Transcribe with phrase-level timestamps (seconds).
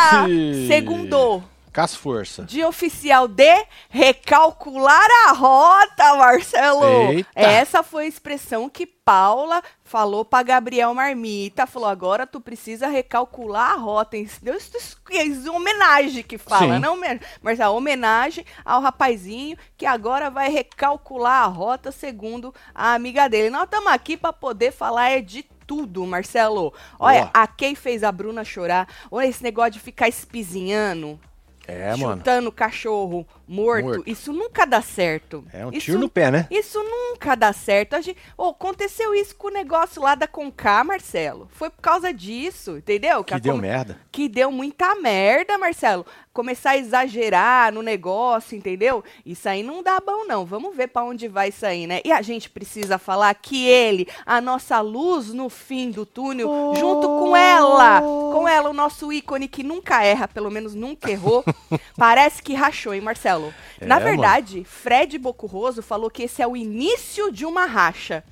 [0.00, 0.66] Fi.
[0.68, 1.42] Segundou.
[1.74, 2.46] Com as forças.
[2.46, 6.84] De oficial de recalcular a rota, Marcelo.
[7.12, 7.28] Eita.
[7.34, 11.66] Essa foi a expressão que Paula falou pra Gabriel Marmita.
[11.66, 14.16] Falou, agora tu precisa recalcular a rota.
[14.16, 14.70] Em- Deu isso-
[15.10, 16.80] isso- homenagem que fala, Sim.
[16.80, 16.94] não?
[16.94, 23.28] homen- Mas a homenagem ao rapazinho que agora vai recalcular a rota segundo a amiga
[23.28, 23.50] dele.
[23.50, 26.72] Nós estamos aqui pra poder falar é de tudo, Marcelo.
[26.98, 27.30] Olha, Boa.
[27.34, 28.88] a Kay fez a Bruna chorar.
[29.10, 31.18] Olha esse negócio de ficar espizinhando
[31.66, 32.18] É, mano.
[32.18, 34.02] chutando cachorro morto, Morto.
[34.06, 35.44] isso nunca dá certo.
[35.52, 36.46] É um isso, tiro no pé, né?
[36.50, 37.94] Isso nunca dá certo.
[37.94, 41.48] A gente, Ô, aconteceu isso com o negócio lá da Conká, Marcelo.
[41.52, 43.22] Foi por causa disso, entendeu?
[43.24, 43.98] Que a deu come- merda.
[44.12, 46.04] Que deu muita merda, Marcelo.
[46.34, 49.04] Começar a exagerar no negócio, entendeu?
[49.24, 50.44] Isso aí não dá bom, não.
[50.44, 52.00] Vamos ver pra onde vai isso aí, né?
[52.04, 57.06] E a gente precisa falar que ele, a nossa luz no fim do túnel, junto
[57.06, 61.44] com ela, com ela, o nosso ícone que nunca erra, pelo menos nunca errou,
[61.96, 63.54] parece que rachou, hein, Marcelo?
[63.80, 64.04] Na É, mano.
[64.04, 68.24] verdade, Fred Bocurroso falou que esse é o início de uma racha.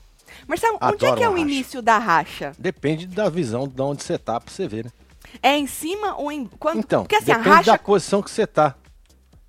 [0.48, 1.42] Marcelo, onde é Adoro que é o racha.
[1.42, 2.53] início da racha?
[2.59, 4.91] Depende da visão de onde você tá pra você ver, né?
[5.42, 6.47] É em cima ou em.
[6.58, 8.75] Quando, Então, porque assim, a depende racha da posição que você tá.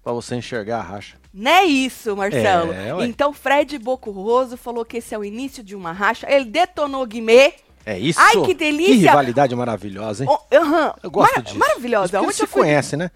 [0.03, 1.17] Pra você enxergar a racha.
[1.34, 2.73] Não é isso, Marcelo.
[2.73, 6.30] É, então, Fred Bocurroso falou que esse é o início de uma racha.
[6.30, 7.54] Ele detonou Guimê.
[7.86, 8.20] É isso.
[8.20, 8.94] Ai, que delícia!
[8.94, 10.30] Que rivalidade maravilhosa, hein?
[10.31, 10.94] Oh, aham.
[11.02, 11.58] Eu gosto Mar- disso.
[11.58, 12.22] Maravilhosa.
[12.22, 13.09] Onde se fui conhece, né?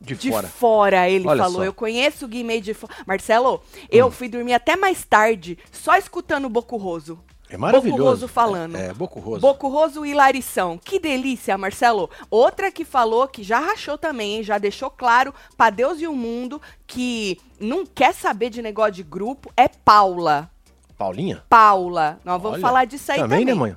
[0.00, 0.48] De, de fora.
[0.48, 1.08] fora.
[1.10, 1.56] ele Olha falou.
[1.58, 1.62] só.
[1.62, 1.64] Hum.
[1.66, 2.92] Eu conheço o Guimê de fora.
[3.06, 7.18] Marcelo, eu fui dormir até mais tarde, só escutando o Bocurroso.
[7.50, 7.98] É maravilhoso.
[7.98, 8.76] Bocurroso falando.
[8.76, 9.40] É, é Bocurroso.
[9.40, 10.78] Bocurroso e Larição.
[10.78, 12.08] Que delícia, Marcelo.
[12.30, 14.42] Outra que falou, que já rachou também, hein?
[14.44, 19.02] Já deixou claro pra Deus e o mundo que não quer saber de negócio de
[19.02, 20.48] grupo, é Paula.
[20.96, 21.42] Paulinha?
[21.48, 22.20] Paula.
[22.24, 23.40] Nós vamos Olha, falar disso aí também.
[23.40, 23.76] Também, né, mãe?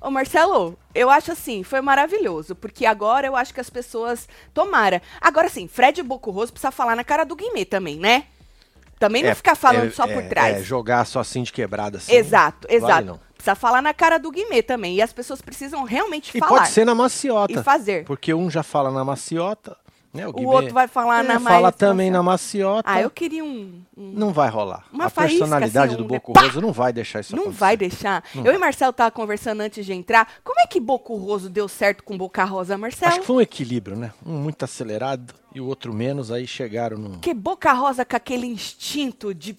[0.00, 4.28] Ô, Marcelo, eu acho assim, foi maravilhoso, porque agora eu acho que as pessoas.
[4.52, 5.00] Tomara.
[5.20, 8.26] Agora sim, Fred Bocurroso precisa falar na cara do Guimê também, né?
[8.98, 10.56] Também não É, ficar falando é, só é, por trás.
[10.58, 12.12] É, jogar só assim de quebrada assim.
[12.14, 13.04] Exato, vale exato.
[13.06, 13.20] não.
[13.34, 14.96] Precisa falar na cara do Guimê também.
[14.96, 16.58] E as pessoas precisam realmente E falar.
[16.58, 17.52] pode ser na maciota.
[17.52, 18.04] E fazer.
[18.04, 19.76] Porque um já fala na maciota,
[20.12, 20.26] né?
[20.28, 22.82] O, O outro vai falar é, na fala mais- também na maciota.
[22.90, 23.82] Ah, eu queria um.
[23.96, 24.84] um- Não vai rolar.
[24.98, 27.60] A faísca, personalidade assim, do um- Bocurroso não vai deixar isso Não acontecer.
[27.60, 28.24] vai deixar.
[28.34, 30.28] eu e Marcelo tava conversando antes de entrar.
[30.42, 33.10] Como é que Bocurroso deu certo com Boca Rosa, Marcelo?
[33.12, 34.12] Acho que foi um equilíbrio, né?
[34.24, 37.10] Um muito acelerado e o outro menos, aí chegaram num...
[37.12, 39.56] Porque Boca Rosa com aquele instinto de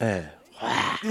[0.00, 0.26] É,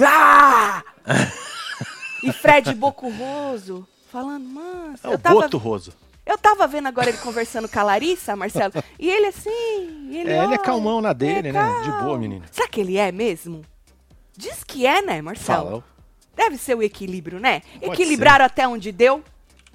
[0.04, 0.84] Ah!
[2.24, 5.94] e Fred Bocurroso falando, mano, é o tava, Boto Roso.
[6.32, 9.50] Eu tava vendo agora ele conversando com a Larissa, Marcelo, e ele assim,
[10.16, 11.82] ele, É, ele é calmão na dele, é né?
[11.84, 12.44] De boa, menino.
[12.52, 13.62] Será que ele é mesmo?
[14.36, 15.66] Diz que é, né, Marcelo?
[15.70, 15.84] Fala.
[16.36, 17.62] Deve ser o equilíbrio, né?
[17.80, 19.24] Pode Equilibraram até onde deu,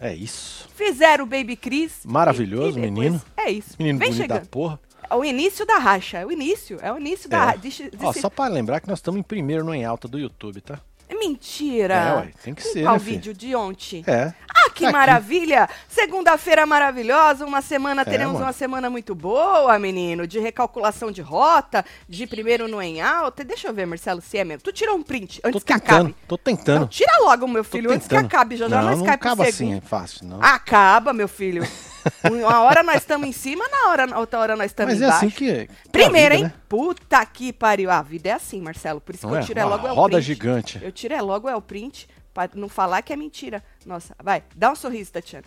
[0.00, 0.68] É isso.
[0.74, 2.00] fizeram o Baby Cris.
[2.04, 3.22] Maravilhoso, e- e depois- menino.
[3.36, 3.70] É isso.
[3.78, 4.48] Menino Vem bonito da chegando.
[4.48, 4.80] porra.
[5.08, 7.40] É o início da racha, é o início, é o início da É.
[7.44, 7.58] racha.
[7.58, 7.60] Ó,
[8.08, 10.80] desse- só pra lembrar que nós estamos em primeiro no Em Alta do YouTube, tá?
[11.14, 11.94] Mentira.
[11.94, 14.02] É, ué, tem que ser, Qual né, vídeo de ontem?
[14.06, 14.32] É.
[14.48, 15.68] Ah, que Tá maravilha!
[15.88, 18.46] Segunda-feira maravilhosa, uma semana, teremos mano.
[18.46, 23.44] uma semana muito boa, menino, de recalculação de rota, de primeiro no em alta.
[23.44, 24.62] Deixa eu ver, Marcelo, se é mesmo.
[24.62, 26.16] Tu tirou um print Tô antes que tentando, acabe.
[26.26, 26.80] tô tentando.
[26.80, 28.56] Não, tira logo, meu Tô filho, antes que acabe.
[28.56, 30.42] Já já não, nós não pro acaba assim, é fácil, não.
[30.42, 31.66] Acaba, meu filho.
[32.30, 35.26] Uma hora nós estamos em cima, na hora, outra hora nós estamos Mas é embaixo.
[35.26, 35.50] assim que...
[35.50, 36.52] é Primeiro, vida, hein?
[36.54, 36.60] né?
[36.68, 37.90] Puta que pariu.
[37.90, 39.00] A vida é assim, Marcelo.
[39.00, 39.44] Por isso Não que eu é?
[39.46, 40.26] tiro é logo é o roda print.
[40.26, 40.78] gigante.
[40.82, 43.62] Eu tiro é logo é o print, pra não falar que é mentira.
[43.84, 45.44] Nossa, vai, dá um sorriso, Tatiana.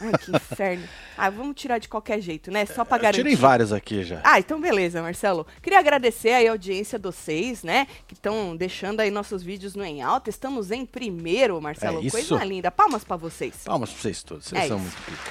[0.00, 0.88] Ai, que inferno.
[1.16, 2.64] Ah, vamos tirar de qualquer jeito, né?
[2.66, 3.18] Só pra Eu garantir.
[3.22, 4.20] tirei vários aqui já.
[4.24, 5.46] Ah, então beleza, Marcelo.
[5.62, 7.86] Queria agradecer aí a audiência de vocês, né?
[8.06, 10.30] Que estão deixando aí nossos vídeos no em alta.
[10.30, 11.98] Estamos em primeiro, Marcelo.
[11.98, 12.16] É isso.
[12.16, 12.70] Coisa linda.
[12.70, 13.54] Palmas pra vocês.
[13.64, 14.84] Palmas pra vocês todos, vocês É são isso.
[14.86, 15.30] muito pica.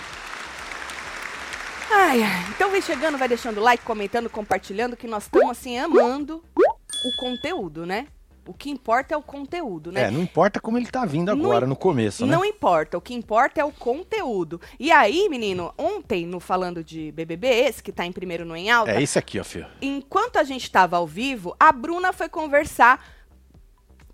[1.90, 2.46] Ai, ai.
[2.50, 7.86] Então vem chegando, vai deixando like, comentando, compartilhando, que nós estamos assim amando o conteúdo,
[7.86, 8.08] né?
[8.48, 10.04] O que importa é o conteúdo, né?
[10.04, 12.32] É, não importa como ele tá vindo Não agora, im- no começo, né?
[12.32, 14.60] Não importa, o que importa é o conteúdo.
[14.80, 18.70] E aí, menino, ontem, no Falando de BBB, esse que tá em primeiro no Em
[18.72, 19.68] Alta, É esse aqui, ó, filho.
[19.82, 23.17] enquanto a gente tava ao vivo, a Bruna foi conversar.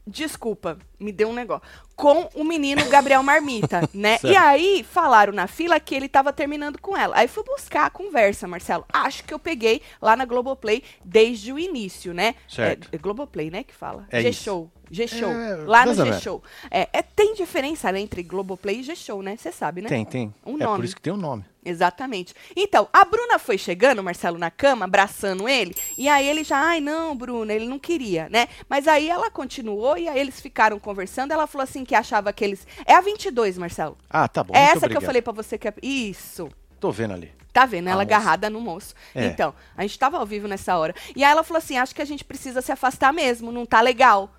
[0.06, 1.66] Desculpa, me deu um negócio.
[1.96, 4.18] Com o menino Gabriel Marmita, né?
[4.18, 4.34] Certo.
[4.34, 7.16] E aí falaram na fila que ele tava terminando com ela.
[7.18, 8.86] Aí fui buscar a conversa, Marcelo.
[8.92, 12.36] Acho que eu peguei lá na Globoplay desde o início, né?
[12.50, 12.90] Certo.
[12.92, 13.64] É, é Globoplay, né?
[13.64, 14.06] Que fala.
[14.10, 14.22] É.
[14.22, 14.70] G-Show.
[14.92, 15.32] G-Show.
[15.32, 15.94] É, lá no.
[15.94, 16.44] G-Show.
[16.70, 19.38] É, é, tem diferença né, entre Globoplay e G-Show, né?
[19.38, 19.88] Você sabe, né?
[19.88, 20.34] Tem, tem.
[20.46, 20.76] Um é nome.
[20.76, 21.46] por isso que tem um nome.
[21.66, 22.34] Exatamente.
[22.56, 26.58] Então, a Bruna foi chegando, o Marcelo na cama, abraçando ele, e aí ele já,
[26.58, 28.48] ai não, Bruna, ele não queria, né?
[28.70, 32.44] Mas aí ela continuou e aí eles ficaram conversando, ela falou assim que achava que
[32.44, 32.68] eles...
[32.86, 33.98] É a 22, Marcelo.
[34.10, 34.54] Ah, tá bom.
[34.56, 35.06] é essa que eu obrigado.
[35.06, 35.74] falei pra você que é...
[35.82, 36.50] Isso.
[36.80, 37.32] Tô vendo ali.
[37.54, 37.88] Tá vendo?
[37.88, 38.16] Ela A moça.
[38.16, 38.96] agarrada no moço.
[39.14, 39.26] É.
[39.26, 40.96] Então, a gente tava ao vivo nessa hora.
[41.16, 43.80] E aí ela falou assim: acho que a gente precisa se afastar mesmo, não tá
[43.80, 44.34] legal.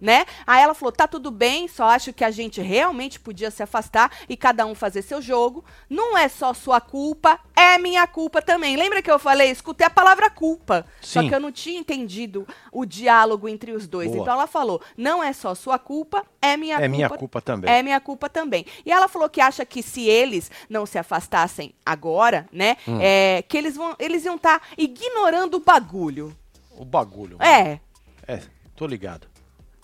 [0.00, 0.24] Né?
[0.46, 4.10] Aí ela falou: tá tudo bem, só acho que a gente realmente podia se afastar
[4.28, 5.64] e cada um fazer seu jogo.
[5.90, 8.76] Não é só sua culpa, é minha culpa também.
[8.76, 9.50] Lembra que eu falei?
[9.50, 10.86] Escutei a palavra culpa.
[11.00, 11.28] Só Sim.
[11.28, 14.08] que eu não tinha entendido o diálogo entre os dois.
[14.10, 14.22] Boa.
[14.22, 16.88] Então ela falou: não é só sua culpa, é minha é culpa.
[16.88, 17.70] minha culpa também.
[17.74, 18.66] É minha culpa também.
[18.86, 22.98] E ela falou que acha que se eles não se afastassem agora, né, Hum.
[23.00, 26.36] é, que eles, vão, eles iam estar ignorando o bagulho.
[26.70, 27.36] O bagulho.
[27.40, 27.80] É,
[28.26, 28.40] É,
[28.76, 29.26] tô ligado.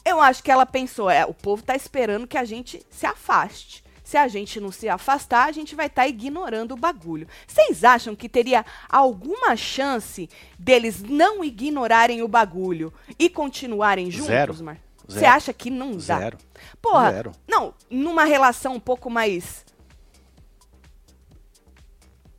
[0.04, 3.82] Eu acho que ela pensou, é, o povo tá esperando que a gente se afaste.
[4.04, 7.26] Se a gente não se afastar, a gente vai estar ignorando o bagulho.
[7.46, 10.28] Vocês acham que teria alguma chance
[10.58, 14.62] deles não ignorarem o bagulho e continuarem juntos, Zero.
[14.62, 14.78] Mar?
[15.08, 16.18] Você acha que não dá?
[16.18, 16.38] Zero.
[16.82, 17.32] Porra, Zero.
[17.48, 19.64] não, numa relação um pouco mais.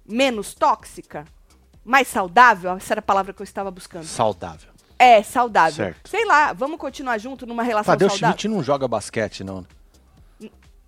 [0.05, 1.25] menos tóxica?
[1.83, 2.71] Mais saudável?
[2.77, 4.05] Essa era a palavra que eu estava buscando.
[4.05, 4.74] Saudável.
[4.97, 5.73] É, saudável.
[5.75, 6.09] Certo.
[6.09, 8.37] Sei lá, vamos continuar junto numa relação Tadeu saudável?
[8.37, 9.65] Schmidt não joga basquete, não.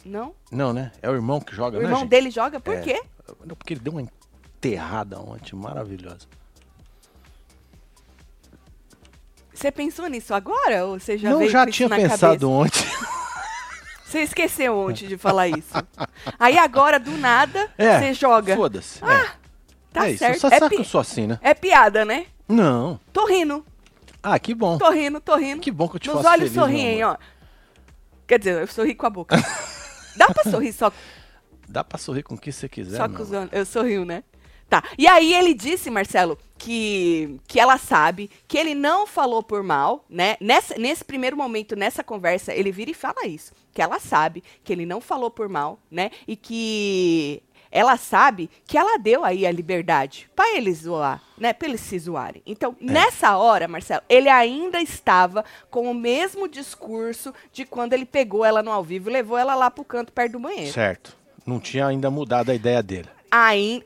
[0.05, 0.33] Não?
[0.49, 0.91] Não, né?
[1.01, 2.09] É o irmão que joga, O né, irmão gente?
[2.09, 2.59] dele joga?
[2.61, 2.81] Por É.
[2.81, 3.01] quê?
[3.57, 6.25] Porque ele deu uma enterrada ontem maravilhosa.
[9.53, 10.85] Você pensou nisso agora?
[10.85, 12.47] Ou você já não, já isso tinha pensado cabeça?
[12.47, 12.83] ontem.
[14.05, 15.67] Você esqueceu ontem de falar isso.
[16.39, 18.55] Aí agora, do nada, É, você joga.
[18.55, 19.01] Foda-se.
[19.91, 20.19] Tá é isso.
[20.19, 20.39] certo.
[20.39, 21.37] Você é, sabe que eu sou assim, né?
[21.41, 22.27] é piada, né?
[22.47, 22.97] Não.
[23.11, 23.65] Tô rindo,
[24.29, 24.77] Ah, que bom.
[24.77, 25.61] tô rindo, tô rindo.
[25.61, 27.15] Que bom que eu te Meus faço olhos feliz, sorriem, ó.
[28.27, 29.35] Quer dizer, eu sorri com a boca.
[30.17, 30.91] Dá pra sorrir só,
[31.69, 33.49] Dá pra sorrir com o que você quiser, só com os olhos?
[33.53, 34.23] Eu sorrio, né?
[34.69, 34.83] Tá.
[34.97, 40.03] E aí ele disse, Marcelo, que, que ela sabe que ele não falou por mal,
[40.09, 40.35] né?
[40.41, 43.53] Nessa, nesse primeiro momento, nessa conversa, ele vira e fala isso.
[43.73, 46.11] Que ela sabe que ele não falou por mal, né?
[46.27, 47.41] E que
[47.77, 51.53] ela sabe que ela deu aí a liberdade pra eles zoar, né?
[51.53, 52.41] Pra eles se zoarem.
[52.45, 52.83] Então, É.
[52.85, 58.63] nessa hora, Marcelo, ele ainda estava com o mesmo discurso de quando ele pegou ela
[58.63, 60.71] no ao vivo e levou ela lá pro canto perto do banheiro.
[60.73, 61.15] Certo.
[61.45, 63.07] Não tinha ainda mudado a ideia dele.
[63.31, 63.83] Aí,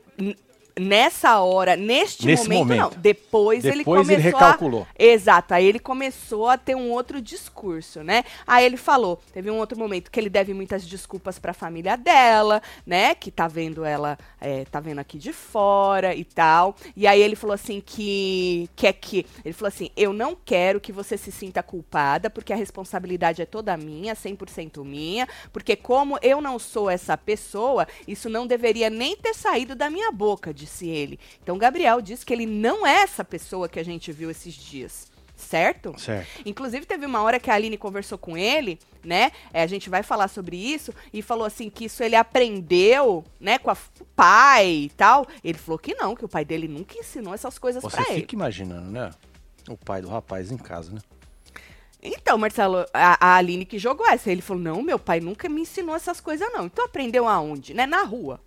[0.78, 2.94] nessa hora, neste Nesse momento, momento.
[2.94, 3.02] não.
[3.02, 4.86] Depois, ele Depois ele começou recalculou.
[4.98, 5.02] A...
[5.02, 8.24] Exato, aí ele começou a ter um outro discurso, né?
[8.46, 12.62] Aí ele falou, teve um outro momento que ele deve muitas desculpas pra família dela,
[12.86, 13.14] né?
[13.14, 16.76] Que tá vendo ela, é, tá vendo aqui de fora e tal.
[16.96, 20.92] E aí ele falou assim que quer que, ele falou assim, eu não quero que
[20.92, 26.40] você se sinta culpada, porque a responsabilidade é toda minha, 100% minha, porque como eu
[26.40, 31.18] não sou essa pessoa, isso não deveria nem ter saído da minha boca, disse ele.
[31.42, 35.10] Então Gabriel disse que ele não é essa pessoa que a gente viu esses dias.
[35.34, 35.98] Certo?
[35.98, 36.28] Certo.
[36.46, 39.32] Inclusive, teve uma hora que a Aline conversou com ele, né?
[39.52, 43.58] É, a gente vai falar sobre isso, e falou assim que isso ele aprendeu, né,
[43.58, 45.26] com a o pai e tal.
[45.42, 48.18] Ele falou que não, que o pai dele nunca ensinou essas coisas Você pra fica
[48.18, 48.26] ele.
[48.34, 49.10] imaginando, né?
[49.68, 51.00] O pai do rapaz em casa, né?
[52.02, 54.30] Então, Marcelo, a, a Aline que jogou essa.
[54.30, 56.66] Ele falou: não, meu pai nunca me ensinou essas coisas, não.
[56.66, 57.74] Então aprendeu aonde?
[57.74, 57.86] Né?
[57.86, 58.40] Na rua.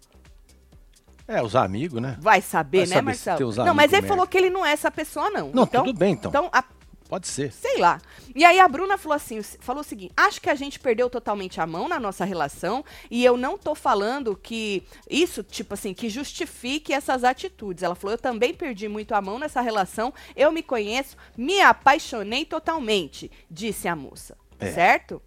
[1.27, 2.17] É, os amigos, né?
[2.20, 3.53] Vai saber, Vai né, Marcelo?
[3.65, 4.08] Não, mas ele merda.
[4.08, 5.50] falou que ele não é essa pessoa, não.
[5.50, 6.29] Não, então, tudo bem, então.
[6.29, 6.63] Então, a-
[7.08, 7.51] Pode ser.
[7.51, 8.01] sei lá.
[8.36, 11.62] E aí a Bruna falou assim, falou o seguinte: acho que a gente perdeu totalmente
[11.62, 16.10] a mão na nossa relação e eu não tô falando que isso, tipo assim, que
[16.10, 17.84] justifique essas atitudes.
[17.84, 22.44] Ela falou: eu também perdi muito a mão nessa relação, eu me conheço, me apaixonei
[22.44, 24.36] totalmente, disse a moça.
[24.60, 24.72] É.
[24.72, 25.22] Certo?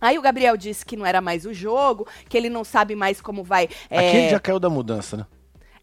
[0.00, 3.20] Aí o Gabriel disse que não era mais o jogo, que ele não sabe mais
[3.20, 3.68] como vai.
[3.88, 5.26] é, Aquele já caiu da mudança, né?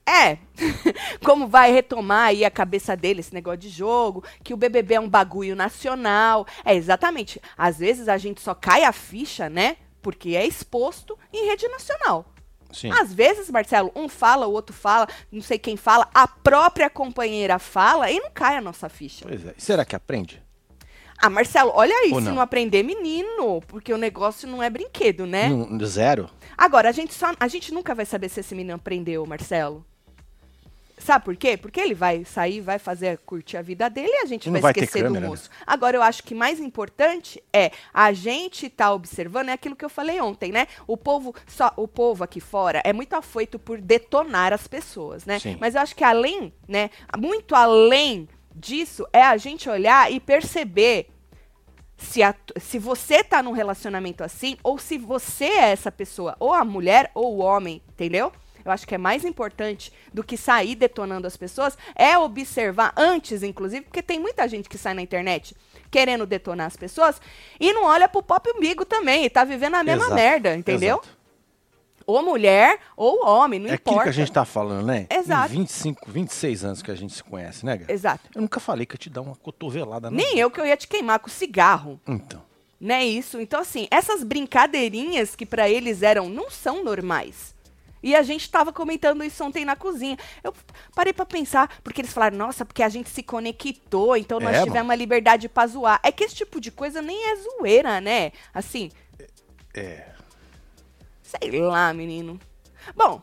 [0.08, 0.38] é,
[1.24, 5.00] como vai retomar aí a cabeça dele esse negócio de jogo, que o BBB é
[5.02, 6.48] um bagulho nacional.
[6.64, 7.42] É, exatamente.
[7.58, 9.76] Às vezes a gente só cai a ficha, né?
[10.02, 12.34] Porque é exposto em rede nacional.
[12.72, 12.90] Sim.
[12.92, 17.60] Às vezes, Marcelo, um fala, o outro fala, não sei quem fala, a própria companheira
[17.60, 19.26] fala e não cai a nossa ficha.
[19.28, 19.54] Pois é.
[19.58, 20.42] Será que aprende?
[21.18, 22.36] Ah, Marcelo, olha aí, Ou se não?
[22.36, 25.50] não aprender, menino, porque o negócio não é brinquedo, né?
[25.50, 26.30] Num- zero?
[26.56, 29.84] Agora, a gente, só, a gente nunca vai saber se esse menino aprendeu, Marcelo.
[31.00, 31.56] Sabe por quê?
[31.56, 34.62] Porque ele vai sair, vai fazer, curtir a vida dele e a gente não vai,
[34.62, 35.28] vai esquecer câmera, do né?
[35.28, 35.48] moço.
[35.66, 39.90] Agora, eu acho que mais importante é a gente tá observando, é aquilo que eu
[39.90, 40.68] falei ontem, né?
[40.88, 45.38] O povo, só, o povo aqui fora é muito afoito por detonar as pessoas, né?
[45.38, 45.56] Sim.
[45.62, 51.10] Mas eu acho que além, né, muito além disso, é a gente olhar e perceber
[51.98, 56.54] se, a- se você tá num relacionamento assim, ou se você é essa pessoa, ou
[56.54, 58.32] a mulher ou o homem, entendeu?
[58.64, 63.42] Eu acho que é mais importante do que sair detonando as pessoas, é observar antes,
[63.42, 65.56] inclusive, porque tem muita gente que sai na internet
[65.90, 67.22] querendo detonar as pessoas
[67.60, 70.98] e não olha pro próprio umbigo também, e tá vivendo a mesma Exato, merda, entendeu?
[70.98, 71.17] exato.
[72.08, 74.04] Ou mulher, ou homem, não É aquilo importa.
[74.04, 75.08] que a gente tá falando, né?
[75.10, 75.54] Exato.
[75.54, 77.94] Em 25, 26 anos que a gente se conhece, né, Gá?
[77.94, 78.30] Exato.
[78.34, 80.10] Eu nunca falei que ia te dar uma cotovelada.
[80.10, 80.40] Nem vida.
[80.40, 82.00] eu que eu ia te queimar com cigarro.
[82.08, 82.42] Então.
[82.80, 83.42] Né, isso.
[83.42, 87.54] Então, assim, essas brincadeirinhas que pra eles eram, não são normais.
[88.02, 90.16] E a gente tava comentando isso ontem na cozinha.
[90.42, 90.54] Eu
[90.96, 94.64] parei pra pensar, porque eles falaram, nossa, porque a gente se conectou, então nós É,
[94.64, 96.00] tivemos uma liberdade pra zoar.
[96.04, 98.32] É que esse tipo de coisa nem é zoeira, né?
[98.54, 98.92] Assim,
[99.74, 100.16] É.
[101.28, 102.40] sei lá, menino.
[102.96, 103.22] Bom,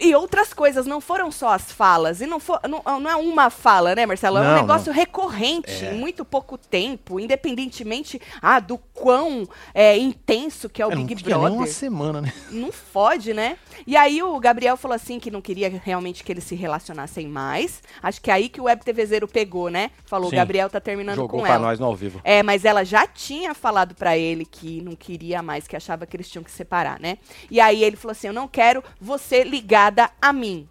[0.00, 2.20] e outras coisas, não foram só as falas.
[2.20, 4.38] E não, for, não, não é uma fala, né, Marcelo?
[4.38, 4.94] É um Não, negócio não.
[4.98, 5.92] recorrente, É.
[5.94, 11.04] em muito pouco tempo, independentemente ah, do quão é, intenso que é o É, não
[11.04, 11.72] Big tinha nem uma Brother.
[11.72, 12.32] semana, né?
[12.50, 13.56] Não fode, né?
[13.86, 17.82] E aí o Gabriel falou assim que não queria realmente que eles se relacionassem mais.
[18.02, 19.90] Acho que é aí que o Web TV Zero pegou, né?
[20.04, 20.36] Falou, o Sim.
[20.36, 21.66] Gabriel tá terminando Jogou com pra ela.
[21.68, 22.20] nós no ao vivo.
[22.24, 26.16] É, mas ela já tinha falado pra ele que não queria mais, que achava que
[26.16, 27.18] eles tinham que separar, né?
[27.50, 29.44] E aí ele falou assim: Eu não quero você
[29.78, 30.68] ligada a mim.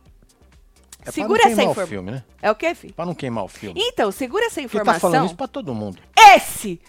[1.06, 1.88] É segura pra não essa queimar o informação.
[1.88, 2.24] filme, né?
[2.42, 2.94] É o quê, filho?
[2.94, 3.80] Pra não queimar o filme.
[3.82, 5.26] Então, segura essa Ele tá falando informação.
[5.26, 6.00] isso pra todo mundo.
[6.36, 6.82] Esse!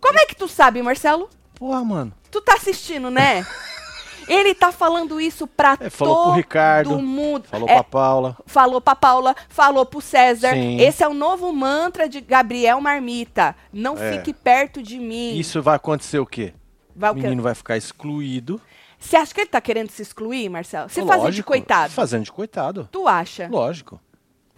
[0.00, 1.28] Como é que tu sabe, Marcelo?
[1.56, 2.12] Porra, mano.
[2.30, 3.44] Tu tá assistindo, né?
[4.28, 7.48] Ele tá falando isso pra É, falou pro todo Ricardo, mundo.
[7.48, 8.36] Falou É, pra Paula.
[8.46, 10.52] Falou pra Paula, falou pro César.
[10.52, 10.78] Sim.
[10.80, 13.56] Esse é o novo mantra de Gabriel Marmita.
[13.72, 14.12] Não É.
[14.12, 15.34] fique perto de mim.
[15.36, 16.52] Isso vai acontecer o quê?
[16.94, 17.22] Vai O o quê?
[17.22, 18.60] menino vai ficar excluído.
[18.98, 20.88] Você acha que ele tá querendo se excluir, Marcelo?
[20.88, 21.92] Se fazer de coitado.
[21.92, 22.88] Fazendo de coitado.
[22.90, 23.48] Tu acha?
[23.50, 24.00] Lógico.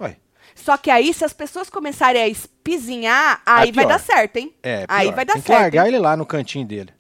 [0.01, 0.17] Ué.
[0.55, 4.55] Só que aí, se as pessoas começarem a espizinhar, aí É vai dar certo, hein?
[4.63, 5.17] É, aí pior.
[5.17, 5.61] vai dar Tem que certo.
[5.61, 5.89] largar hein?
[5.89, 6.93] ele lá no cantinho dele.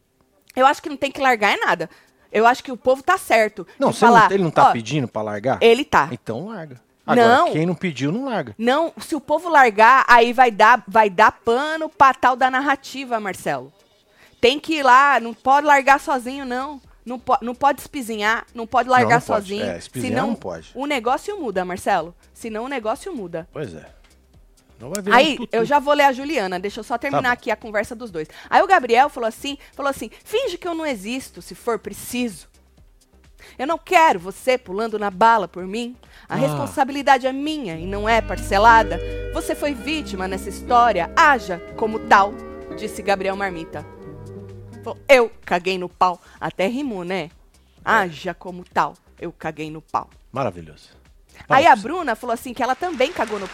[0.54, 1.88] Eu acho que não tem que largar é nada.
[2.32, 3.66] Eu acho que o povo tá certo.
[3.78, 5.59] Não, você não- falar, ele não tá ó, pedindo pra largar?
[5.61, 6.09] Ele tá.
[6.12, 6.80] Então larga.
[7.06, 7.52] Agora, Não.
[7.52, 8.54] quem não pediu, não larga.
[8.56, 13.18] Não, se o povo largar, aí vai dar, vai dar pano pra tal da narrativa,
[13.18, 13.73] Marcelo.
[14.40, 16.80] Tem que ir lá, não pode largar sozinho, não.
[17.04, 19.42] Não, po não pode espizinhar, não pode largar não pode.
[19.49, 19.64] sozinho.
[19.64, 20.71] É, espizinhar senão não pode.
[20.75, 22.14] o negócio muda, Marcelo.
[22.33, 23.49] Senão o negócio muda.
[23.52, 23.87] Pois é.
[24.78, 27.50] Não Aí, um eu já vou ler a Juliana, deixa eu só terminar Tá aqui
[27.50, 28.28] a conversa dos dois.
[28.49, 32.49] Aí o Gabriel falou assim, falou assim, finge que eu não existo, se for preciso.
[33.59, 35.95] Eu não quero você pulando na bala por mim.
[36.28, 36.37] A Ah.
[36.38, 38.99] responsabilidade é minha e não é parcelada.
[39.35, 42.33] Você foi vítima nessa história, haja como tal,
[42.78, 43.85] disse Gabriel Marmita.
[44.82, 46.20] Falou, eu caguei no pau.
[46.40, 47.30] Até rimou, né?
[47.84, 50.08] Haja como tal, eu caguei no pau.
[50.32, 50.90] Maravilhoso.
[51.49, 51.75] Aí a.
[51.75, 53.49] Bruna falou assim que ela também cagou no.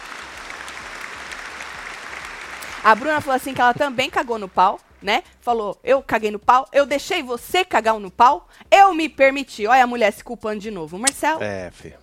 [2.83, 5.23] A Bruna falou assim que ela também cagou no pau, né?
[5.41, 9.67] Falou, eu caguei no pau, eu deixei você cagar no pau, eu me permiti.
[9.67, 10.99] Olha a mulher se culpando de novo.
[10.99, 11.99] Marcelo, É, filho.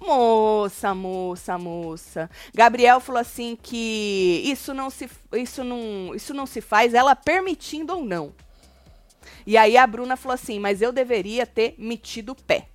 [0.00, 2.30] moça, moça, moça.
[2.54, 7.94] Gabriel falou assim que isso não se, isso não, isso não se faz, ela permitindo
[7.96, 8.32] ou não.
[9.46, 12.66] E aí a Bruna falou assim, mas eu deveria ter metido o pé.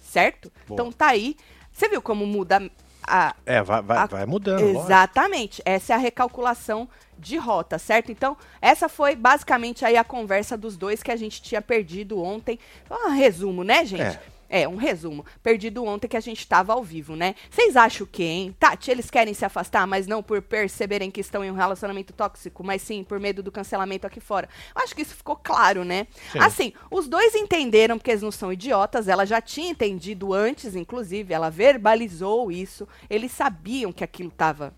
[0.00, 0.52] Certo?
[0.66, 0.76] Boa.
[0.76, 1.36] Então tá aí.
[1.72, 2.70] Você viu como muda
[3.06, 4.60] a, É, vai, vai, A- vai mudando.
[4.62, 4.84] lógico.
[4.84, 5.62] Exatamente.
[5.64, 8.10] Essa é a recalculação de rota, certo?
[8.12, 12.58] Então, essa foi basicamente aí a conversa dos dois que a gente tinha perdido ontem.
[12.90, 14.02] Um resumo, né, gente?
[14.02, 14.20] É.
[14.54, 15.24] É, um resumo.
[15.42, 17.34] Perdido ontem que a gente estava ao vivo, né?
[17.48, 18.54] Vocês acham que, hein?
[18.60, 22.62] Tati, eles querem se afastar, mas não por perceberem que estão em um relacionamento tóxico,
[22.62, 24.50] mas sim por medo do cancelamento aqui fora.
[24.76, 26.06] Eu acho que isso ficou claro, né?
[26.30, 26.38] Sim.
[26.38, 31.32] Assim, os dois entenderam, porque eles não são idiotas, ela já tinha entendido antes, inclusive,
[31.32, 34.74] ela verbalizou isso, eles sabiam que aquilo estava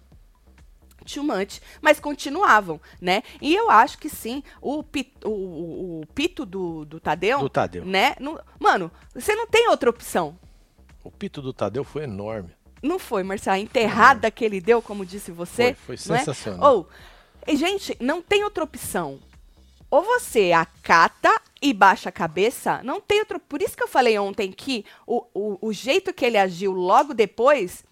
[1.05, 3.23] too much, mas continuavam, né?
[3.41, 7.85] E eu acho que sim, o, pi- o- o- pito do, do Tadeu, Do Tadeu.
[7.85, 8.15] né?
[8.19, 10.39] Não- mano, você não tem outra opção.
[11.03, 12.51] O pito do Tadeu foi enorme.
[12.83, 15.75] Não foi, Marcelo, a enterrada que ele deu, como disse você.
[15.75, 16.19] Foi, foi é?
[16.19, 16.75] sensacional.
[16.77, 16.89] Ou,
[17.47, 19.19] e, gente, não tem outra opção.
[19.91, 21.31] Ou você acata
[21.63, 23.39] e baixa a cabeça, não tem outro.
[23.39, 27.15] Por isso que eu falei ontem que o, o, o jeito que ele agiu logo
[27.15, 27.85] depois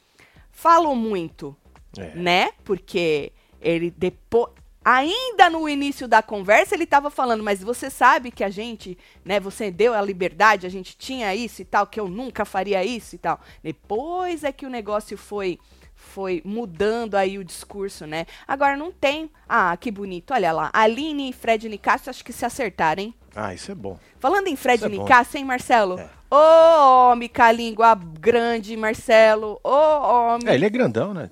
[0.50, 1.57] falou muito,
[1.99, 2.14] É.
[2.14, 2.50] né?
[2.64, 4.52] Porque ele depois.
[4.84, 9.38] Ainda no início da conversa, ele estava falando, mas você sabe que a gente, né,
[9.38, 13.14] você deu a liberdade, a gente tinha isso e tal, que eu nunca faria isso
[13.14, 13.40] e tal.
[13.62, 15.56] Depois é que o negócio foi
[15.94, 18.26] foi mudando aí o discurso, né?
[18.46, 19.30] Agora não tem.
[19.49, 20.68] Ah, que bonito, olha lá.
[20.72, 23.14] Aline e Fred Nicásio acho que se acertaram, hein?
[23.34, 23.99] Ah, isso é bom.
[24.18, 25.02] Falando em Fred Isso é bom.
[25.02, 25.99] Nicásio, hein, Marcelo?
[25.99, 26.11] É.
[26.30, 29.61] Ô, homem com a língua grande, Marcelo.
[29.62, 30.49] Ô, homem.
[30.49, 31.30] É, ele é grandão, né?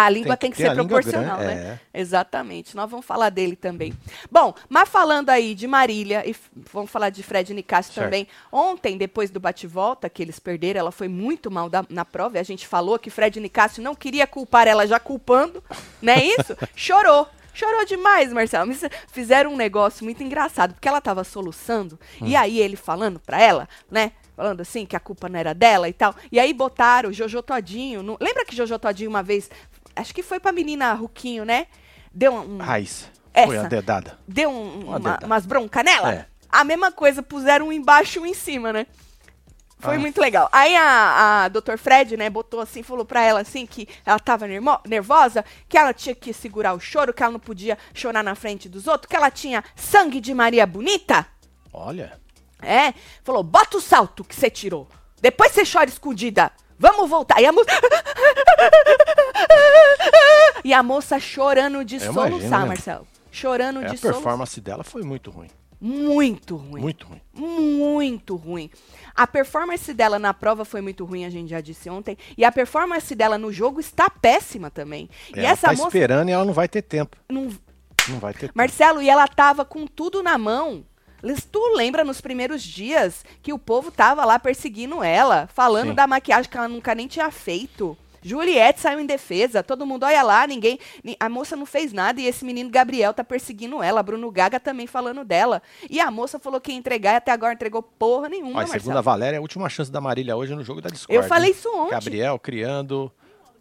[0.00, 1.80] A língua Tem tem que ser proporcional, grande, né?
[1.92, 2.76] Exatamente.
[2.76, 3.92] Nós vamos falar dele também.
[4.30, 6.36] Bom, mas falando aí de Marília, e
[6.72, 8.04] vamos falar de Fred Nicásio Certo.
[8.06, 8.28] também.
[8.52, 12.40] Ontem, depois do bate-volta, que eles perderam, ela foi muito mal da- na prova, e
[12.40, 15.62] a gente falou que Fred Nicásio não queria culpar ela já culpando,
[16.00, 16.56] não é isso?
[16.76, 17.26] Chorou.
[17.52, 18.72] Chorou demais, Marcelo.
[19.10, 23.68] Fizeram um negócio muito engraçado, porque ela tava soluçando, e aí ele falando pra ela,
[23.90, 24.12] né?
[24.36, 26.14] Falando assim, que a culpa não era dela e tal.
[26.30, 28.04] E aí botaram o Jojo Todinho.
[28.04, 29.50] no- Lembra que Jojo Todinho uma vez,
[29.98, 31.66] acho que foi pra menina Ruquinho, né?
[32.12, 33.06] Deu um, Raíssa.
[33.32, 33.66] Foi Essa.
[33.66, 34.18] a dedada.
[34.26, 35.26] deu um- Uma dedada.
[35.26, 36.12] umas broncas nela.
[36.12, 36.26] É.
[36.50, 38.86] A mesma coisa, puseram um embaixo e um em cima, né?
[39.80, 39.98] Foi Ah.
[39.98, 40.48] muito legal.
[40.50, 41.76] Aí a, a Dr.
[41.78, 44.44] Fred, né, botou assim, falou pra ela assim que ela tava
[44.86, 48.68] nervosa, que ela tinha que segurar o choro, que ela não podia chorar na frente
[48.68, 51.24] dos outros, que ela tinha sangue de Maria Bonita.
[51.72, 52.18] Olha.
[52.60, 54.88] É, falou, bota o salto que você tirou.
[55.20, 56.50] Depois você chora escondida.
[56.78, 57.40] Vamos voltar.
[57.40, 57.70] E a moça.
[60.64, 62.66] e a moça chorando de Eu soluçar, imagino, né?
[62.66, 63.06] Marcelo.
[63.30, 64.12] Chorando É, de a soluçar.
[64.14, 65.48] performance dela foi muito ruim.
[65.80, 66.80] Muito ruim.
[66.80, 67.20] Muito ruim.
[67.34, 68.70] Muito ruim.
[69.14, 72.16] A performance dela na prova foi muito ruim, a gente já disse ontem.
[72.36, 75.08] E a performance dela no jogo está péssima também.
[75.34, 75.84] e ela essa tá moça.
[75.88, 77.16] esperando e ela não vai ter tempo.
[77.28, 77.48] Não...
[78.08, 78.54] Não vai ter tempo.
[78.56, 80.84] Marcelo, e ela tava com tudo na mão.
[81.50, 85.94] Tu lembra nos primeiros dias que o povo tava lá perseguindo ela, falando Sim.
[85.94, 87.96] da maquiagem que ela nunca nem tinha feito.
[88.20, 90.78] Juliette saiu em defesa, todo mundo olha lá, ninguém.
[91.04, 94.02] ni- A moça não fez nada e esse menino Gabriel tá perseguindo ela.
[94.02, 95.62] Bruno Gaga também falando dela.
[95.88, 98.80] E a moça falou que ia entregar e até agora entregou porra nenhuma, Olha, Marcelo.
[98.80, 101.16] segundo a Valéria, é a última chance da Marília hoje no jogo da Discord.
[101.16, 101.92] Eu falei isso ontem.
[101.92, 103.10] Gabriel criando.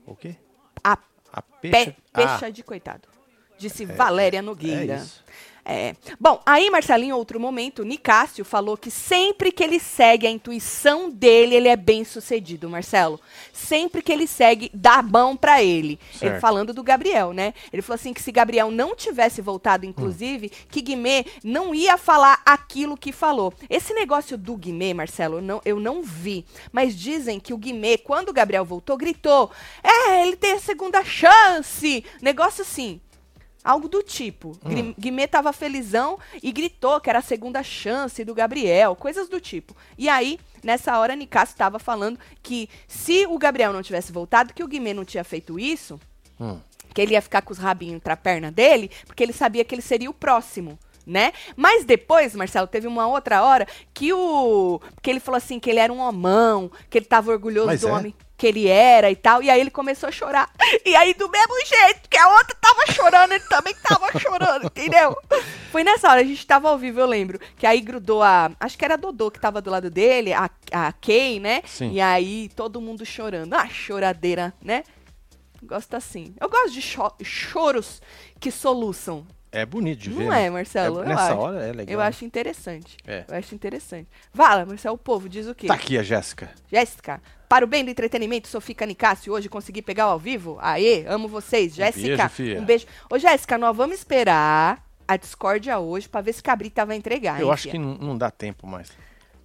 [0.05, 0.35] O quê?
[0.83, 0.97] A
[1.31, 3.07] A peixa de coitado.
[3.59, 4.93] Disse Valéria Nogueira.
[4.93, 5.23] é isso.
[5.69, 5.97] É.
[6.17, 11.09] Bom, aí, Marcelinho, em outro momento, Nicásio falou que sempre que ele segue a intuição
[11.09, 13.19] dele, ele é bem sucedido, Marcelo.
[13.51, 15.99] Sempre que ele segue, dá mão pra ele.
[16.13, 16.39] Ele Certo.
[16.39, 17.53] falando do Gabriel, né?
[17.73, 19.89] Ele falou assim que se Gabriel não tivesse voltado, Hum.
[19.89, 23.53] inclusive, que Guimê não ia falar aquilo que falou.
[23.69, 26.45] Esse negócio do Guimê, Marcelo, eu não, eu não vi.
[26.71, 29.51] Mas dizem que o Guimê, quando o Gabriel voltou, gritou:
[29.83, 32.05] É, ele tem a segunda chance.
[32.21, 33.01] Negócio assim.
[33.67, 34.57] Algo do tipo.
[34.65, 34.93] Hum.
[34.97, 39.75] Guimê tava felizão e gritou que era a segunda chance do Gabriel, coisas do tipo.
[39.97, 44.63] E aí, nessa hora, Nicasso estava falando que se o Gabriel não tivesse voltado, que
[44.63, 45.99] o Guimê não tinha feito isso,
[46.39, 46.57] Hum.
[46.93, 49.75] que ele ia ficar com os rabinhos entre a perna dele, porque ele sabia que
[49.75, 50.79] ele seria o próximo.
[51.05, 51.33] Né?
[51.55, 54.79] Mas depois, Marcelo, teve uma outra hora que o.
[55.01, 57.87] que ele falou assim que ele era um homão, que ele tava orgulhoso Mas do
[57.87, 57.91] é?
[57.91, 59.41] homem que ele era e tal.
[59.41, 60.49] E aí ele começou a chorar.
[60.85, 65.17] E aí, do mesmo jeito que a outra tava chorando, ele também tava chorando, entendeu?
[65.71, 67.39] Foi nessa hora, a gente tava ao vivo, eu lembro.
[67.57, 68.51] Que aí grudou a.
[68.59, 71.61] Acho que era a Dodô que tava do lado dele, a, a Kay, né?
[71.65, 71.91] Sim.
[71.91, 73.53] E aí todo mundo chorando.
[73.53, 74.83] Ah, choradeira, né?
[75.63, 76.35] Gosto assim.
[76.39, 78.01] Eu gosto de cho- choros
[78.39, 79.25] que soluçam.
[79.51, 80.23] É bonito de ver.
[80.25, 80.45] Não né?
[80.45, 80.99] é, Marcelo?
[80.99, 81.37] É- eu nessa acho.
[81.39, 81.93] hora é legal.
[81.93, 82.97] Eu acho interessante.
[83.07, 83.25] É.
[83.27, 84.07] Eu acho interessante.
[84.33, 85.67] Fala, Marcelo, o povo diz o quê?
[85.67, 86.51] Tá aqui a Jéssica.
[86.71, 90.57] Jéssica, para o bem do entretenimento, Sofia Nicásio, hoje consegui pegar o ao vivo.
[90.61, 91.73] Aê, amo vocês.
[91.75, 92.85] Jéssica, um beijo.
[93.09, 97.39] Ô, Jéssica, nós vamos esperar a discórdia hoje pra ver se Cabrita vai entregar.
[97.39, 97.71] Eu hein, acho fia?
[97.71, 98.91] que não, não dá tempo mais.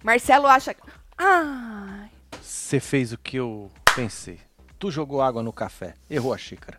[0.03, 0.75] Marcelo acha...
[1.17, 2.09] Ai,
[2.41, 4.39] Você fez o que eu pensei.
[4.77, 5.93] Tu jogou água no café.
[6.09, 6.77] Errou a xícara.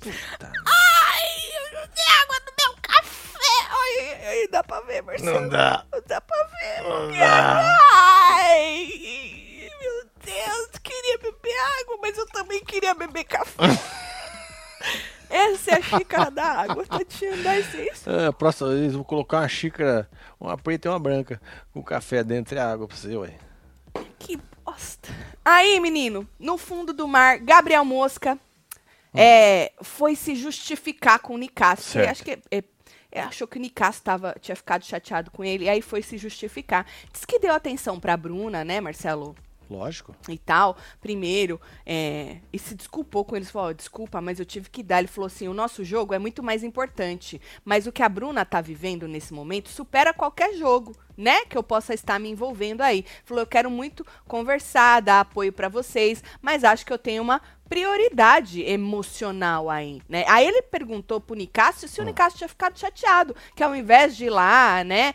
[0.00, 0.52] Puta.
[0.66, 1.26] ai,
[1.74, 3.38] eu tenho água no meu café.
[3.70, 5.40] Ai, ai, dá pra ver, Marcelo.
[5.40, 5.84] Não dá.
[5.92, 6.82] Não dá pra ver.
[6.88, 7.78] Não dá.
[8.30, 8.88] Ai,
[9.80, 12.26] meu Deus, queria beber água, mas eu
[12.94, 13.62] beber café.
[15.30, 18.08] Essa é a xícara da água, Tatiana, dá isso.
[18.08, 20.08] Ah, próxima vez vou colocar uma xícara,
[20.40, 21.40] uma preta e uma branca,
[21.72, 23.34] com café dentro e água pra você, ué.
[24.18, 25.10] Que bosta.
[25.44, 28.38] Aí, menino, no fundo do mar, Gabriel Mosca
[29.14, 32.10] é, foi se justificar com o Certo.
[32.10, 32.64] Acho que é,
[33.10, 36.16] é, achou que o Nicásio tava, tinha ficado chateado com ele, e aí foi se
[36.16, 36.86] justificar.
[37.12, 39.34] Diz que deu atenção pra Bruna, né, Marcelo?
[39.68, 40.16] Lógico.
[40.28, 44.82] e tal, primeiro, é, e se desculpou com eles, falou, desculpa, mas eu tive que
[44.82, 44.98] dar.
[45.00, 48.44] Ele falou assim, o nosso jogo é muito mais importante, mas o que a Bruna
[48.44, 53.04] tá vivendo nesse momento supera qualquer jogo, né, que eu possa estar me envolvendo aí.
[53.24, 57.42] Falou, eu quero muito conversar, dar apoio pra vocês, mas acho que eu tenho uma
[57.68, 60.24] prioridade emocional aí, né?
[60.28, 64.26] Aí ele perguntou pro Nicásio se o Nicásio tinha ficado chateado, que ao invés de
[64.26, 65.12] ir lá, né,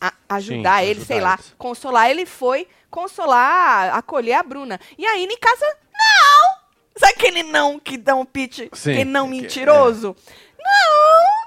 [0.00, 1.54] a- ajudar Sim, ele, sei ajudar lá, eles.
[1.58, 4.80] consolar, ele foi consolar, acolher a Bruna.
[4.98, 6.60] E aí, Nicasa, não!
[6.96, 9.40] Sabe aquele não que dá um pitch, Sim, aquele não que- é.
[9.42, 10.16] mentiroso?
[10.58, 11.40] Não!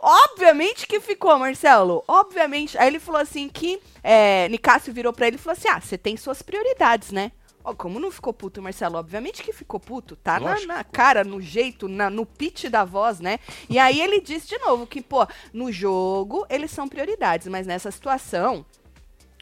[0.00, 2.04] Obviamente que ficou, Marcelo.
[2.06, 2.78] Obviamente.
[2.78, 3.80] Aí ele falou assim que.
[4.02, 7.32] É, Nicásio virou pra ele e falou assim: Ah, você tem suas prioridades, né?
[7.68, 8.96] Ó, como não ficou puto, Marcelo?
[8.98, 10.16] Obviamente que ficou puto.
[10.16, 13.38] Tá na, na cara, no jeito, na- no pitch da voz, né?
[13.68, 17.90] E aí ele disse de novo que, pô, no jogo eles são prioridades, mas nessa
[17.90, 18.64] situação.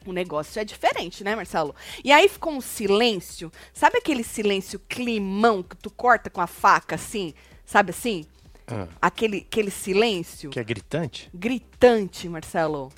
[0.04, 1.74] O negócio é diferente, né, Marcelo?
[2.04, 3.50] E aí ficou um silêncio.
[3.72, 7.34] Sabe aquele silêncio climão que tu corta com a faca, assim?
[7.64, 8.24] Sabe assim?
[8.68, 11.28] Ah, Aquele, aquele silêncio que é gritante?
[11.34, 12.92] gritante, Marcelo.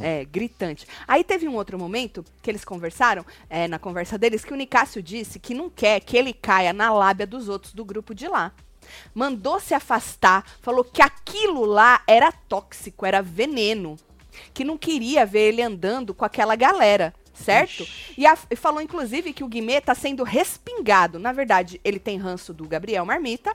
[0.00, 0.86] É, gritante.
[1.08, 5.02] Aí teve um outro momento que eles conversaram, é, na conversa deles, que o Nicásio
[5.02, 8.52] disse que não quer que ele caia na lábia dos outros do grupo de lá.
[9.14, 13.96] Mandou se afastar, falou que aquilo lá era tóxico, era veneno.
[14.54, 17.84] Que não queria ver ele andando com aquela galera, certo?
[18.16, 21.18] E, a- e falou, inclusive, que o Guimê tá sendo respingado.
[21.18, 23.52] Na verdade, ele tem ranço do Gabriel Marmita.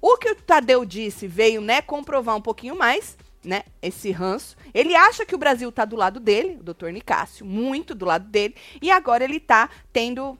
[0.00, 4.56] O que o Tadeu disse veio, né, comprovar um pouquinho mais, né, esse ranço.
[4.74, 8.28] Ele acha que o Brasil tá do lado dele, o doutor Nicásio, muito do lado
[8.28, 10.36] dele, e agora ele tá tendo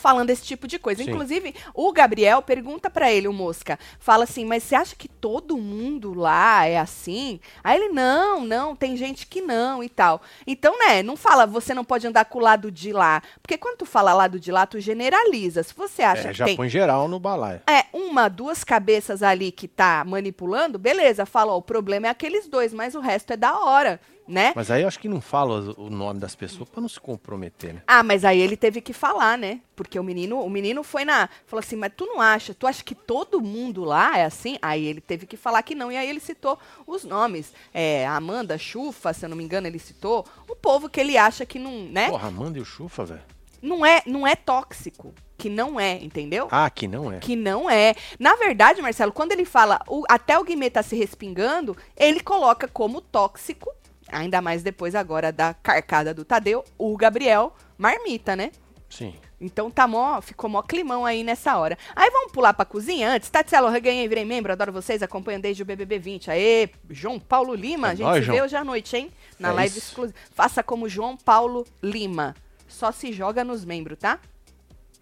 [0.00, 1.02] falando esse tipo de coisa.
[1.04, 1.10] Sim.
[1.10, 5.56] Inclusive, o Gabriel pergunta pra ele, o Mosca, fala assim: "Mas você acha que todo
[5.56, 10.20] mundo lá é assim?" Aí ele: "Não, não, tem gente que não e tal".
[10.46, 13.76] Então, né, não fala você não pode andar com o lado de lá, porque quando
[13.78, 15.62] tu fala lado de lá, tu generaliza.
[15.62, 17.60] Se você acha É, que já tem põe geral no balaio.
[17.68, 22.48] é, uma, duas cabeças ali que tá manipulando, beleza, fala, ó, o problema é aqueles
[22.48, 24.52] dois, mas o resto é da hora, né?
[24.56, 27.74] Mas aí eu acho que não fala o nome das pessoas pra não se comprometer,
[27.74, 27.82] né?
[27.86, 29.60] Ah, mas aí ele teve que falar, né?
[29.76, 32.82] Porque o menino, o menino foi na, falou assim, mas tu não acha, tu acha
[32.84, 34.58] que todo mundo lá é assim?
[34.62, 38.56] Aí ele teve que falar que não, e aí ele citou os nomes, é, Amanda,
[38.58, 41.84] Chufa, se eu não me engano, ele citou, o povo que ele acha que não,
[41.84, 42.08] né?
[42.08, 43.22] Porra, Amanda e o Chufa, velho.
[43.62, 46.48] Não é, não é tóxico, que não é, entendeu?
[46.50, 47.18] Ah, que não é.
[47.18, 47.94] Que não é.
[48.18, 52.66] Na verdade, Marcelo, quando ele fala o- até o Guimê tá se respingando, ele coloca
[52.68, 53.70] como tóxico,
[54.12, 58.50] ainda mais depois agora da carcada do Tadeu, o Gabriel Marmita, né?
[58.88, 59.14] Sim.
[59.40, 61.78] Então tá mó, ficou mó climão aí nessa hora.
[61.94, 63.30] Aí vamos pular pra cozinha antes.
[63.30, 66.30] Tatselo, eu ganhei, virei membro, adoro vocês, acompanho desde o BBB 20.
[66.30, 68.44] Aê, João Paulo Lima, É a gente nóis, se vê João.
[68.46, 69.10] hoje à noite, hein?
[69.38, 70.18] Na É live exclusiva.
[70.34, 72.34] Faça como João Paulo Lima.
[72.68, 74.18] Só se joga nos membros, tá?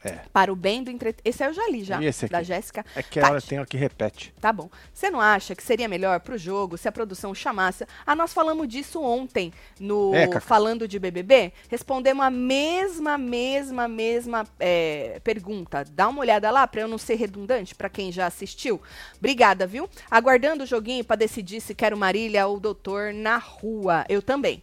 [0.05, 0.21] É.
[0.33, 1.23] Para o bem do entretenimento.
[1.25, 2.33] Esse eu já li já, E esse aqui?
[2.33, 2.85] da Jéssica.
[2.95, 3.49] É que a hora Tati.
[3.49, 4.33] tem que repete.
[4.41, 4.71] Tá bom.
[4.93, 7.87] Você não acha que seria melhor pro jogo se a produção chamasse?
[8.07, 10.41] Ah, nós falamos disso ontem no É.
[10.41, 11.53] Falando de BBB.
[11.69, 15.85] Respondemos a mesma, mesma, mesma é, pergunta.
[15.91, 18.81] Dá uma olhada lá pra eu não ser redundante pra quem já assistiu.
[19.19, 19.89] Obrigada, viu?
[20.11, 24.05] Aguardando o joguinho pra decidir se quero Marília ou Doutor na rua.
[24.09, 24.63] Eu também.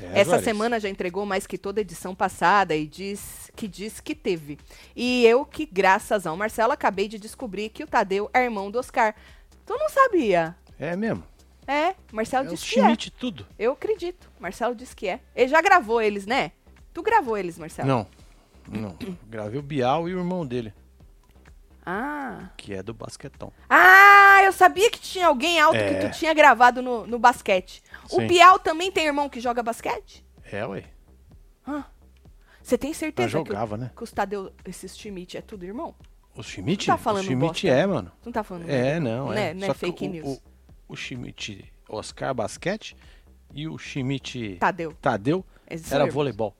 [0.00, 4.00] É, Essa semana já entregou mais que toda a edição passada e diz que diz
[4.00, 4.58] que teve.
[4.96, 8.78] E eu que, graças ao Marcelo, acabei de descobrir que o Tadeu é irmão do
[8.78, 9.14] Oscar.
[9.66, 10.56] Tu não sabia?
[10.78, 11.24] É mesmo.
[11.66, 12.96] É, Marcelo É disse que é.
[13.18, 13.46] Tudo.
[13.58, 14.30] Eu acredito.
[14.40, 15.20] Marcelo disse que é.
[15.34, 16.52] Ele já gravou eles, né?
[16.92, 17.88] Tu gravou eles, Marcelo?
[17.88, 18.06] Não.
[18.68, 18.96] Não.
[19.28, 20.72] Gravei o Bial e o irmão dele,
[21.84, 22.50] Ah.
[22.56, 23.52] que é do basquetão.
[23.68, 25.94] Ah, eu sabia que tinha alguém alto É.
[26.00, 27.82] que tu tinha gravado no, no basquete.
[28.10, 28.26] O Sim.
[28.28, 30.24] Bial também tem irmão que joga basquete?
[30.50, 30.84] É, ué.
[32.62, 33.90] Você tem Eu certeza que, o- jogava, né?
[33.96, 35.94] que os Tadeu, esses Schmidt, é tudo irmão?
[36.36, 36.86] O Schmidt?
[36.86, 38.10] Tá falando o Schmidt é, mano.
[38.22, 38.68] Tu não tá falando?
[38.70, 39.50] É, não, Não é.
[39.50, 40.40] é- não é Só que fake o, news.
[40.88, 42.96] O, o Schmidt Oscar Basquete
[43.52, 44.92] e o Schmidt Tadeu.
[45.02, 46.14] Tadeu Esses era irmãos.
[46.14, 46.56] voleibol.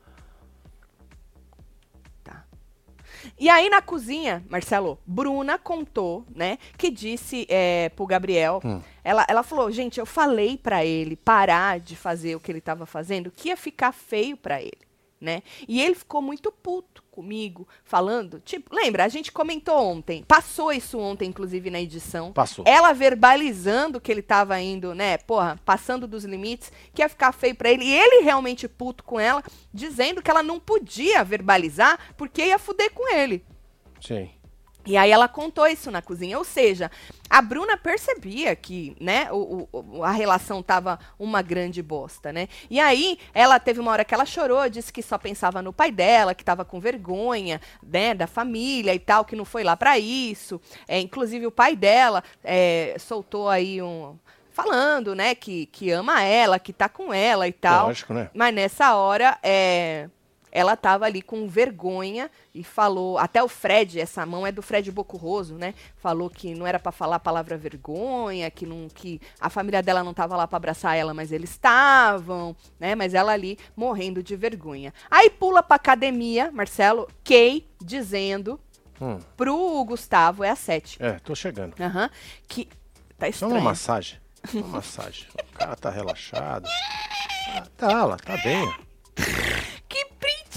[3.39, 8.81] E aí na cozinha, Marcelo, Bruna contou, né, que disse é, pro Gabriel, Hum.
[9.05, 12.87] ela, ela falou, gente, eu falei pra ele parar de fazer o que ele tava
[12.87, 14.73] fazendo, que ia ficar feio pra ele,
[15.23, 15.43] né?
[15.69, 20.99] E ele ficou muito puto comigo, falando, tipo, lembra, a gente comentou ontem, passou isso
[20.99, 22.65] ontem, inclusive, na edição, Passou.
[22.67, 27.55] ela verbalizando que ele tava indo, né, porra, passando dos limites, que ia ficar feio
[27.55, 32.47] pra ele, e ele realmente puto com ela, dizendo que ela não podia verbalizar porque
[32.47, 33.45] ia fuder com ele.
[34.01, 34.31] Sim.
[34.85, 36.91] E aí ela contou isso na cozinha, ou seja,
[37.31, 42.49] a Bruna percebia que, né, o, o- a relação tava uma grande bosta, né?
[42.69, 45.93] E aí ela teve uma hora que ela chorou, disse que só pensava no pai
[45.93, 49.99] dela, que tava com vergonha, né, da família e tal, que não foi lá pra
[49.99, 50.61] isso.
[50.89, 54.17] É, inclusive o pai dela é, soltou aí um
[54.51, 57.87] falando, né, que, que ama ela, que tá com ela e tal.
[57.87, 58.29] Lógico, né?
[58.35, 60.09] Mas nessa hora, é,
[60.53, 64.93] ela tava ali com vergonha e falou, até o Fred, essa mão é do Fred
[64.93, 65.75] Bocurroso, né?
[65.97, 70.05] Falou que não era pra falar a palavra vergonha, que não que a família dela
[70.05, 72.95] não tava lá pra abraçar ela, mas eles estavam, né?
[72.95, 74.93] Mas ela ali morrendo de vergonha.
[75.11, 78.61] Aí pula pra academia, Marcelo, Kay dizendo
[79.01, 79.19] Hum.
[79.37, 81.75] pro Gustavo, é a sete, É, tô chegando.
[81.81, 82.09] aham,
[82.47, 82.67] que
[83.19, 83.55] tá Só estranho.
[83.55, 84.21] uma massagem.
[84.53, 85.27] Uma massagem.
[85.39, 86.69] O cara tá relaxado.
[87.49, 88.65] Ah, tá lá, tá bem.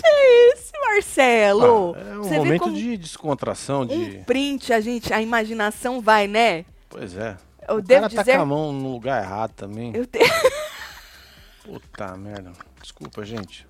[0.05, 1.95] Que é esse, Marcelo?
[1.97, 3.93] Ah, é um Você momento de descontração, de.
[3.95, 6.65] um print, a gente, a imaginação vai, né?
[6.89, 7.35] Pois é.
[7.67, 8.35] Eu o devo cara tá dizer.
[8.37, 9.91] com a mão no lugar errado também.
[9.95, 10.19] Eu, te-
[11.63, 12.51] Puta merda.
[12.81, 13.65] Desculpa, gente.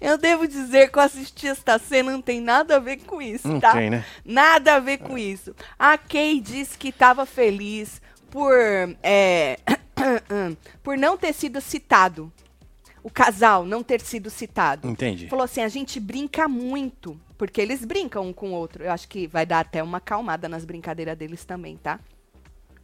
[0.00, 3.46] eu devo dizer que eu assisti esta cena não tem nada a ver com isso,
[3.46, 3.72] Não tá?
[3.72, 4.04] tem, né?
[4.24, 5.54] Nada a ver com isso.
[5.78, 8.52] A Kay disse que estava feliz por,
[9.00, 9.58] é,
[10.82, 12.32] por não ter sido citado.
[13.02, 14.88] O casal não ter sido citado.
[14.88, 15.28] Entendi.
[15.28, 17.18] Falou assim: a gente brinca muito.
[17.36, 18.84] Porque eles brincam um com o outro.
[18.84, 21.98] Eu acho que vai dar até uma acalmada nas brincadeiras deles também, tá?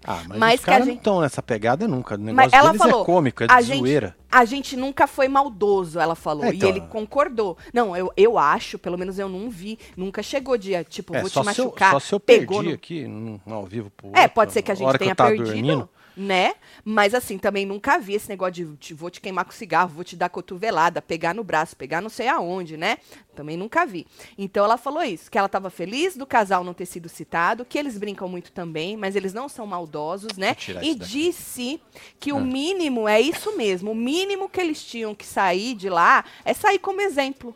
[0.04, 2.14] Ah, mas, Mas os caras não gente- estão nessa pegada nunca.
[2.14, 4.16] O negócio Mas ela deles falou, é cômico, é a gente- zoeira.
[4.30, 6.44] A gente nunca foi maldoso, ela falou.
[6.44, 6.68] É, então.
[6.68, 7.58] E ele concordou.
[7.74, 9.76] Não, eu, eu acho, pelo menos eu não vi.
[9.96, 11.90] Nunca chegou de, tipo, É, vou te se eu, machucar.
[11.92, 14.70] só se eu perdi no- aqui no, ao vivo pro É, outro, pode ser que
[14.70, 15.88] a gente tenha perdido, dormindo.
[16.18, 16.54] Né?
[16.84, 20.02] Mas assim, também nunca vi esse negócio de te- vou te queimar com cigarro, vou
[20.04, 22.98] te dar cotovelada, pegar no braço, pegar não sei aonde, né?
[23.36, 24.04] Também nunca vi.
[24.36, 27.78] Então ela falou isso, que ela tava feliz do casal não ter sido citado, que
[27.78, 30.56] eles brincam muito também, mas eles não são maldosos, né?
[30.82, 31.80] E disse
[32.18, 32.40] que o Ah.
[32.40, 36.80] mínimo é isso mesmo, o mínimo que eles tinham que sair de lá é sair
[36.80, 37.54] como exemplo.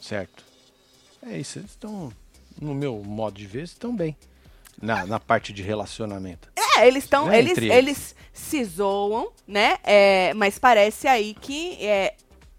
[0.00, 0.44] Certo.
[1.24, 2.12] É isso, eles estão,
[2.60, 4.16] no meu modo de ver, estão bem.
[4.82, 6.50] Na, na parte de relacionamento.
[6.76, 7.26] É, eles estão.
[7.26, 7.70] Né, eles, eles.
[7.70, 8.16] eles.
[8.32, 9.76] se zoam, né?
[9.84, 11.76] É, mas parece aí que.
[11.86, 12.14] É,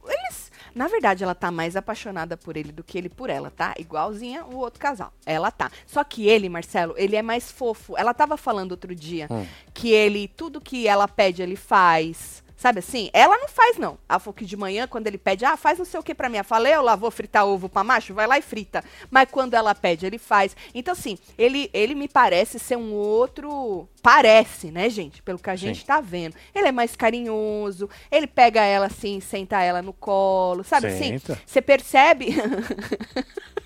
[0.07, 0.51] eles.
[0.73, 3.75] Na verdade, ela tá mais apaixonada por ele do que ele por ela, tá?
[3.77, 5.13] Igualzinha o outro casal.
[5.23, 5.69] Ela tá.
[5.85, 7.95] Só que ele, Marcelo, ele é mais fofo.
[7.95, 9.45] Ela tava falando outro dia Hum.
[9.73, 12.42] que ele, tudo que ela pede, ele faz.
[12.63, 13.09] Sabe assim?
[13.11, 13.97] Ela não faz, não.
[14.07, 16.29] Ela falou que de manhã, quando ele pede, ah, faz não sei o que pra
[16.29, 16.37] mim.
[16.37, 18.81] Eu falei, eu lá vou fritar ovo pra macho, vai lá e frita.
[19.11, 20.55] Mas quando ela pede, ele faz.
[20.73, 23.85] Então, assim, ele, ele me parece ser um outro.
[24.01, 25.21] Parece, né, gente?
[25.21, 25.67] Pelo que a Sim.
[25.67, 26.37] gente tá vendo.
[26.55, 31.17] Ele é mais carinhoso, ele pega ela assim, senta ela no colo, sabe assim?
[31.17, 31.37] Senta.
[31.45, 32.27] Você percebe.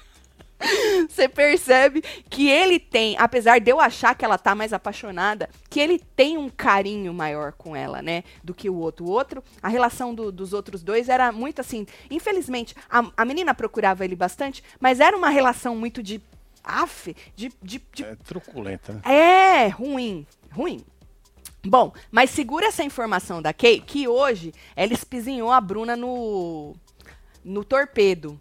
[1.07, 5.79] Você percebe que ele tem, apesar de eu achar que ela tá mais apaixonada, que
[5.79, 8.23] ele tem um carinho maior com ela, né?
[8.43, 9.05] Do que o outro.
[9.05, 11.85] O outro, a relação do- dos outros dois era muito assim.
[12.09, 16.21] Infelizmente, a, a menina procurava ele bastante, mas era uma relação muito de.
[16.63, 19.01] Af, de, de, de É truculenta, né?
[19.05, 20.83] é, ruim, ruim.
[21.65, 26.75] Bom, mas segura essa informação da Kay, que hoje ela espizinhou a Bruna no,
[27.43, 28.39] no torpedo.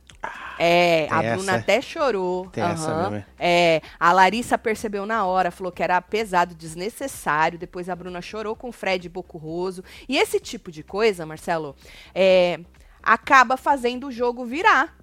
[0.59, 1.59] É, a tem Bruna essa, é?
[1.61, 2.49] até chorou.
[2.51, 3.11] Tem essa aham.
[3.11, 7.59] mesmo, É, a Larissa percebeu na hora, falou que era pesado, desnecessário.
[7.59, 9.85] Depois a Bruna chorou com o Fred Bocurroso.
[10.09, 11.77] E esse tipo de coisa, Marcelo,
[12.15, 12.61] é,
[13.03, 14.97] acaba fazendo o jogo virar.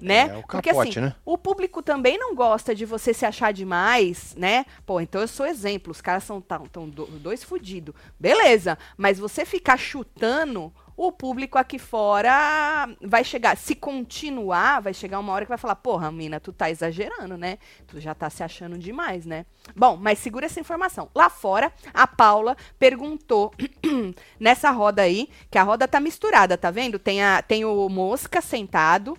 [0.00, 0.28] Né?
[0.28, 1.14] É, o Porque capote, assim, né?
[1.24, 4.64] o público também não gosta de você se achar demais, né?
[4.86, 7.96] Pô, então eu sou exemplo, os caras são tão, tão do- dois fudidos.
[8.16, 13.56] Beleza, mas você ficar chutando, o público aqui fora vai chegar.
[13.56, 17.58] Se continuar, vai chegar uma hora que vai falar: porra, mina, tu tá exagerando, né?
[17.86, 19.46] Tu já tá se achando demais, né?
[19.76, 21.08] Bom, mas segura essa informação.
[21.14, 23.54] Lá fora, a Paula perguntou
[24.40, 26.98] nessa roda aí, que a roda tá misturada, tá vendo?
[26.98, 29.16] Tem, a, tem o Mosca sentado.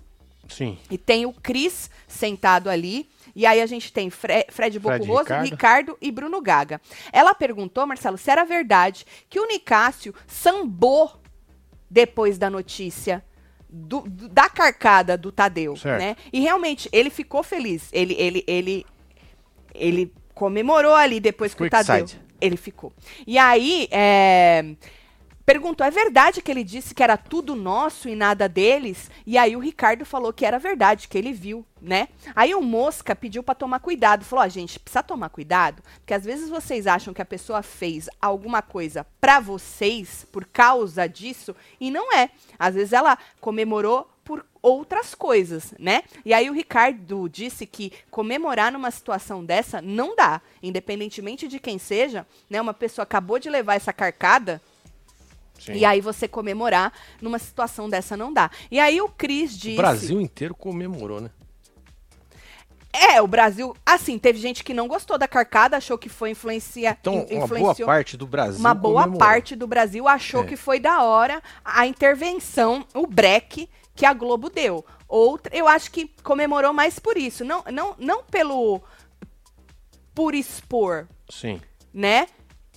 [0.50, 0.78] Sim.
[0.92, 3.10] E tem o Cris sentado ali.
[3.34, 5.46] E aí a gente tem Fre Fred Bocurroso, Ricardo.
[5.46, 5.98] Ricardo.
[6.02, 6.82] e Bruno Gaga.
[7.14, 11.20] Ela perguntou, Marcelo, se era verdade que o Nicásio sambou
[11.90, 13.24] depois da notícia
[13.70, 16.00] do- do- da carcada do Tadeu, Certo.
[16.02, 16.16] né?
[16.34, 17.90] E realmente, ele ficou feliz.
[17.92, 18.86] Ele, ele, ele,
[19.74, 22.08] ele comemorou ali depois que o Tadeu...
[22.08, 22.22] side.
[22.42, 22.94] Ele ficou.
[23.28, 24.64] E aí, é,
[25.50, 29.10] perguntou: é verdade que ele disse que era tudo nosso e nada deles?
[29.26, 32.10] E aí o Ricardo falou que era verdade, que ele viu, né?
[32.36, 34.24] Aí o Mosca pediu pra tomar cuidado.
[34.24, 38.08] Falou: ó, gente, precisa tomar cuidado, porque às vezes vocês acham que a pessoa fez
[38.22, 42.30] alguma coisa pra vocês por causa disso, e não é.
[42.60, 46.04] Às vezes ela comemorou por outras coisas, né?
[46.24, 51.80] E aí o Ricardo disse que comemorar numa situação dessa não dá, independentemente de quem
[51.80, 52.62] seja, né?
[52.62, 54.62] Uma pessoa acabou de levar essa carcada,
[55.60, 55.74] Sim.
[55.74, 56.92] e aí você comemorar
[57.22, 58.50] numa situação dessa não dá.
[58.72, 59.74] E aí o Cris disse...
[59.74, 61.30] O Brasil inteiro comemorou, né?
[62.92, 63.76] É, o Brasil...
[63.86, 66.98] Assim, teve gente que não gostou da carcada, achou que foi influencia...
[67.00, 69.20] Então, uma boa parte do Brasil Uma boa comemorou.
[69.20, 70.48] parte do Brasil achou É.
[70.48, 74.86] que foi da hora a intervenção, o break que a Globo deu.
[75.08, 78.82] Outra, eu acho que comemorou mais por isso, não, não, não pelo
[80.16, 81.60] por expor, Sim,
[81.94, 82.28] né?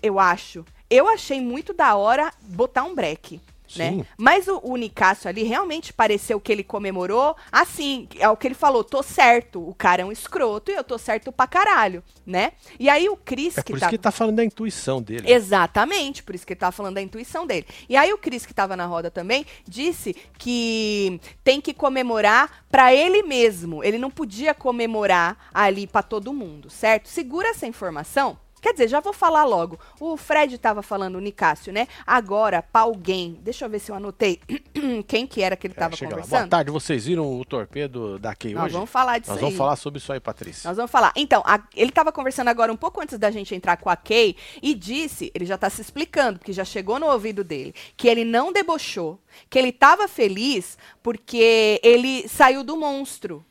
[0.03, 0.64] Eu acho.
[0.93, 3.41] Eu achei muito da hora botar um break.
[3.75, 4.05] né?
[4.19, 8.55] Mas o, o Nicásio ali realmente pareceu que ele comemorou assim, é o que ele
[8.55, 12.53] falou, tô certo, o cara é um escroto e eu tô certo pra caralho, né?
[12.79, 15.01] E aí o Cris É que por tá isso que ele tá falando da intuição
[15.01, 15.33] dele.
[15.33, 17.67] Exatamente, por isso que ele tava falando da intuição dele.
[17.89, 22.95] E aí o Cris, que tava na roda também, disse que tem que comemorar pra
[22.95, 23.83] ele mesmo.
[23.83, 27.09] Ele não podia comemorar ali pra todo mundo, certo?
[27.09, 28.37] Segura essa informação.
[28.62, 29.79] Quer dizer, já vou falar logo.
[30.01, 31.88] O Fred tava falando, o Nicásio, né?
[32.07, 33.37] Agora, pra alguém.
[33.42, 34.40] Deixa eu ver se eu anotei
[35.09, 36.16] quem que era que ele É, tava chega lá.
[36.16, 36.48] Boa conversando.
[36.51, 38.75] tarde, vocês viram o torpedo da Key Nós hoje?
[38.75, 39.42] vamos falar disso Nós aí.
[39.44, 40.68] vamos falar sobre isso aí, Patrícia.
[40.68, 41.12] Nós vamos falar.
[41.16, 44.37] Então, a- ele estava conversando agora um pouco antes da gente entrar com a Kay
[44.62, 48.25] e disse, ele já está se explicando, porque já chegou no ouvido dele, que ele
[48.25, 49.18] não debochou,
[49.51, 53.44] que ele estava feliz porque ele saiu do monstro.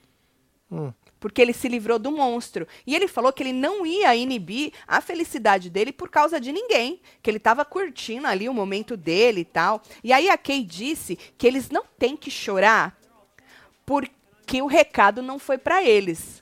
[0.72, 0.94] Hum.
[1.22, 2.68] Porque ele se livrou do monstro.
[2.86, 7.00] E ele falou que ele não ia inibir a felicidade dele por causa de ninguém.
[7.22, 9.82] Que ele estava curtindo ali o momento dele e tal.
[10.04, 13.00] E aí a Kay disse que eles não têm que chorar
[13.86, 16.41] porque o recado não foi para eles.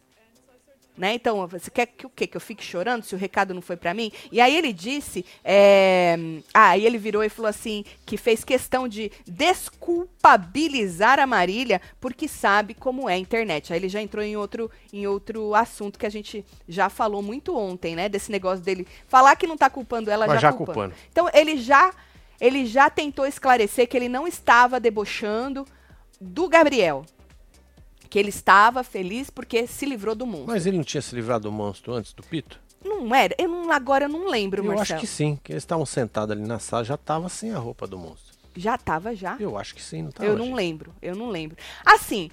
[0.99, 1.13] Né?
[1.13, 2.27] Então, você quer que o quê?
[2.27, 4.11] Que eu fique chorando se o recado não foi para mim?
[4.29, 6.17] E aí ele disse, é...
[6.53, 12.27] ah, aí ele virou e falou assim, que fez questão de desculpabilizar a Marília porque
[12.27, 13.71] sabe como é a internet.
[13.71, 17.55] Aí ele já entrou em outro, em outro assunto que a gente já falou muito
[17.55, 18.09] ontem, né?
[18.09, 20.93] Desse negócio dele falar que não tá culpando ela, Mas já, já culpando.
[21.09, 21.93] Então ele já,
[22.41, 25.65] ele já tentou esclarecer que ele não estava debochando
[26.19, 27.05] do Gabriel.
[28.09, 30.45] Que ele estava feliz porque se livrou do mundo.
[30.47, 32.59] Mas ele não tinha se livrado do monstro antes do Pito?
[32.83, 33.35] Não era?
[33.37, 34.97] Eu não, agora eu não lembro, Eu Marcelo.
[34.97, 37.85] acho que sim, que eles estavam sentados ali na sala, já tava sem a roupa
[37.85, 38.33] do monstro.
[38.55, 39.37] Já tava, já?
[39.39, 40.27] Eu acho que sim, não tava.
[40.27, 40.55] Eu não gente?
[40.55, 41.55] lembro, eu não lembro.
[41.85, 42.31] Assim,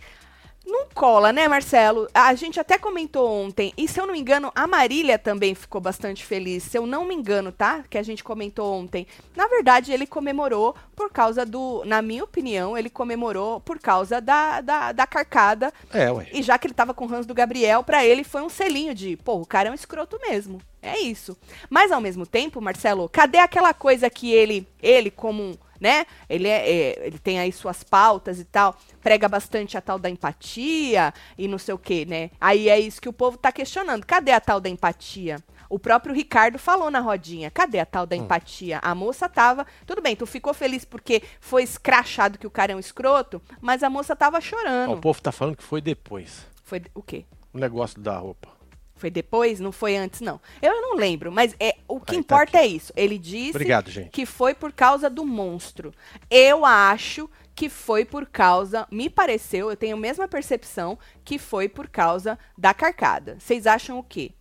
[0.67, 2.09] não cola, né, Marcelo?
[2.13, 5.81] A gente até comentou ontem, e se eu não me engano, a Marília também ficou
[5.81, 6.65] bastante feliz.
[6.65, 7.85] Se eu não me engano, tá?
[7.89, 9.07] Que a gente comentou ontem.
[9.37, 11.85] Na verdade, ele comemorou por causa do.
[11.85, 15.73] Na minha opinião, ele comemorou por causa da, da, da carcada.
[15.93, 16.29] É, ué.
[16.33, 18.95] E já que ele tava com o Hans do Gabriel, pra ele foi um selinho
[18.95, 20.61] de, pô, o cara é um escroto mesmo.
[20.83, 21.37] É isso.
[21.71, 26.07] Mas ao mesmo tempo, Marcelo, cadê aquela coisa que ele, ele como né?
[26.29, 30.11] Ele é, é, ele tem aí suas pautas e tal, prega bastante a tal da
[30.11, 32.31] empatia e não sei o quê, né?
[32.41, 34.05] Aí é isso que o povo tá questionando.
[34.05, 35.39] Cadê a tal da empatia?
[35.69, 37.51] O próprio Ricardo falou na rodinha.
[37.51, 38.79] Cadê a tal da empatia?
[38.83, 39.67] A moça tava.
[39.85, 43.83] Tudo bem, tu ficou feliz porque foi escrachado que o cara é um escroto, mas
[43.83, 44.93] a moça tava Ó, chorando.
[44.93, 46.47] o povo tá falando que foi depois.
[46.63, 47.25] Foi o quê?
[47.53, 48.56] O negócio da roupa.
[48.97, 49.61] Foi depois?
[49.61, 50.41] Não foi antes, não.
[50.61, 52.93] Eu não lembro, mas é, o que Aí, tá importa é isso.
[52.97, 55.93] Ele disse Obrigado, que foi por causa do monstro.
[56.31, 61.69] Eu acho que foi por causa, me pareceu, eu tenho a mesma percepção, que foi
[61.69, 63.37] por causa da carcada.
[63.39, 64.33] Vocês acham o quê?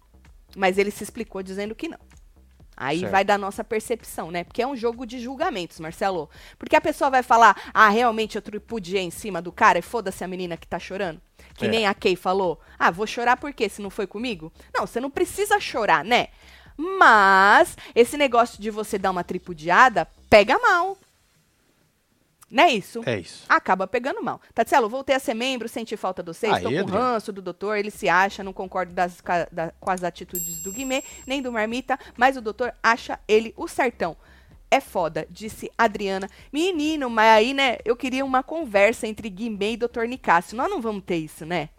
[0.55, 1.99] Mas ele se explicou dizendo que não.
[2.77, 3.11] Aí Certo.
[3.11, 4.43] vai da nossa percepção, né?
[4.43, 6.29] Porque é um jogo de julgamentos, Marcelo.
[6.59, 10.23] Porque a pessoa vai falar, ah, realmente eu tripudiei em cima do cara e foda-se
[10.23, 11.21] a menina que tá chorando.
[11.55, 11.69] Que É.
[11.69, 12.59] nem a Kay falou.
[12.77, 13.69] Ah, vou chorar por quê?
[13.69, 14.51] Se não foi comigo?
[14.73, 16.27] Não, você não precisa chorar, né?
[16.77, 20.97] Mas esse negócio de você dar uma tripudiada pega mal.
[22.51, 23.01] Não é isso?
[23.05, 23.43] É isso.
[23.49, 24.39] acaba pegando mal.
[24.53, 27.03] Tatselo, voltei a ser membro, senti falta de vocês, estou com Adriano.
[27.03, 31.03] ranço do doutor, ele se acha, não concordo das da- com as atitudes do Guimê,
[31.25, 34.15] nem do Marmita, mas o doutor acha ele o certão.
[34.69, 36.29] É foda, disse Adriana.
[36.51, 40.57] Menino, mas aí, né, eu queria uma conversa entre Guimê e doutor Nicásio.
[40.57, 41.69] Nós não vamos ter isso, né?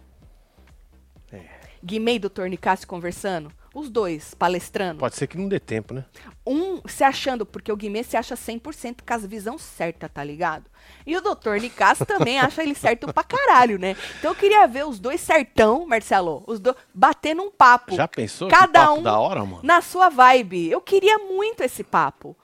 [1.32, 1.44] É.
[1.84, 3.52] Guimê e doutor Nicásio conversando?
[3.74, 5.00] Os dois palestrando?
[5.00, 6.04] Pode ser que não dê tempo, né?
[6.46, 10.70] um se achando, porque o Guimê se acha 100% com as visão certa, tá ligado?
[11.04, 13.96] E o doutor Nicasso também acha ele certo pra caralho, né?
[14.18, 17.96] Então eu queria ver os dois certão, Marcelo, os dois batendo um papo.
[17.96, 18.48] Já pensou?
[18.48, 19.60] que Cada papo um da hora, mano?
[19.62, 20.70] na sua vibe.
[20.70, 22.36] Eu queria muito esse papo.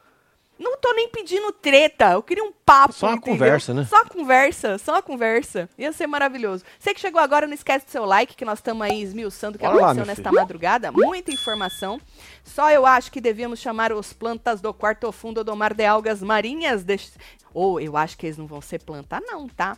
[0.62, 2.92] Não tô nem pedindo treta, eu queria um papo.
[2.94, 3.32] Só uma entendeu?
[3.38, 3.84] conversa, né?
[3.84, 5.68] Só uma conversa, só uma conversa.
[5.76, 6.64] Ia ser maravilhoso.
[6.78, 9.58] Você que chegou agora, não esquece do seu like, que nós estamos aí esmiuçando o
[9.58, 10.34] que lá, aconteceu meu nesta filho.
[10.40, 10.92] madrugada.
[10.92, 12.00] Muita informação.
[12.44, 16.22] Só eu acho que devíamos chamar os plantas do quarto fundo do mar de algas
[16.22, 16.84] marinhas.
[16.84, 17.18] deste-
[17.52, 19.76] Ou eu acho que eles não vão ser planta, não, tá?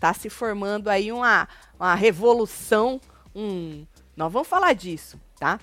[0.00, 1.48] Tá se formando aí uma,
[1.78, 3.00] uma revolução.
[3.34, 3.86] Um...
[4.16, 5.60] Nós vamos falar disso, tá?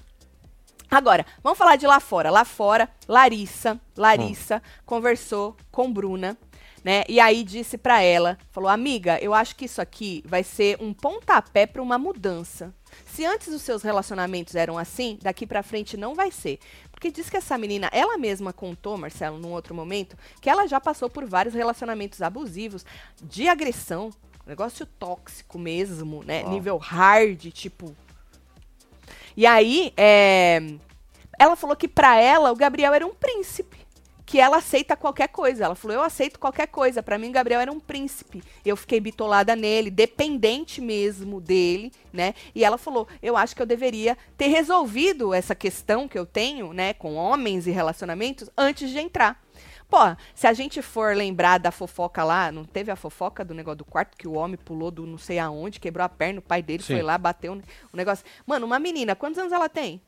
[0.94, 2.30] Agora, vamos falar de lá fora.
[2.30, 6.38] Lá fora, Larissa, Larissa conversou com Bruna,
[6.84, 7.04] né?
[7.10, 10.94] E aí disse pra ela, falou: "Amiga, eu acho que isso aqui vai ser um
[10.94, 12.72] pontapé pra uma mudança.
[13.08, 16.60] Se antes os seus relacionamentos eram assim, daqui pra frente não vai ser.
[16.92, 20.80] Porque diz que essa menina, ela mesma contou, Marcelo, num outro momento, que ela já
[20.80, 22.86] passou por vários relacionamentos abusivos,
[23.20, 24.12] de agressão,
[24.46, 26.44] negócio tóxico mesmo, né?
[26.44, 26.52] Uau.
[26.52, 27.96] Nível hard, tipo,
[29.36, 30.62] e aí, é,
[31.40, 33.82] ela falou que pra ela o Gabriel era um príncipe.
[34.26, 35.66] que ela aceita qualquer coisa.
[35.66, 37.04] Ela falou: "Eu aceito qualquer coisa".
[37.04, 38.42] Para mim, Gabriel era um príncipe.
[38.66, 42.34] Eu fiquei bitolada nele, dependente mesmo dele, né?
[42.56, 46.74] E ela falou: "Eu acho que eu deveria ter resolvido essa questão que eu tenho,
[46.74, 49.40] né, com homens e relacionamentos antes de entrar".
[49.94, 50.00] Pô,
[50.34, 53.86] se a gente for lembrar da fofoca lá, não teve a fofoca do negócio do
[53.86, 56.82] quarto que o homem pulou do não sei aonde, quebrou a perna, o pai dele
[56.82, 56.96] Sim.
[56.96, 58.26] foi lá, bateu o negócio.
[58.44, 60.02] Mano, uma menina, quantos anos ela tem?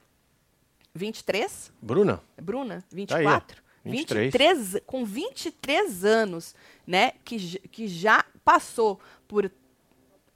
[0.96, 1.72] 23?
[1.80, 2.20] Bruna?
[2.36, 2.82] Bruna?
[2.82, 3.62] Tá 24?
[3.84, 4.34] 23.
[4.34, 6.56] 23, com 23 anos,
[6.88, 9.52] né, que, que já passou por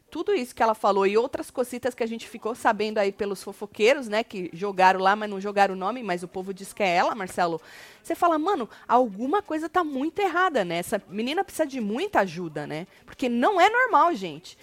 [0.09, 3.43] tudo isso que ela falou e outras cositas que a gente ficou sabendo aí pelos
[3.43, 6.83] fofoqueiros, né, que jogaram lá, mas não jogaram o nome, mas o povo diz que
[6.83, 7.61] é ela, Marcelo.
[8.03, 10.77] Você fala, mano, alguma coisa tá muito errada, né?
[10.77, 12.87] Essa menina precisa de muita ajuda, né?
[13.05, 14.57] Porque não é normal, gente.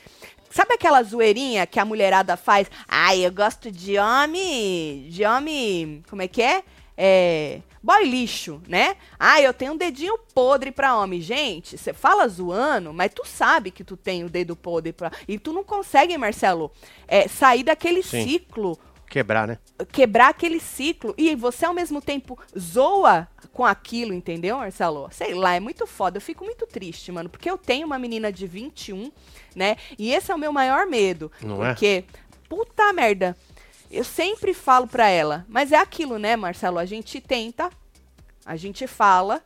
[0.51, 2.71] Sabe aquela zoeirinha que a mulherada faz?
[2.89, 6.65] Ai, eu gosto de homem, de homem, como é que é?
[6.97, 8.97] É, boy lixo, né?
[9.17, 11.21] Ah, eu tenho um dedinho podre pra homem.
[11.21, 15.13] Gente, você fala zoando, mas tu sabe que tu tem o dedo podre pra...
[15.29, 16.73] E tu não consegue, Marcelo,
[17.07, 18.25] é, sair daquele Sim.
[18.25, 18.77] ciclo
[19.09, 19.59] Quebrar, né?
[19.93, 21.15] quebrar aquele ciclo.
[21.17, 25.09] E você, ao mesmo tempo, zoa com aquilo, entendeu, Marcelo?
[25.13, 26.17] Sei lá, é muito foda.
[26.17, 29.13] Eu fico muito triste, mano, porque eu tenho uma menina de 21,
[29.55, 29.77] né?
[29.97, 31.31] E esse é o meu maior medo.
[31.41, 31.69] Não é?
[31.69, 32.05] porque,
[32.49, 33.37] puta merda,
[33.91, 36.79] eu sempre falo pra ela, mas é aquilo, né, Marcelo?
[36.79, 37.71] A gente tenta,
[38.45, 39.43] a gente fala.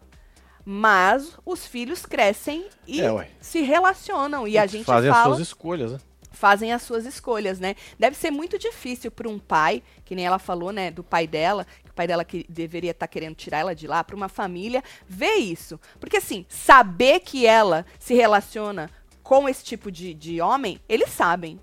[0.63, 4.47] Mas os filhos crescem e É, se relacionam.
[4.47, 5.99] E a gente Fazem fala as suas escolhas, né?
[6.31, 7.75] fazem as suas escolhas, né?
[7.99, 11.67] Deve ser muito difícil para um pai, que nem ela falou, né, do pai dela,
[11.85, 14.83] que o pai dela que deveria estar querendo tirar ela de lá, para uma família
[15.07, 15.79] ver isso.
[15.99, 18.91] Porque assim, saber que ela se relaciona
[19.23, 21.61] com esse tipo de, de homem, eles sabem.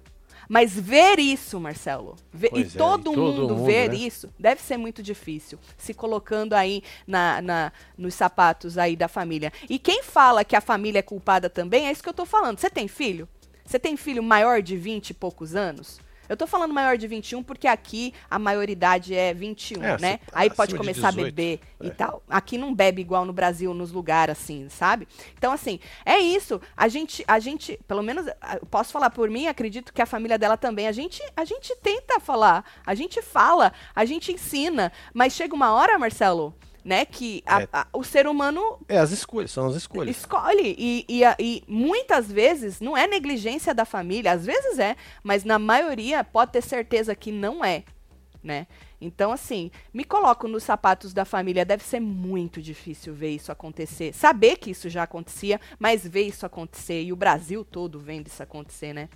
[0.47, 3.95] Mas ver isso, Marcelo, ver- e é, todo, e todo mundo, mundo, ver né?
[3.95, 5.59] isso, deve ser muito difícil.
[5.77, 9.51] Se colocando aí na, na- nos sapatos aí da família.
[9.69, 12.59] E quem fala que a família é culpada também, é isso que eu tô falando.
[12.59, 13.27] Você tem filho?
[13.65, 15.99] Você tem filho maior de 20 e poucos anos?
[16.29, 20.19] Eu tô falando maior de 21 porque aqui a maioridade é 21, É, né?
[20.31, 21.89] Aí pode começar a 18, beber e é.
[21.91, 22.23] tal.
[22.29, 25.07] Aqui não bebe igual no Brasil, nos lugares assim, sabe?
[25.37, 26.59] Então, assim, é isso.
[26.75, 28.25] A gente, a gente, pelo menos,
[28.69, 30.87] posso falar por mim, acredito que a família dela também.
[30.87, 34.91] A gente, a gente tenta falar, a gente fala, a gente ensina.
[35.13, 36.53] Mas chega uma hora, Marcelo,
[36.87, 37.67] né, que a- É.
[37.73, 40.15] a- o ser humano É, as escolhas, são as escolhas.
[40.15, 40.73] Escolhe.
[40.77, 45.59] E, e, e muitas vezes não é negligência da família, às vezes é, mas na
[45.59, 47.83] maioria pode ter certeza que não é,
[48.41, 48.67] né?
[49.01, 51.63] Então, assim, me coloco nos sapatos da família.
[51.65, 54.11] Deve ser muito difícil ver isso acontecer.
[54.13, 57.03] Saber que isso já acontecia, mas ver isso acontecer.
[57.03, 59.07] E o Brasil todo vendo isso acontecer, né?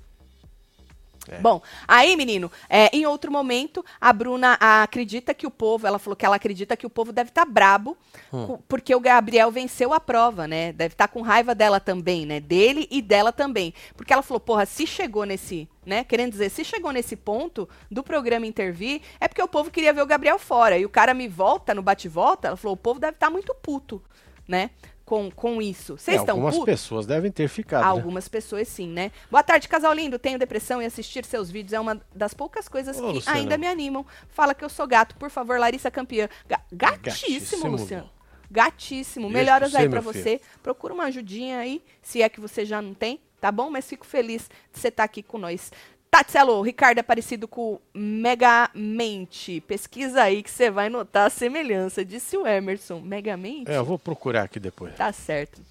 [1.30, 1.38] É.
[1.39, 6.15] Bom, aí, menino, é, em outro momento, a Bruna acredita que o povo, ela falou
[6.15, 7.95] que ela acredita que o povo deve estar brabo,
[8.34, 8.57] Hum.
[8.67, 10.72] porque o Gabriel venceu a prova, né?
[10.74, 12.39] Deve estar com raiva dela também, né?
[12.39, 13.74] Dele e dela também.
[13.95, 16.03] Porque ela falou, porra, se chegou nesse, né?
[16.03, 20.01] Querendo dizer, se chegou nesse ponto do programa intervir, é porque o povo queria ver
[20.01, 20.78] o Gabriel fora.
[20.78, 24.01] E o cara me volta no bate-volta, ela falou, o povo deve estar muito puto,
[24.47, 24.72] né?
[25.12, 25.97] Com, com isso.
[25.97, 26.66] Vocês É, estão algumas putos?
[26.74, 27.82] pessoas devem ter ficado.
[27.82, 27.88] né?
[27.89, 29.12] Algumas pessoas sim, né?
[29.30, 30.18] Boa tarde, casal lindo.
[30.18, 33.38] Tenho depressão e assistir seus vídeos é uma das poucas coisas Ô, que Luciana.
[33.38, 34.05] ainda me animam.
[34.30, 36.30] Fala que eu sou gato, por favor, Larissa campeã.
[36.47, 38.09] Ga- gatíssimo, Gatíssimo, Luciano.
[38.49, 39.30] Gatíssimo.
[39.30, 40.41] Melhoras aí você, meu você.
[40.64, 43.70] Procura uma ajudinha aí, se é que você já não tem, tá bom?
[43.70, 45.74] Mas fico feliz de você estar aqui com nós.
[46.12, 49.62] Tatselo, o Ricardo é parecido com o Megamente.
[49.62, 52.99] Pesquisa aí que você vai notar a semelhança, disse o Emerson.
[52.99, 53.72] Megamente?
[53.72, 54.93] É, eu vou procurar aqui depois.
[54.93, 55.62] Tá certo.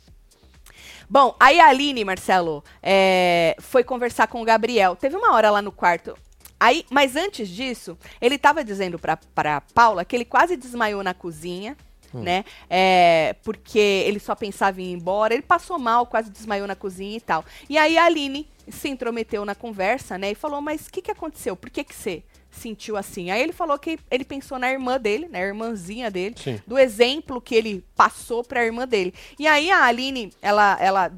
[1.11, 4.97] Bom, aí a Aline, Marcelo, é, foi conversar com o Gabriel.
[4.97, 6.17] Teve uma hora lá no quarto.
[6.59, 11.13] Aí, mas antes disso, ele tava dizendo pra, pra Paula que ele quase desmaiou na
[11.13, 11.77] cozinha,
[12.15, 12.45] né?
[12.69, 15.35] É, porque ele só pensava em ir embora.
[15.35, 17.45] Ele passou mal, quase desmaiou na cozinha e tal.
[17.69, 20.33] E aí a Aline se intrometeu na conversa, né?
[20.33, 21.57] E falou: Mas o que, que aconteceu?
[21.57, 23.31] Por que, que você sentiu assim?
[23.31, 26.61] Aí ele falou que ele pensou na irmã dele, na irmãzinha dele, Sim.
[26.67, 29.15] do exemplo que ele passou pra irmã dele.
[29.39, 31.13] E aí a Aline, ela, ela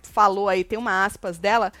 [0.00, 1.72] falou aí, tem uma aspas dela.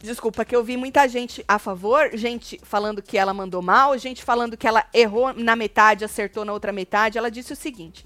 [0.00, 4.22] Desculpa, que eu vi muita gente a favor, gente falando que ela mandou mal, gente
[4.22, 7.16] falando que ela errou na metade, acertou na outra metade.
[7.16, 8.04] Ela disse o seguinte: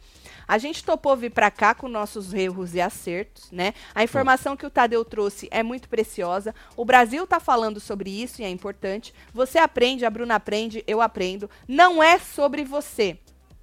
[0.48, 3.74] a gente topou vir pra cá com nossos erros e acertos, né?
[3.94, 6.54] A informação que o Tadeu trouxe é muito preciosa.
[6.74, 9.12] O Brasil tá falando sobre isso e é importante.
[9.34, 11.50] Você aprende, a Bruna aprende, eu aprendo.
[11.68, 13.18] Não é sobre você.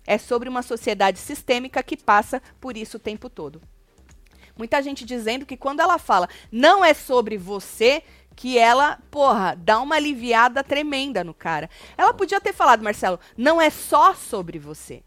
[0.05, 3.59] É sobre uma sociedade sistêmica que passa por isso o tempo todo.
[4.55, 8.03] Muita gente dizendo que quando ela fala não é sobre você,
[8.35, 11.67] que ela, porra, dá uma aliviada tremenda no cara.
[11.97, 15.01] Ela podia ter falado, Marcelo, não é só sobre você.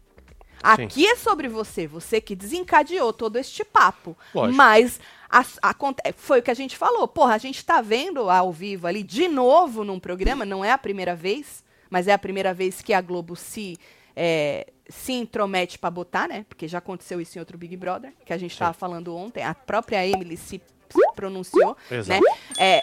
[0.61, 4.17] Aqui é sobre você, você que desencadeou todo este papo.
[4.33, 4.57] Lógico.
[4.57, 4.99] Mas
[5.29, 7.07] a- aconte- foi o que a gente falou.
[7.07, 10.77] Porra, a gente tá vendo ao vivo ali de novo num programa, não é a
[10.77, 13.77] primeira vez, mas é a primeira vez que a Globo se
[14.15, 16.45] é, se intromete pra botar, né?
[16.49, 19.53] Porque já aconteceu isso em outro Big Brother, que a gente tava falando ontem, a
[19.55, 22.19] própria Emily se se pronunciou, Exato.
[22.19, 22.29] né?
[22.57, 22.81] É,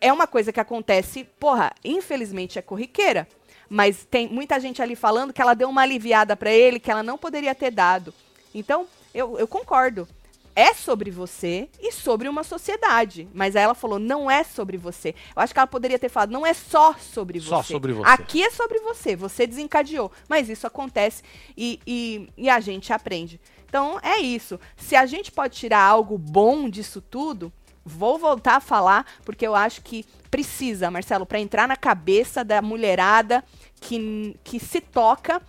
[0.00, 3.26] é uma coisa que acontece, porra, infelizmente é corriqueira.
[3.72, 7.02] Mas tem muita gente ali falando que ela deu uma aliviada pra ele, que ela
[7.02, 8.12] não poderia ter dado.
[8.54, 10.06] Então, eu, eu concordo.
[10.54, 13.26] É sobre você e sobre uma sociedade.
[13.32, 15.14] Mas aí ela falou, não é sobre você.
[15.34, 17.48] Eu acho que ela poderia ter falado, não é só sobre você.
[17.48, 18.10] Só sobre você.
[18.10, 20.12] Aqui é sobre você, você desencadeou.
[20.28, 21.22] Mas isso acontece
[21.56, 23.40] e, e, e a gente aprende.
[23.66, 24.60] Então, é isso.
[24.76, 27.50] Se a gente pode tirar algo bom disso tudo,
[27.82, 32.60] vou voltar a falar, porque eu acho que precisa, Marcelo, para entrar na cabeça da
[32.62, 33.42] mulherada
[33.82, 35.42] que, que se toca,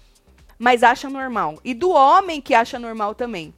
[0.58, 1.60] mas acha normal.
[1.64, 3.54] E do homem que acha normal também.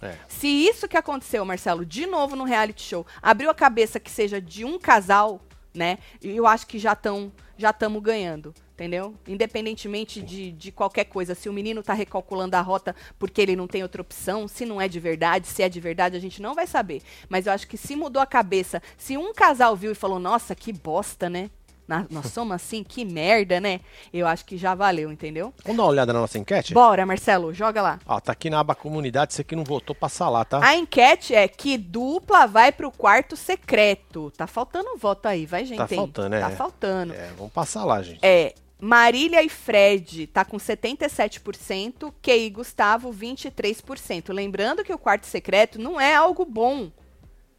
[0.00, 0.14] É.
[0.26, 4.40] Se isso que aconteceu, Marcelo, de novo no reality show, abriu a cabeça que seja
[4.40, 5.40] de um casal,
[5.74, 5.98] né?
[6.22, 7.30] Eu acho que já estão
[7.60, 9.16] já estamos ganhando, entendeu?
[9.26, 13.66] Independentemente de, de qualquer coisa, se o menino tá recalculando a rota porque ele não
[13.66, 16.54] tem outra opção, se não é de verdade, se é de verdade, a gente não
[16.54, 17.02] vai saber.
[17.28, 20.54] Mas eu acho que se mudou a cabeça, se um casal viu e falou, nossa,
[20.54, 21.50] que bosta, né?
[21.88, 23.80] Na- nós somos assim, que merda, né?
[24.12, 25.52] Eu acho que já valeu, entendeu?
[25.64, 26.74] Vamos dar uma olhada na nossa enquete?
[26.74, 27.98] Bora, Marcelo, joga lá.
[28.06, 30.60] Ó, tá aqui na aba comunidade, você que não votou, passa lá, tá?
[30.62, 34.30] A enquete é que dupla vai pro quarto secreto.
[34.36, 35.78] Tá faltando um voto aí, vai, gente?
[35.78, 36.40] Tá faltando, é.
[36.40, 37.14] Tá faltando.
[37.14, 38.18] É, vamos passar lá, gente.
[38.22, 44.32] É, Marília e Fred tá com 77%, Key e Gustavo 23%.
[44.32, 46.90] Lembrando que o quarto secreto não é algo bom.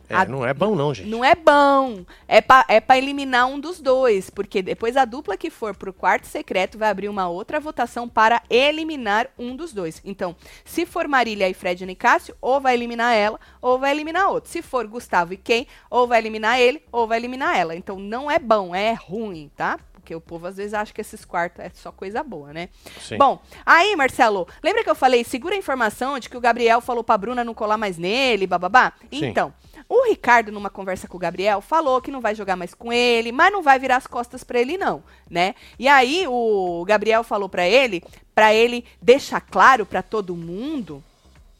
[0.09, 1.07] É, a- não é bom não, gente.
[1.07, 2.03] Não é bom.
[2.27, 4.29] É pra, é pra eliminar um dos dois.
[4.29, 8.41] Porque depois a dupla que for pro quarto secreto vai abrir uma outra votação para
[8.49, 10.01] eliminar um dos dois.
[10.03, 10.35] Então,
[10.65, 14.49] se for Marília e Fred Nicásio, ou vai eliminar ela, ou vai eliminar outro.
[14.49, 17.75] Se for Gustavo e Ken, ou vai eliminar ele, ou vai eliminar ela.
[17.75, 19.77] Então, não é bom, é ruim, tá?
[20.09, 22.69] Porque o povo às vezes acha que esses quartos é só coisa boa, né?
[22.99, 23.15] Sim.
[23.15, 27.03] Bom, aí, Marcelo, lembra que eu falei, segura a informação de que o Gabriel falou
[27.03, 28.93] pra Bruna não colar mais nele, bababá?
[29.11, 29.25] Sim.
[29.25, 29.53] Então,
[29.87, 33.31] o Ricardo, numa conversa com o Gabriel, falou que não vai jogar mais com ele,
[33.31, 35.53] mas não vai virar as costas pra ele, não, né?
[35.77, 38.03] E aí, o Gabriel falou pra ele,
[38.33, 41.03] pra ele deixar claro pra todo mundo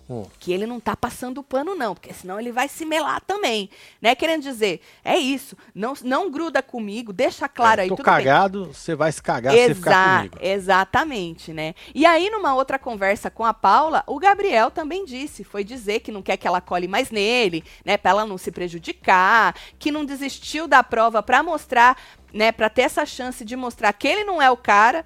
[0.10, 0.26] Hum.
[0.40, 3.70] que ele não tá passando pano, não, porque senão ele vai se melar também,
[4.02, 4.16] né?
[4.16, 8.06] Querendo dizer, é isso, não, não gruda comigo, deixa claro É, aí, tô bem.
[8.06, 10.38] cagado, você vai se cagar se você ficar comigo.
[10.42, 11.76] Exatamente, né?
[11.94, 16.12] E aí, numa outra conversa com a Paula, o Gabriel também disse, foi dizer que
[16.12, 17.96] não quer que ela cole mais nele, né?
[17.98, 21.96] Pra ela não se prejudicar, que não desistiu da prova pra mostrar,
[22.34, 22.52] né?
[22.52, 25.06] Pra ter essa chance de mostrar que ele não é o cara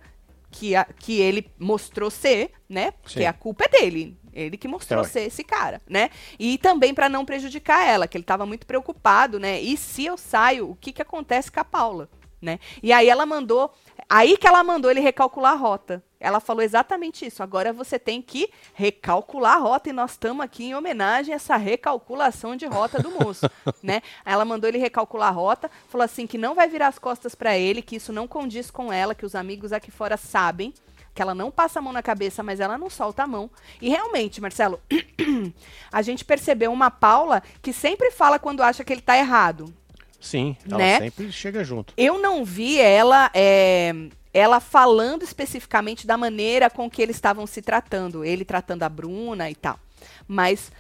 [0.50, 2.92] que, a- que ele mostrou ser, né?
[3.02, 3.26] Porque Sim.
[3.26, 4.18] a culpa é dele.
[4.34, 5.12] Ele que mostrou Então, é.
[5.12, 6.10] ser esse cara, né?
[6.40, 9.62] E também pra não prejudicar ela, que ele tava muito preocupado, né?
[9.62, 12.10] E se eu saio, o que que acontece com a Paula,
[12.42, 12.60] né?
[12.82, 13.74] E aí ela mandou,
[14.10, 16.04] aí que ela mandou ele recalcular a rota.
[16.20, 17.44] Ela falou exatamente isso.
[17.44, 21.58] Agora você tem que recalcular a rota e nós estamos aqui em homenagem a essa
[21.58, 23.50] recalculação de rota do moço,
[23.84, 24.02] né?
[24.24, 27.36] Aí ela mandou ele recalcular a rota, falou assim que não vai virar as costas
[27.36, 30.74] pra ele, que isso não condiz com ela, que os amigos aqui fora sabem
[31.14, 33.50] que ela não passa a mão na cabeça, mas ela não solta a mão.
[33.82, 34.80] E realmente, Marcelo,
[35.92, 39.74] a gente percebeu uma Paula que sempre fala quando acha que ele tá errado.
[40.20, 41.00] Sim, ela Né?
[41.00, 41.94] sempre chega junto.
[41.98, 43.94] Eu não vi ela, é,
[44.34, 49.50] ela falando especificamente da maneira com que eles estavam se tratando, ele tratando a Bruna
[49.50, 49.78] e tal.
[50.28, 50.72] Mas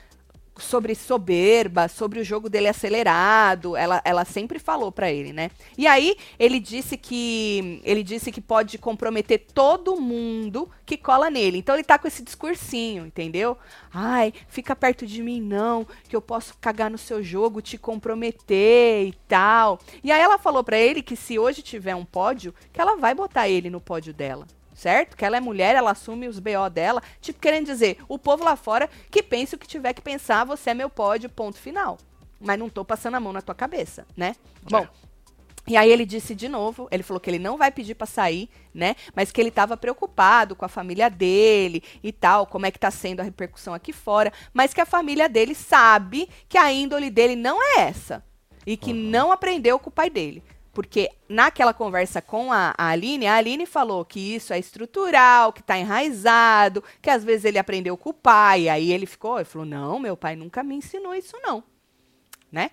[0.57, 5.49] sobre soberba, sobre o jogo dele acelerado, ela, ela sempre falou pra ele, né?
[5.77, 11.57] E aí ele disse que ele disse que pode comprometer todo mundo que cola nele.
[11.57, 13.57] Então ele tá com esse discursinho, entendeu?
[13.91, 19.07] Ai, fica perto de mim não, que eu posso cagar no seu jogo, te comprometer
[19.07, 19.79] e tal.
[20.03, 23.15] E aí ela falou pra ele que se hoje tiver um pódio, que ela vai
[23.15, 24.45] botar ele no pódio dela.
[24.83, 25.15] Certo?
[25.15, 27.01] Que ela é mulher, ela assume os BO dela.
[27.21, 30.71] Tipo, querendo dizer, o povo lá fora que pense o que tiver que pensar, você
[30.71, 31.97] é meu pódio, ponto final.
[32.37, 34.35] Mas não tô passando a mão na tua cabeça, né?
[34.69, 34.85] Bom,
[35.65, 38.49] e aí ele disse de novo, ele falou que ele não vai pedir pra sair,
[38.73, 38.97] né?
[39.15, 42.91] Mas que ele estava preocupado com a família dele e tal, como é que tá
[42.91, 47.37] sendo a repercussão aqui fora, mas que a família dele sabe que a índole dele
[47.37, 48.21] não é essa
[48.67, 50.43] e que não aprendeu com o pai dele.
[50.73, 55.61] Porque naquela conversa com a, a Aline, a Aline falou que isso é estrutural, que
[55.61, 58.67] tá enraizado, que às vezes ele aprendeu com o pai.
[58.67, 61.63] Aí ele ficou, ele falou: "Não, meu pai nunca me ensinou isso não",
[62.51, 62.71] né?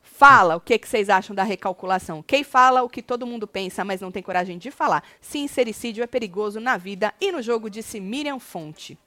[0.00, 2.22] Fala o que, que vocês acham da recalculação.
[2.22, 5.02] Quem fala o que todo mundo pensa, mas não tem coragem de falar.
[5.20, 8.98] Sincericídio é perigoso na vida e no jogo, disse Miriam Fonte.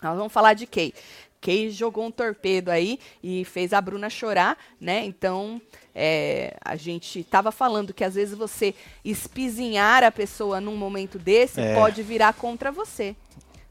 [0.00, 0.94] Nós vamos falar de Kay.
[1.40, 5.04] Kay jogou um torpedo aí e fez a Bruna chorar, né?
[5.04, 5.60] Então,
[5.94, 8.74] é, a gente estava falando que às vezes você
[9.04, 11.74] espizinhar a pessoa num momento desse É.
[11.74, 13.14] pode virar contra você.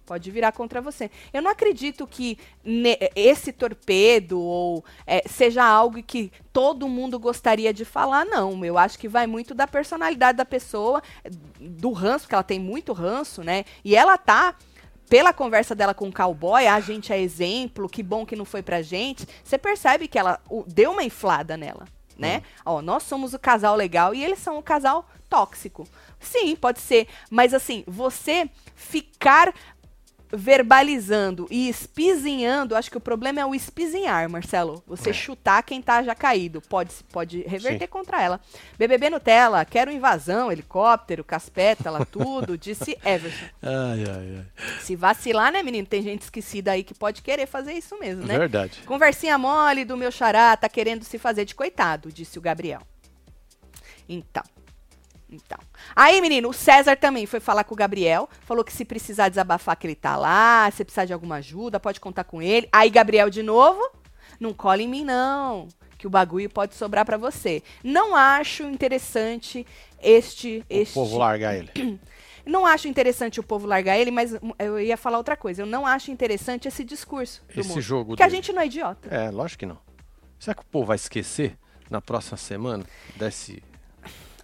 [0.06, 1.12] Pode virar contra você.
[1.34, 7.74] Eu não acredito que ne- esse torpedo ou é, seja algo que todo mundo gostaria
[7.74, 8.64] de falar, não.
[8.64, 11.04] Eu acho que vai muito da personalidade da pessoa,
[11.60, 13.66] do ranço, porque ela tem muito ranço, né?
[13.84, 14.56] E ela tá
[15.10, 18.62] pela conversa dela com o cowboy, a gente é exemplo, que bom que não foi
[18.62, 19.28] pra gente.
[19.44, 21.86] Você percebe que ela o- deu uma inflada nela,
[22.18, 22.44] né?
[22.66, 25.88] Ó, nós somos o casal legal e eles são o casal tóxico.
[26.20, 29.54] Sim, pode ser, mas assim, você ficar
[30.32, 34.84] verbalizando e espizinhando, acho que o problema é o espizinhar, Marcelo.
[34.88, 35.14] Você É.
[35.14, 36.62] chutar quem tá já caído.
[36.62, 37.92] Pode, pode reverter Sim.
[37.92, 38.40] contra ela.
[38.78, 43.46] BBB Nutella, quero invasão, helicóptero, caspétala, tudo, disse Everson.
[43.62, 44.46] Ai, ai, ai.
[44.82, 45.88] Se vacilar, né, menino?
[45.88, 48.38] Tem gente esquecida aí que pode querer fazer isso mesmo, né?
[48.38, 48.82] Verdade.
[48.86, 52.82] Conversinha mole do meu xará, tá querendo se fazer de coitado, disse o Gabriel.
[54.10, 54.44] Então.
[55.30, 55.58] Então.
[55.96, 59.76] Aí, menino, o César também foi falar com o Gabriel, falou que se precisar desabafar
[59.76, 62.68] que ele tá lá, se precisar de alguma ajuda, pode contar com ele.
[62.72, 63.82] Aí, Gabriel de novo,
[64.40, 65.68] não cola em mim não,
[65.98, 67.62] que o bagulho pode sobrar pra você.
[67.84, 69.66] Não acho interessante
[70.02, 72.00] este O este povo largar ele.
[72.46, 75.62] não acho interessante o povo largar ele, mas hum, eu ia falar outra coisa.
[75.64, 77.82] Eu não acho interessante esse discurso do Esse mundo.
[77.82, 78.36] jogo Porque a dele.
[78.38, 79.10] gente não é idiota.
[79.14, 79.78] É, lógico que não.
[80.40, 81.58] Será que o povo vai esquecer
[81.90, 83.62] na próxima semana desse.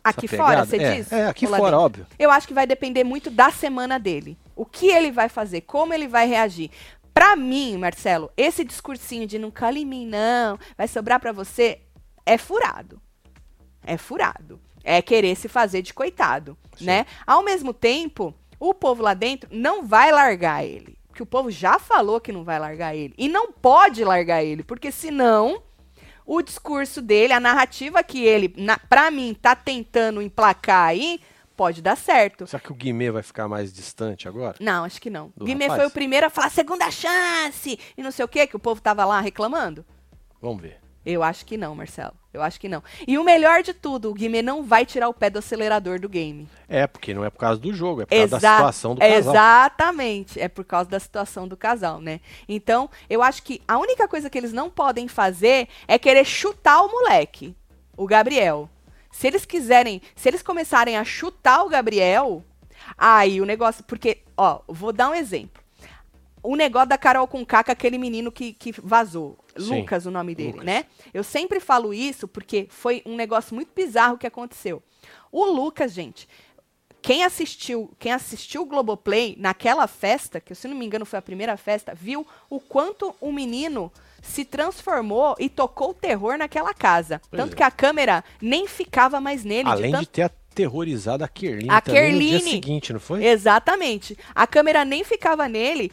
[0.04, 1.12] Aqui fora, você é, diz?
[1.12, 1.78] É, aqui fora, dentro?
[1.80, 2.08] óbvio.
[2.20, 4.38] Eu acho que vai depender muito da semana dele.
[4.56, 6.70] O que ele vai fazer, como ele vai reagir.
[7.14, 11.80] Pra mim, Marcelo, esse discursinho de não cala em mim, não, vai sobrar pra você,
[12.26, 13.00] é furado.
[13.86, 14.60] É furado.
[14.84, 16.86] É querer se fazer de coitado, Sim.
[16.86, 17.06] né?
[17.26, 20.98] Ao mesmo tempo, o povo lá dentro não vai largar ele.
[21.08, 23.14] Porque o povo já falou que não vai largar ele.
[23.18, 25.62] E não pode largar ele, porque senão
[26.26, 31.20] o discurso dele, a narrativa que ele, na, pra mim, tá tentando emplacar aí,
[31.56, 32.48] pode dar certo.
[32.48, 34.58] Será que o Guimê vai ficar mais distante agora?
[34.60, 35.32] Não, acho que não.
[35.36, 35.82] Do Guimê rapaz?
[35.82, 38.82] foi o primeiro a falar segunda chance e não sei o que, que o povo
[38.82, 39.86] tava lá reclamando.
[40.42, 40.83] Vamos ver.
[41.06, 42.14] Eu acho que não, Marcelo.
[42.34, 42.82] Eu acho que não.
[43.08, 46.10] E o melhor de tudo, o Guimê não vai tirar o pé do acelerador do
[46.10, 46.50] game.
[46.68, 49.18] É, porque não é por causa do jogo, é por causa da situação do casal.
[49.18, 50.40] Exatamente.
[50.40, 52.22] É por causa da situação do casal, né?
[52.48, 56.82] Então, eu acho que a única coisa que eles não podem fazer é querer chutar
[56.82, 57.56] o moleque,
[57.96, 58.70] o Gabriel.
[59.12, 62.44] Se eles quiserem, se eles começarem a chutar o Gabriel,
[62.98, 63.84] aí o negócio.
[63.84, 65.62] Porque, ó, vou dar um exemplo.
[66.42, 69.38] O negócio da Carol com K, com aquele menino que, que vazou.
[69.58, 70.66] Sim, Lucas, o nome dele, Lucas.
[70.66, 70.86] né?
[71.14, 74.82] Eu sempre falo isso porque foi um negócio muito bizarro que aconteceu.
[75.32, 76.28] O Lucas, gente,
[77.04, 81.22] quem assistiu, quem assistiu o Globoplay naquela festa, que se não me engano foi a
[81.22, 83.92] primeira festa, viu o quanto o menino
[84.22, 87.22] se transformou e tocou terror naquela casa.
[87.30, 87.56] Pois tanto é.
[87.58, 89.68] que a câmera nem ficava mais nele.
[89.68, 92.52] Além tanto de ter aterrorizado a Kerline A também no dia Kerline.
[92.52, 93.26] seguinte, não foi?
[93.26, 94.18] Exatamente.
[94.34, 95.92] A câmera nem ficava nele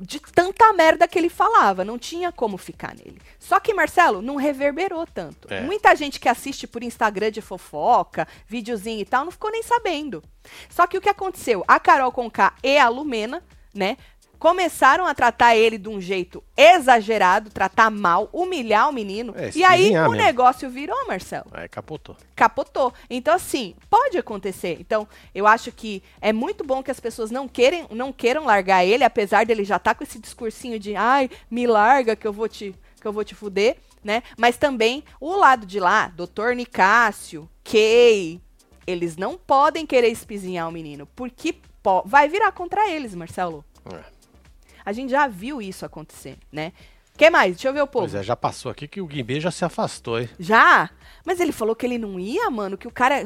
[0.00, 1.84] de tanta merda que ele falava.
[1.84, 3.20] Não tinha como ficar nele.
[3.38, 5.52] Só que, Marcelo, não reverberou tanto.
[5.52, 5.60] É.
[5.60, 10.22] Muita gente que assiste por Instagram de fofoca, videozinho e tal, não ficou nem sabendo.
[10.68, 11.64] Só que o que aconteceu?
[11.66, 13.42] A Carol Conká e a Lumena,
[13.74, 13.96] né?
[14.38, 19.34] Começaram a tratar ele de um jeito exagerado, tratar mal, humilhar o menino.
[19.36, 20.12] É, e aí o mesmo.
[20.14, 22.16] negócio virou, Marcelo Aí capotou.
[22.36, 22.92] capotou.
[23.10, 24.76] Então, assim, pode acontecer.
[24.80, 28.84] Então, eu acho que é muito bom que as pessoas não, querem, não queiram largar
[28.84, 32.48] ele, apesar dele já estar com esse discursinho de ai, me larga que eu vou
[32.48, 34.22] te, que eu vou te fuder, né?
[34.36, 36.52] Mas também o lado de lá, Dr.
[36.54, 38.40] Nicásio, Kay,
[38.86, 43.64] eles não podem querer espizinhar o menino, porque po- vai virar contra eles, Marcelo.
[43.92, 44.17] É.
[44.88, 46.72] A gente já viu isso acontecer, né?
[47.14, 47.56] que mais?
[47.56, 48.06] Deixa eu ver o povo.
[48.06, 50.30] Pois é, já passou aqui que o Guimê já se afastou, hein?
[50.40, 50.88] Já?
[51.26, 53.24] Mas ele falou que ele não ia, mano, que o cara é,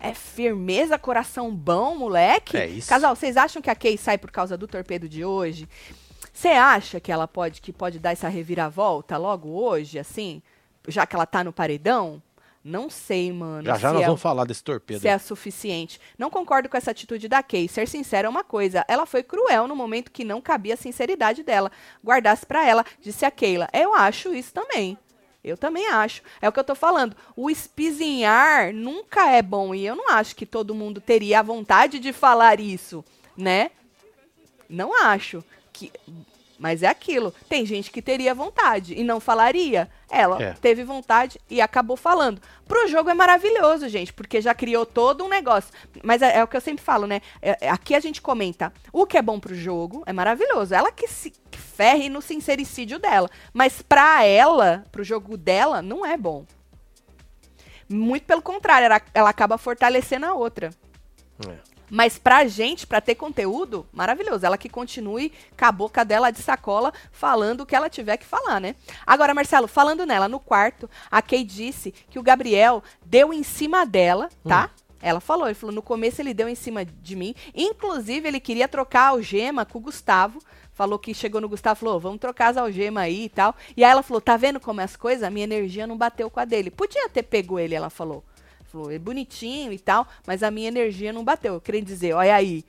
[0.00, 2.56] é firmeza, coração bom, moleque.
[2.56, 2.88] É isso.
[2.88, 5.68] Casal, vocês acham que a Kay sai por causa do torpedo de hoje?
[6.32, 10.42] Você acha que ela pode que pode dar essa reviravolta logo hoje, assim?
[10.88, 12.20] Já que ela tá no paredão?
[12.68, 13.64] Não sei, mano.
[13.64, 15.00] Já já nós é- vamos falar desse torpedo.
[15.00, 16.00] se é suficiente.
[16.18, 17.68] Não concordo com essa atitude da Kay.
[17.68, 18.84] Ser sincera é uma coisa.
[18.88, 21.70] Ela foi cruel no momento que não cabia a sinceridade dela.
[22.04, 23.68] Guardasse pra ela, disse a Keila.
[23.72, 24.98] Eu acho isso também.
[25.44, 26.22] Eu também acho.
[26.42, 27.16] É o que eu tô falando.
[27.36, 29.72] O espizinhar nunca é bom.
[29.72, 33.04] E eu não acho que todo mundo teria a vontade de falar isso,
[33.36, 33.70] né?
[34.68, 35.44] Não acho.
[35.72, 35.92] Que
[36.58, 37.34] Mas é aquilo.
[37.50, 39.90] Tem gente que teria vontade e não falaria.
[40.10, 40.52] Ela É.
[40.54, 42.40] teve vontade e acabou falando.
[42.66, 45.70] Pro jogo é maravilhoso, gente, porque já criou todo um negócio.
[46.02, 47.20] Mas é, é o que eu sempre falo, né?
[47.42, 50.74] É- é- aqui a gente comenta o que é bom pro jogo, é maravilhoso.
[50.74, 53.28] Ela que se que ferre no sincericídio dela.
[53.52, 56.46] Mas pra ela, pro jogo dela, não é bom.
[57.88, 60.70] Muito pelo contrário, ela, ela acaba fortalecendo a outra.
[61.46, 61.75] É.
[61.90, 64.44] Mas pra gente, pra ter conteúdo, maravilhoso.
[64.44, 68.26] Ela que continue com a boca dela de sacola, falando o que ela tiver que
[68.26, 68.74] falar, né?
[69.06, 73.86] Agora, Marcelo, falando nela, no quarto, a Kay disse que o Gabriel deu em cima
[73.86, 74.70] dela, tá?
[75.00, 77.34] Ela falou, ele falou, no começo ele deu em cima de mim.
[77.54, 80.40] Inclusive, ele queria trocar a algema com o Gustavo.
[80.72, 83.54] Falou que chegou no Gustavo e falou, vamos trocar as algemas aí e tal.
[83.76, 85.22] E aí ela falou, tá vendo como é as coisas?
[85.22, 86.70] A minha energia não bateu com a dele.
[86.70, 88.24] Podia ter pego ele, ela falou.
[88.90, 91.54] É bonitinho e tal, mas a minha energia não bateu.
[91.54, 92.64] Eu queria dizer, olha aí,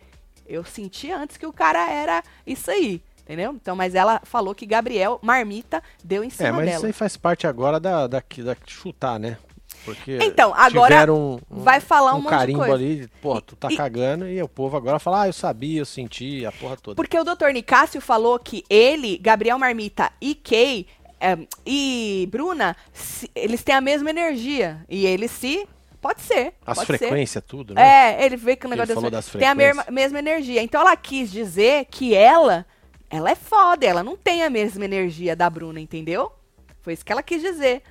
[0.47, 3.51] eu senti antes que o cara era isso aí, entendeu?
[3.53, 6.77] Então, mas ela falou que Gabriel, marmita, deu em cima É, mas dela.
[6.77, 9.37] isso aí faz parte agora da, da, da chutar, né?
[9.85, 12.73] Porque Então, agora um, um- vai falar um um monte de carimbo coisa.
[12.73, 15.85] ali, pô, tu tá E- cagando, e o povo agora fala, ah, eu sabia, eu
[15.85, 16.95] senti, a porra toda.
[16.95, 17.49] Porque o Dr.
[17.53, 20.87] Nicásio falou que ele, Gabriel Marmita e Kay
[21.19, 24.83] é, e Bruna, se- eles têm a mesma energia.
[24.89, 25.67] E eles se.
[26.01, 26.53] Pode ser.
[26.65, 27.81] As frequências, tudo, né?
[28.19, 30.13] É, ele veio com o Ele negócio falou das das fre- Tem a mesma, frequências.
[30.13, 30.61] mesma energia.
[30.61, 32.65] Então ela quis dizer que ela,
[33.09, 36.31] ela é foda, ela não tem a mesma energia da Bruna, entendeu?
[36.81, 37.81] Foi isso que ela quis dizer.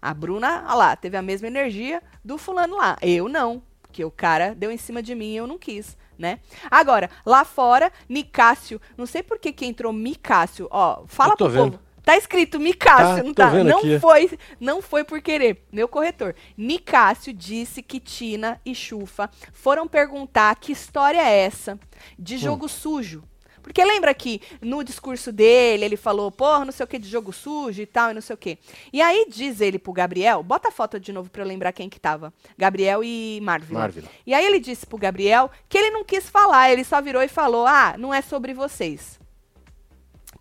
[0.00, 2.96] A Bruna, olha lá, teve a mesma energia do fulano lá.
[3.02, 6.38] Eu não, porque o cara deu em cima de mim e eu não quis, né?
[6.70, 11.72] Agora, lá fora, Nicásio, não sei por que que entrou Micácio, ó, fala pro vendo.
[11.72, 11.85] povo.
[12.06, 13.64] Tá escrito Micácio, Tá, não tá?
[13.64, 13.98] Não aqui.
[13.98, 15.64] foi, não foi por querer.
[15.72, 16.36] Meu corretor.
[16.56, 21.78] Nicásio disse que Tina e Chufa foram perguntar que história é essa Hum.
[22.16, 23.24] de jogo sujo.
[23.60, 27.32] Porque lembra que no discurso dele, ele falou, porra, não sei o que de jogo
[27.32, 28.56] sujo e tal, e não sei o que.
[28.92, 31.88] E aí diz ele pro Gabriel, bota a foto de novo pra eu lembrar quem
[31.88, 32.32] que tava.
[32.56, 33.76] Gabriel e Marvel.
[33.76, 34.04] Marvel.
[34.24, 37.26] E aí ele disse pro Gabriel que ele não quis falar, ele só virou e
[37.26, 39.18] falou, ah, não é sobre vocês.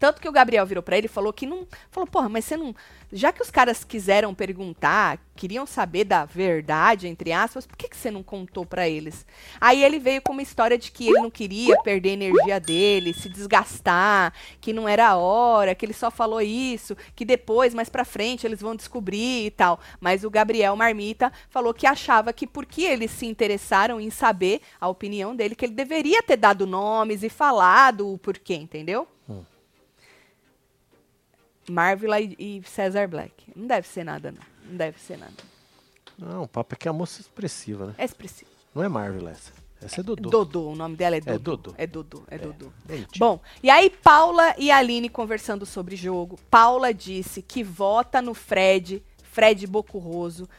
[0.05, 1.65] Tanto que o Gabriel virou pra ele e falou que não.
[1.89, 2.75] Falou, porra, mas você não.
[3.11, 7.97] Já que os caras quiseram perguntar, queriam saber da verdade, entre aspas, por que, que
[7.97, 9.25] você não contou pra eles?
[9.59, 13.15] Aí ele veio com uma história de que ele não queria perder a energia dele,
[13.15, 14.31] se desgastar,
[14.61, 18.45] que não era a hora, que ele só falou isso, que depois, mais pra frente,
[18.45, 19.79] eles vão descobrir e tal.
[19.99, 24.87] Mas o Gabriel Marmita falou que achava que porque eles se interessaram em saber a
[24.87, 29.07] opinião dele, que ele deveria ter dado nomes e falado o porquê, entendeu?
[31.69, 33.51] Marvel e, e Cesar Black.
[33.55, 34.41] Não deve ser nada, não.
[34.69, 35.33] Não deve ser nada.
[36.17, 37.95] Não, o papo é que é a moça expressiva, né?
[37.97, 38.49] É expressivo.
[38.73, 39.51] Não é Marvel essa.
[39.81, 40.29] Essa é Dodô.
[40.29, 41.33] Dodô, o nome dela é Dodô.
[41.37, 41.73] É Dodô.
[41.77, 42.71] É Dodô, é Dodô.
[42.85, 43.19] Bonitinho.
[43.19, 46.39] Bom, e aí Paula e Aline conversando sobre jogo.
[46.49, 50.49] Paula disse que vota no Fred, Fred Bocurroso.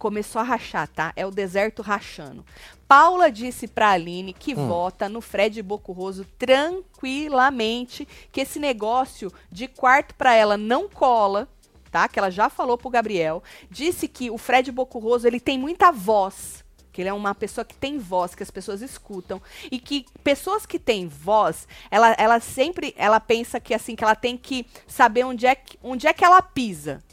[0.00, 1.12] Começou a rachar, tá?
[1.14, 2.42] É o deserto rachando.
[2.88, 4.66] Paula disse pra Aline que Hum.
[4.66, 11.46] vota no Fred Bocurroso tranquilamente, que esse negócio de quarto pra ela não cola,
[11.90, 12.08] tá?
[12.08, 13.42] Que ela já falou pro Gabriel.
[13.70, 16.64] Disse que o Fred Bocurroso, ele tem muita voz.
[16.90, 19.40] Que ele é uma pessoa que tem voz, que as pessoas escutam.
[19.70, 24.16] E que pessoas que têm voz, ela, ela sempre ela pensa que assim, que ela
[24.16, 27.04] tem que saber onde é que, onde é que ela pisa.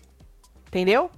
[0.68, 1.12] Entendeu?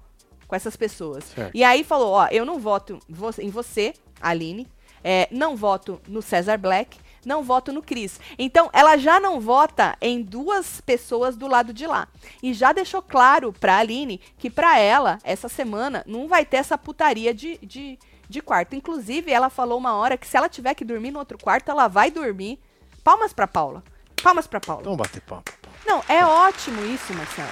[0.50, 1.24] Com essas pessoas.
[1.34, 1.52] Certo.
[1.56, 4.68] E aí falou, ó, eu não voto vo- em você, Aline.
[5.02, 6.98] é, não voto no Cesar Black.
[7.26, 8.18] Não voto no Cris.
[8.38, 12.08] Então, ela já não vota em duas pessoas do lado de lá.
[12.42, 16.78] E já deixou claro pra Aline que pra ela, essa semana, não vai ter essa
[16.78, 18.74] putaria de, de, de quarto.
[18.74, 21.90] Inclusive, ela falou uma hora que se ela tiver que dormir no outro quarto, ela
[21.90, 22.58] vai dormir.
[23.04, 23.84] Palmas pra Paula.
[24.24, 24.82] Palmas pra Paula.
[24.82, 25.52] Então bater papo.
[25.86, 27.50] Não, é ótimo isso, Marcelo.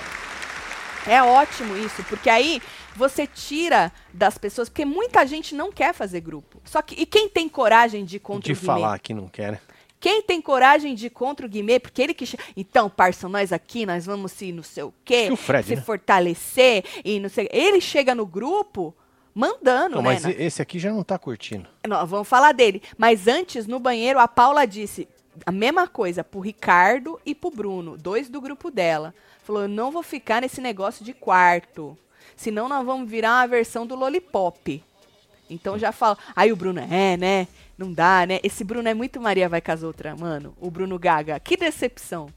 [1.06, 2.62] É ótimo isso, porque aí
[2.98, 6.62] você tira das pessoas, porque muita gente não quer fazer grupo.
[6.66, 8.66] Só que e quem tem coragem de ir contra De o Guimê?
[8.66, 9.60] falar que não quer, né?
[10.00, 12.26] Quem tem coragem de ir contra o Guimê, porque ele que
[12.56, 15.82] então, parça, nós aqui, nós vamos se não sei o quê, Fred, se né?
[15.82, 18.94] fortalecer e não sei, ele chega no grupo
[19.34, 20.20] mandando, Não, né?
[20.22, 21.68] mas esse aqui já não tá curtindo.
[21.88, 22.82] não, vamos falar dele.
[22.98, 25.08] Mas antes, no banheiro, a Paula disse
[25.46, 29.14] a mesma coisa pro Ricardo e pro Bruno, dois do grupo dela.
[29.44, 31.98] Falou: eu não vou ficar nesse negócio de quarto.
[32.38, 34.82] Senão nós vamos virar uma versão do Lollipop.
[35.50, 36.18] Então já fala.
[36.36, 37.48] Aí o Bruno, é, né?
[37.78, 38.40] Não dá, né?
[38.44, 40.56] Esse Bruno é muito Maria vai com as outras, mano.
[40.60, 41.40] O Bruno Gaga.
[41.40, 42.30] Que decepção.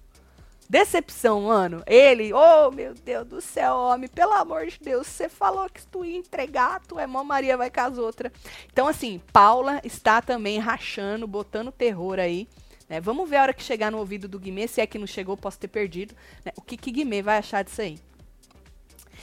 [0.69, 1.83] Decepção, mano.
[1.85, 6.05] Ele, oh meu Deus do céu, homem, pelo amor de Deus, você falou que tu
[6.05, 8.33] ia entregar, tu é mó Maria vai com as outras.
[8.73, 12.47] Então, assim, Paula está também rachando, botando terror aí
[12.89, 13.01] Né?
[13.01, 15.37] Vamos ver a hora que chegar no ouvido do Guimê, se é que não chegou,
[15.37, 16.15] posso ter perdido.
[16.45, 16.53] Né?
[16.57, 17.99] O que, que Guimê vai achar disso aí?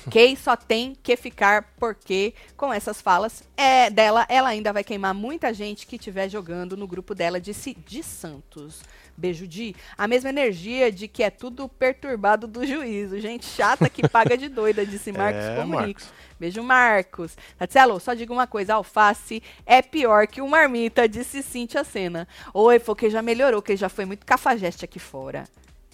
[0.10, 5.14] Kay só tem que ficar porque com essas falas é dela, ela ainda vai queimar
[5.14, 8.82] muita gente que estiver jogando no grupo dela, disse de Santos.
[9.20, 13.20] Beijo de a mesma energia de que é tudo perturbado do juízo.
[13.20, 16.01] Gente chata que paga de doida, disse Marcos É, Comunico.
[16.39, 17.36] Beijo, Marcos.
[17.58, 22.28] Tatielo, só digo uma coisa: alface é pior que o marmita, disse Cintia Sena.
[22.53, 25.45] Oi, falou que já melhorou, que já foi muito cafajeste aqui fora.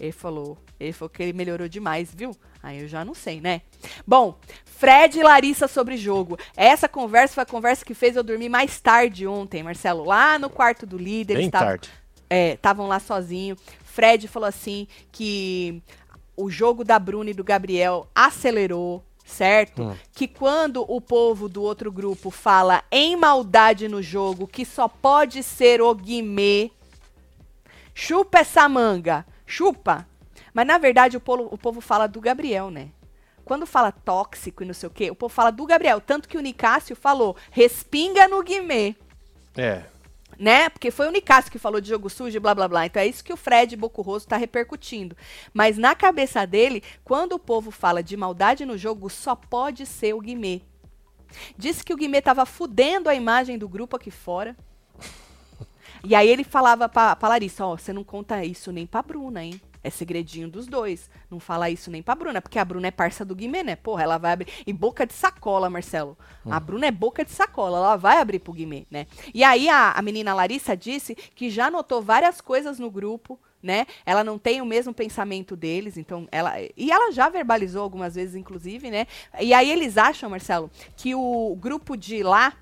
[0.04, 2.36] Ele falou, ele falou que ele melhorou demais, viu?
[2.62, 3.62] Aí eu já não sei, né?
[4.06, 6.38] Bom, Fred e Larissa sobre jogo.
[6.58, 10.04] Essa conversa foi a conversa que fez eu dormir mais tarde ontem, Marcelo.
[10.04, 11.38] Lá no quarto do líder.
[11.38, 11.90] Bem tavam- tarde.
[12.30, 13.56] estavam lá sozinho.
[13.86, 15.82] Fred falou assim que
[16.36, 19.84] o jogo da Bruna e do Gabriel acelerou, certo?
[19.84, 19.96] Hum.
[20.12, 25.42] Que quando o povo do outro grupo fala em maldade no jogo, que só pode
[25.44, 26.72] ser o Guimê,
[27.94, 30.08] chupa essa manga, chupa.
[30.54, 32.90] Mas na verdade o povo, o povo fala do Gabriel, né?
[33.46, 36.00] Quando fala tóxico e não sei o quê, o povo fala do Gabriel.
[36.02, 38.96] Tanto que o Nicásio falou, respinga no Guimê
[39.58, 39.84] É.
[40.40, 40.70] né?
[40.70, 42.86] Porque foi o Nicasso que falou de jogo sujo e blá blá blá.
[42.86, 45.16] Então é isso que o Fred Bocurroso tá repercutindo.
[45.54, 50.14] Mas na cabeça dele, quando o povo fala de maldade no jogo, só pode ser
[50.14, 50.62] o Guimê.
[51.58, 54.56] Disse que o Guimê tava fudendo a imagem do grupo aqui fora.
[56.06, 59.42] E aí ele falava pra, pra Larissa, ó, você não conta isso nem pra Bruna,
[59.42, 59.62] hein?
[59.82, 61.10] É segredinho dos dois.
[61.30, 63.76] Não fala isso nem pra Bruna, porque a Bruna é parça do Guimê, né?
[63.76, 64.48] Porra, ela vai abrir.
[64.66, 66.18] E boca de sacola, Marcelo.
[66.50, 69.08] A Bruna é boca de sacola, ela vai abrir pro Guimê, né?
[69.34, 73.86] E aí a, a menina Larissa disse que já notou várias coisas no grupo, né?
[74.06, 76.54] Ela não tem o mesmo pensamento deles, então ela.
[76.78, 79.06] E ela já verbalizou algumas vezes, inclusive, né?
[79.40, 82.54] E aí eles acham, Marcelo, que o grupo de lá.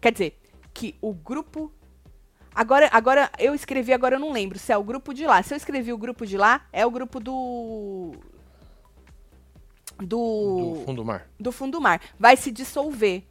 [0.00, 0.38] Quer dizer,
[0.74, 1.70] que o grupo
[2.54, 5.42] Agora, agora eu escrevi, agora eu não lembro se é o grupo de lá.
[5.42, 8.12] Se eu escrevi o grupo de lá, é o grupo do.
[9.98, 10.74] Do.
[10.74, 11.28] Do fundo do mar.
[11.38, 12.00] do fundo do mar.
[12.18, 13.24] Vai se dissolver.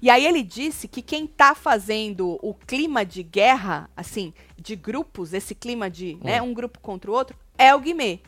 [0.00, 5.34] E aí ele disse que quem tá fazendo o clima de guerra, assim, de grupos,
[5.34, 8.20] esse clima de, né, um grupo contra o outro, é o Guimê.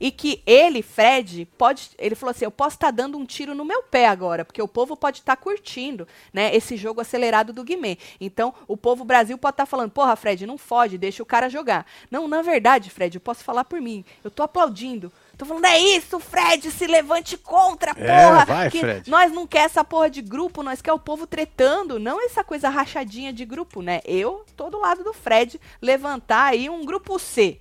[0.00, 1.90] E que ele, Fred, pode.
[1.98, 4.68] Ele falou assim: eu posso estar dando um tiro no meu pé agora, porque o
[4.68, 6.54] povo pode estar curtindo, né?
[6.54, 7.98] Esse jogo acelerado do Guimê.
[8.20, 11.86] Então, o povo Brasil pode estar falando: porra, Fred, não fode, deixa o cara jogar.
[12.10, 14.04] Não, na verdade, Fred, eu posso falar por mim.
[14.22, 15.12] Eu tô aplaudindo.
[15.36, 17.94] Tô falando, é isso, Fred, se levante contra, É,
[18.28, 18.44] porra.
[18.44, 19.10] vai, que Fred.
[19.10, 22.68] Nós não quer essa porra de grupo, nós quer o povo tretando, não essa coisa
[22.68, 24.00] rachadinha de grupo, né?
[24.04, 27.60] Eu tô do lado do Fred levantar aí um grupo C.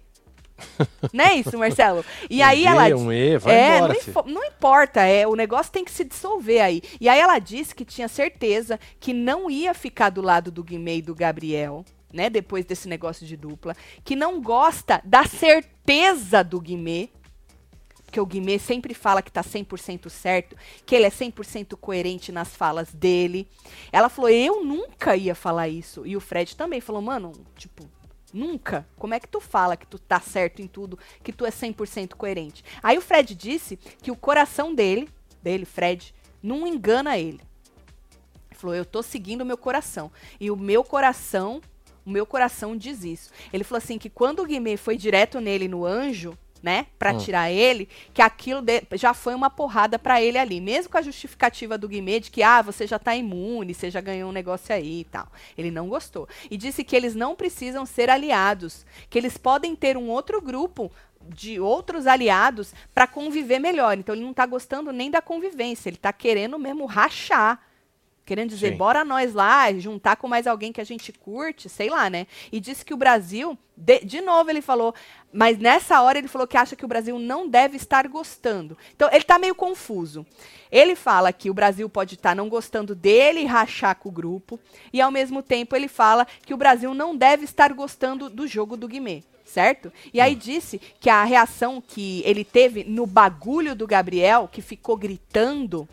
[1.13, 2.03] não é isso, Marcelo?
[2.29, 5.35] E Um aí D, ela um E, vai é, embora, não, não importa, é, o
[5.35, 6.81] negócio tem que se dissolver aí.
[6.99, 10.97] E aí ela disse que tinha certeza que não ia ficar do lado do Guimê
[10.97, 16.61] e do Gabriel, né, depois desse negócio de dupla, que não gosta da certeza do
[16.61, 17.09] Guimê,
[18.13, 20.55] porque o Guimê sempre fala que tá 100% certo,
[20.85, 23.47] que ele é 100% coerente nas falas dele.
[23.91, 26.05] Ela falou, eu nunca ia falar isso.
[26.05, 27.89] E o Fred também falou, mano, tipo,
[28.33, 28.87] nunca.
[28.97, 32.15] Como é que tu fala que tu tá certo em tudo, que tu é 100%
[32.15, 32.63] coerente?
[32.81, 35.07] Aí o Fred disse que o coração dele,
[35.41, 37.39] dele, Fred, não engana ele.
[38.49, 40.11] Ele falou, eu tô seguindo o meu coração.
[40.39, 41.61] E o meu coração,
[42.05, 43.31] o meu coração diz isso.
[43.51, 47.17] Ele falou assim que quando o Guimê foi direto nele no anjo, né, Pra Hum.
[47.17, 51.01] tirar ele, que aquilo de- já foi uma porrada pra ele ali, mesmo com a
[51.01, 54.73] justificativa do Guimê de que ah, você já tá imune, você já ganhou um negócio
[54.73, 55.27] aí e tal.
[55.57, 59.97] Ele não gostou e disse que eles não precisam ser aliados, que eles podem ter
[59.97, 60.89] um outro grupo
[61.21, 63.97] de outros aliados pra conviver melhor.
[63.97, 67.61] Então ele não tá gostando nem da convivência, ele tá querendo mesmo rachar.
[68.25, 68.77] Querendo dizer, Sim.
[68.77, 72.25] bora nós lá, juntar com mais alguém que a gente curte, sei lá, né?
[72.53, 74.95] E disse que o Brasil, de, de novo ele falou,
[75.31, 78.77] mas nessa hora ele falou que acha que o Brasil não deve estar gostando.
[78.95, 80.25] Então ele tá meio confuso.
[80.71, 84.57] Ele fala que o Brasil pode estar não gostando dele e rachar com o grupo,
[84.93, 88.77] e ao mesmo tempo ele fala que o Brasil não deve estar gostando do jogo
[88.77, 89.21] do Guimê.
[89.45, 89.91] Certo?
[90.11, 94.97] E aí disse que a reação que ele teve no bagulho do Gabriel, que ficou
[94.97, 95.87] gritando,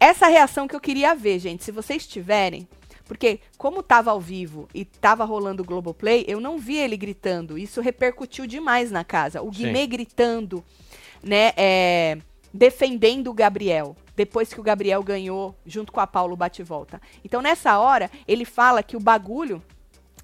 [0.00, 2.66] essa reação que eu queria ver, gente, se vocês tiverem,
[3.04, 7.58] porque como tava ao vivo e tava rolando o Globoplay, eu não vi ele gritando.
[7.58, 9.42] Isso repercutiu demais na casa.
[9.42, 9.64] O Sim.
[9.64, 10.64] Guimê gritando,
[11.22, 12.18] né, é,
[12.54, 17.02] defendendo o Gabriel, depois que o Gabriel ganhou junto com a Paulo bate-volta.
[17.22, 19.62] Então nessa hora, ele fala que o bagulho,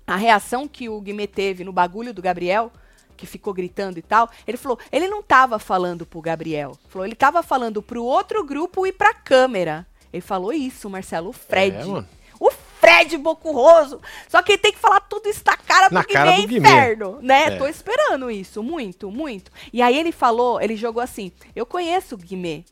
[0.06, 2.72] a reação que o Guimê teve no bagulho do Gabriel,
[3.16, 6.78] que ficou gritando e tal, ele falou, ele não tava falando pro Gabriel.
[6.88, 9.86] Falou, ele tava falando pro outro grupo e pra câmera.
[10.12, 11.76] Ele falou isso, Marcelo, o Fred.
[11.76, 12.08] É, mano.
[12.38, 14.00] o Fred Bocurroso.
[14.28, 16.48] Só que ele tem que falar tudo isso na cara Na do cara Guimê do
[16.48, 16.68] Guimê.
[16.68, 17.46] inferno, né?
[17.46, 17.56] É.
[17.56, 19.50] Tô esperando isso, muito, muito.
[19.72, 22.64] E aí ele falou, ele jogou assim, eu conheço o Guimê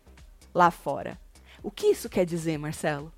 [0.55, 1.18] lá fora.
[1.62, 3.12] O que isso quer dizer, Marcelo?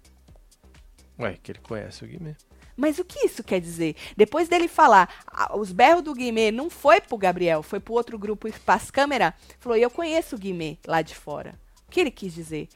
[1.19, 2.35] Ué, que ele conhece o Guimê.
[2.77, 3.97] Mas o que isso quer dizer?
[4.17, 8.19] Depois dele falar, ah, os berros do Guimê não foi pro Gabriel, foi pro outro
[8.19, 11.59] grupo Espaço Câmera, falou, eu conheço o Guimê lá de fora.
[11.89, 12.69] O que ele quis dizer?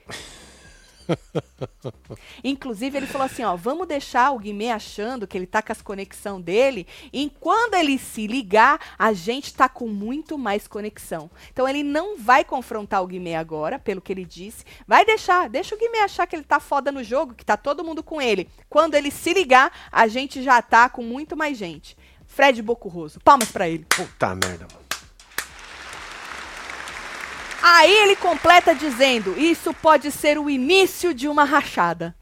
[2.42, 5.82] Inclusive, ele falou assim, ó, vamos deixar o Guimê achando que ele tá com as
[5.82, 11.30] conexão dele, e quando ele se ligar, a gente tá com muito mais conexão.
[11.52, 15.74] Então, ele não vai confrontar o Guimê agora, pelo que ele disse, vai deixar, deixa
[15.74, 18.48] o Guimê achar que ele tá foda no jogo, que tá todo mundo com ele.
[18.68, 21.96] Quando ele se ligar, a gente já tá com muito mais gente.
[22.26, 23.84] Fred Bocurroso, palmas pra ele.
[23.88, 24.89] Puta merda, mano.
[27.62, 32.14] Aí ele completa dizendo: Isso pode ser o início de uma rachada.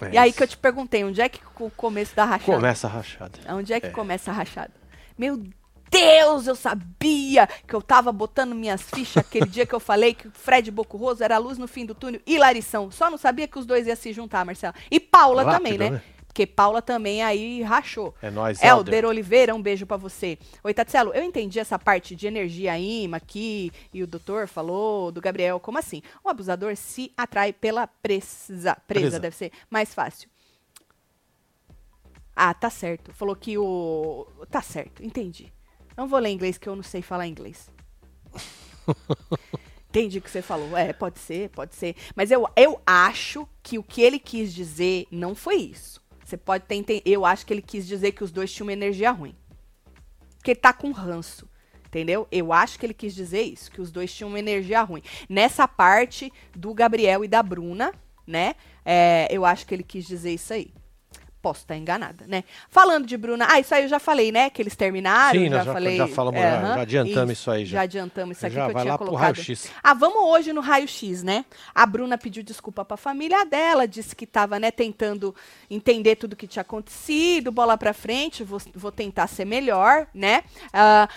[0.00, 2.52] É e aí que eu te perguntei: onde é que o começo da rachada?
[2.58, 3.38] Começa a rachada.
[3.48, 3.90] Onde é que É.
[3.90, 4.72] começa a rachada?
[5.18, 5.42] Meu
[5.90, 10.28] Deus, eu sabia que eu tava botando minhas fichas aquele dia que eu falei que
[10.28, 12.90] o Fred Bocurroso era a luz no fim do túnel e Larição.
[12.90, 14.74] Só não sabia que os dois iam se juntar, Marcelo.
[14.90, 15.90] E Paula Rápido, também, né?
[15.90, 16.02] né?
[16.36, 18.14] Porque Paula também aí rachou.
[18.20, 19.06] É nóis, Helder Helder.
[19.06, 20.38] Oliveira, um beijo pra você.
[20.62, 25.18] Oi, Tatselo, eu entendi essa parte de energia imã aqui, e o doutor falou do
[25.18, 26.02] Gabriel, como assim?
[26.22, 29.18] O abusador se atrai pela presa, presa, Presa.
[29.18, 30.28] deve ser mais fácil.
[32.34, 33.14] Ah, tá certo.
[33.14, 34.26] Falou que o...
[34.50, 35.50] Tá certo, entendi.
[35.96, 37.70] Não vou ler inglês, que eu não sei falar inglês.
[39.88, 40.76] Entendi o que você falou.
[40.76, 41.96] É, pode ser, pode ser.
[42.14, 46.04] Mas eu, eu acho que o que ele quis dizer não foi isso.
[46.26, 47.02] Você pode ter.
[47.04, 49.34] Eu acho que ele quis dizer que os dois tinham uma energia ruim.
[50.36, 51.48] Porque ele tá com ranço.
[51.86, 52.26] Entendeu?
[52.32, 55.02] Eu acho que ele quis dizer isso, que os dois tinham uma energia ruim.
[55.28, 57.94] Nessa parte do Gabriel e da Bruna,
[58.26, 58.56] né?
[58.84, 60.72] é, eu acho que ele quis dizer isso aí.
[61.46, 62.42] Posso estar enganada, né?
[62.68, 64.50] Falando de Bruna, ah, isso aí eu já falei, né?
[64.50, 65.38] Que eles terminaram.
[65.38, 65.96] Sim, já, já- falei.
[65.96, 67.76] já falamos, é, já- já adiantamos isso aí, já.
[67.78, 69.36] Já adiantamos isso aqui Já que eu tinha colocado.
[69.80, 71.44] Ah, vamos hoje no raio-x, né?
[71.72, 75.32] A Bruna pediu desculpa pra família dela, disse que estava, né, tentando
[75.70, 80.42] entender tudo que tinha acontecido, bola pra frente, vou, vou tentar ser melhor, né?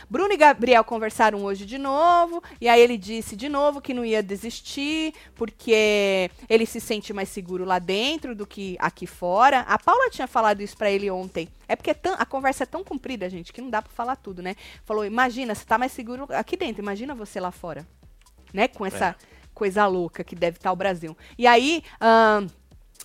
[0.07, 4.05] Bruno e Gabriel conversaram hoje de novo, e aí ele disse de novo que não
[4.05, 9.61] ia desistir, porque ele se sente mais seguro lá dentro do que aqui fora.
[9.61, 11.47] A Paula tinha falado isso pra ele ontem.
[11.67, 14.15] É porque é tão- a conversa é tão comprida, gente, que não dá pra falar
[14.15, 14.55] tudo, né?
[14.83, 17.85] Falou, imagina, você tá mais seguro aqui dentro, imagina você lá fora
[18.53, 18.67] né?
[18.67, 19.15] Com essa
[19.53, 21.15] coisa louca que deve estar o Brasil.
[21.37, 21.83] E aí,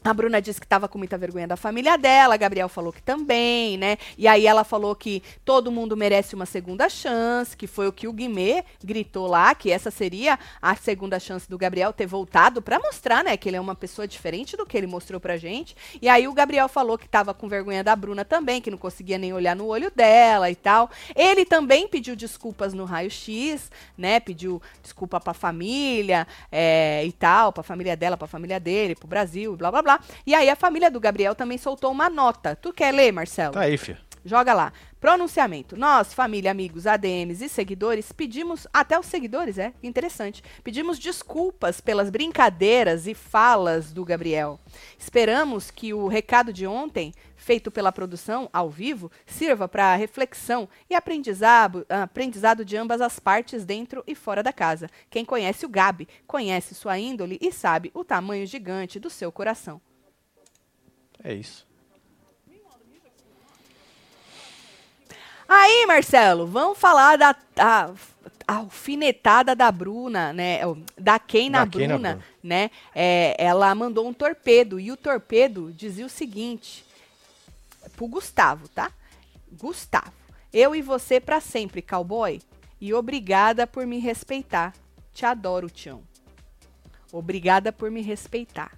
[0.05, 3.01] a Bruna disse que estava com muita vergonha da família dela, a Gabriel falou que
[3.01, 3.97] também, né?
[4.19, 8.07] E aí ela falou que todo mundo merece uma segunda chance, que foi o que
[8.07, 12.79] o Guimê gritou lá, que essa seria a segunda chance do Gabriel ter voltado pra
[12.79, 15.75] mostrar, né, que ele é uma pessoa diferente do que ele mostrou pra gente.
[16.03, 19.17] E aí o Gabriel falou que tava com vergonha da Bruna também, que não conseguia
[19.17, 20.91] nem olhar no olho dela e tal.
[21.17, 24.21] Ele também pediu desculpas no raio-x, né?
[24.21, 29.55] Pediu desculpa pra família é, e tal, pra família dela, pra família dele, pro Brasil,
[29.55, 30.01] e blá blá blá.
[30.27, 32.57] E aí a família do Gabriel também soltou uma nota.
[32.57, 33.55] Tu quer ler, Marcelo?
[33.55, 33.99] Tá aí, filho.
[34.25, 34.73] Joga lá.
[34.99, 35.77] Pronunciamento.
[35.77, 42.09] Nós, família, amigos, ADMs e seguidores, pedimos, até os seguidores, é interessante, pedimos desculpas pelas
[42.09, 44.59] brincadeiras e falas do Gabriel.
[44.99, 47.13] Esperamos que o recado de ontem,
[47.45, 53.67] feito pela produção ao vivo, sirva para reflexão e aprendizado, aprendizado de ambas as partes
[53.67, 54.89] dentro e fora da casa.
[55.11, 59.79] Quem conhece o Gabi, conhece sua índole e sabe o tamanho gigante do seu coração.
[61.23, 61.67] É isso.
[65.47, 67.91] Aí, Marcelo, vamos falar da a,
[68.49, 70.67] a alfinetada da Bruna, né?
[70.67, 72.25] o- Da Kay na Da Kay na Bruna, Bruna.
[72.43, 72.71] né?
[72.95, 76.84] É, ela mandou um torpedo e o torpedo dizia o seguinte
[77.97, 78.91] pro Gustavo, tá?
[79.53, 80.13] Gustavo,
[80.53, 82.41] eu e você pra sempre, cowboy.
[82.81, 84.75] E obrigada por me respeitar.
[85.13, 86.03] Te adoro, Tião.
[87.13, 88.73] Obrigada por me respeitar.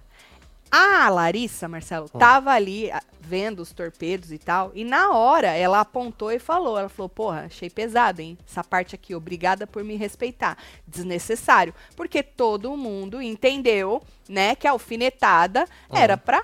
[0.69, 5.79] A Larissa, Marcelo, tava ali ah, vendo os torpedos e tal, e na hora ela
[5.79, 8.37] apontou e falou, ela falou, porra, achei pesado, hein?
[8.45, 10.57] Essa parte aqui, obrigada por me respeitar.
[10.85, 16.43] Desnecessário, porque todo mundo entendeu, né, que a alfinetada era pra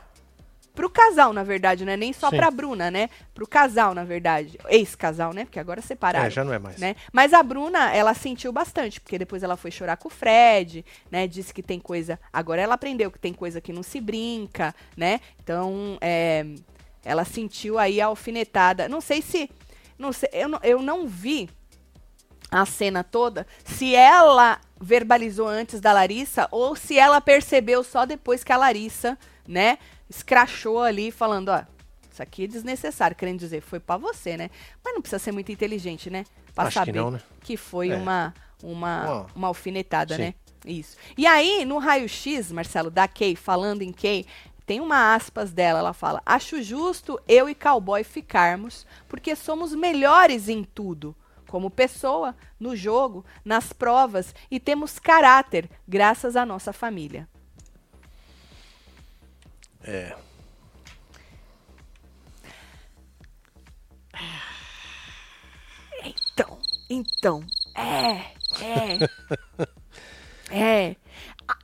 [0.73, 1.95] pro casal, na verdade, né?
[1.95, 2.37] Nem só Sim.
[2.37, 3.09] pra Bruna, né?
[3.33, 4.57] Pro casal, na verdade.
[4.69, 5.45] Ex-casal, né?
[5.45, 6.77] Porque agora separaram É, já não é mais.
[6.77, 6.95] né?
[7.11, 11.27] Mas a Bruna, ela sentiu bastante, porque depois ela foi chorar com o Fred, né?
[11.27, 12.19] Disse que tem coisa.
[12.31, 15.19] Agora ela aprendeu que tem coisa que não se brinca, né?
[15.43, 16.45] Então, é,
[17.05, 18.89] ela sentiu aí a alfinetada.
[18.89, 19.49] Não sei se.
[19.97, 21.49] Não sei, eu, não, eu não vi
[22.49, 28.43] a cena toda, se ela verbalizou antes da Larissa ou se ela percebeu só depois
[28.43, 29.17] que a Larissa,
[29.47, 31.61] né, escrachou ali falando, ó,
[32.11, 34.49] Isso aqui é desnecessário, querendo dizer, foi pra você, né?
[34.83, 36.25] Mas não precisa ser muito inteligente, né?
[36.53, 37.19] Pra Acho que saber não, né?
[37.41, 37.95] que foi É.
[37.95, 40.21] uma, uma, Ó, uma alfinetada, sim.
[40.21, 40.33] né?
[40.65, 40.95] Isso.
[41.17, 44.25] E aí, no raio-x, Marcelo, da Kay, falando em Kay,
[44.65, 50.47] tem uma aspas dela, ela fala: Acho justo eu e cowboy ficarmos, porque somos melhores
[50.47, 51.15] em tudo.
[51.49, 57.27] Como pessoa, no jogo, nas provas e temos caráter, graças à nossa família.
[59.83, 60.15] É.
[66.03, 66.57] Então,
[66.89, 67.43] então,
[67.75, 68.25] é,
[68.61, 68.99] é,
[70.51, 70.95] é.
[71.47, 71.57] A-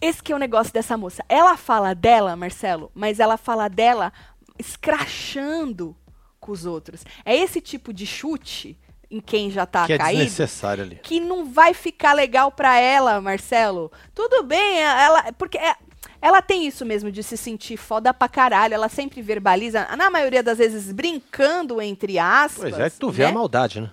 [0.00, 1.24] Esse que é o negócio dessa moça.
[1.28, 4.12] Ela fala dela, Marcelo, mas ela fala dela
[4.58, 5.96] escrachando
[6.38, 7.04] com os outros.
[7.24, 8.78] É esse tipo de chute
[9.10, 10.96] em quem já tá que é caído desnecessário ali.
[11.02, 13.90] que não vai ficar legal pra ela, Marcelo.
[14.14, 15.76] Tudo bem, ela, porque é-
[16.22, 18.74] ela tem isso mesmo de se sentir foda pra caralho.
[18.74, 22.70] Ela sempre verbaliza, na maioria das vezes brincando entre aspas.
[22.70, 23.30] Pois é, tu vê né?
[23.30, 23.90] a maldade, né?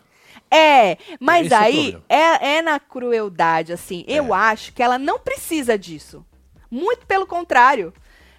[0.50, 4.06] É, mas é aí é, é na crueldade, assim.
[4.08, 4.38] Eu É.
[4.38, 6.26] acho que ela não precisa disso.
[6.72, 7.94] Muito pelo contrário.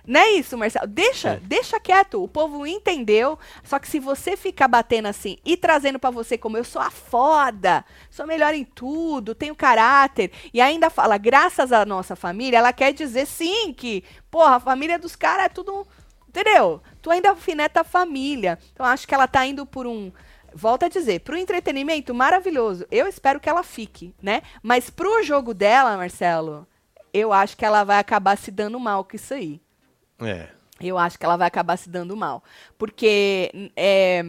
[0.09, 0.86] Não é isso, Marcelo?
[0.86, 1.40] Deixa, Sim.
[1.42, 2.24] deixa quieto.
[2.24, 3.38] O povo entendeu.
[3.62, 6.90] Só que se você ficar batendo assim e trazendo pra você como eu sou a
[6.90, 12.72] foda, sou melhor em tudo, tenho caráter, e ainda fala, graças à nossa família, ela
[12.72, 15.86] quer dizer sim que, porra, a família dos caras é tudo.
[16.26, 16.80] Entendeu?
[17.02, 18.59] Tu ainda alfineta a família.
[18.72, 20.11] Então acho que ela tá indo por um.
[20.54, 22.86] Volto a dizer, pro entretenimento, maravilhoso.
[22.90, 24.40] Eu espero que ela fique, né?
[24.62, 26.66] Mas pro jogo dela, Marcelo,
[27.12, 29.61] eu acho que ela vai acabar se dando mal com isso aí.
[30.20, 30.48] É.
[30.80, 32.42] Eu acho que ela vai acabar se dando mal.
[32.76, 34.22] Porque é,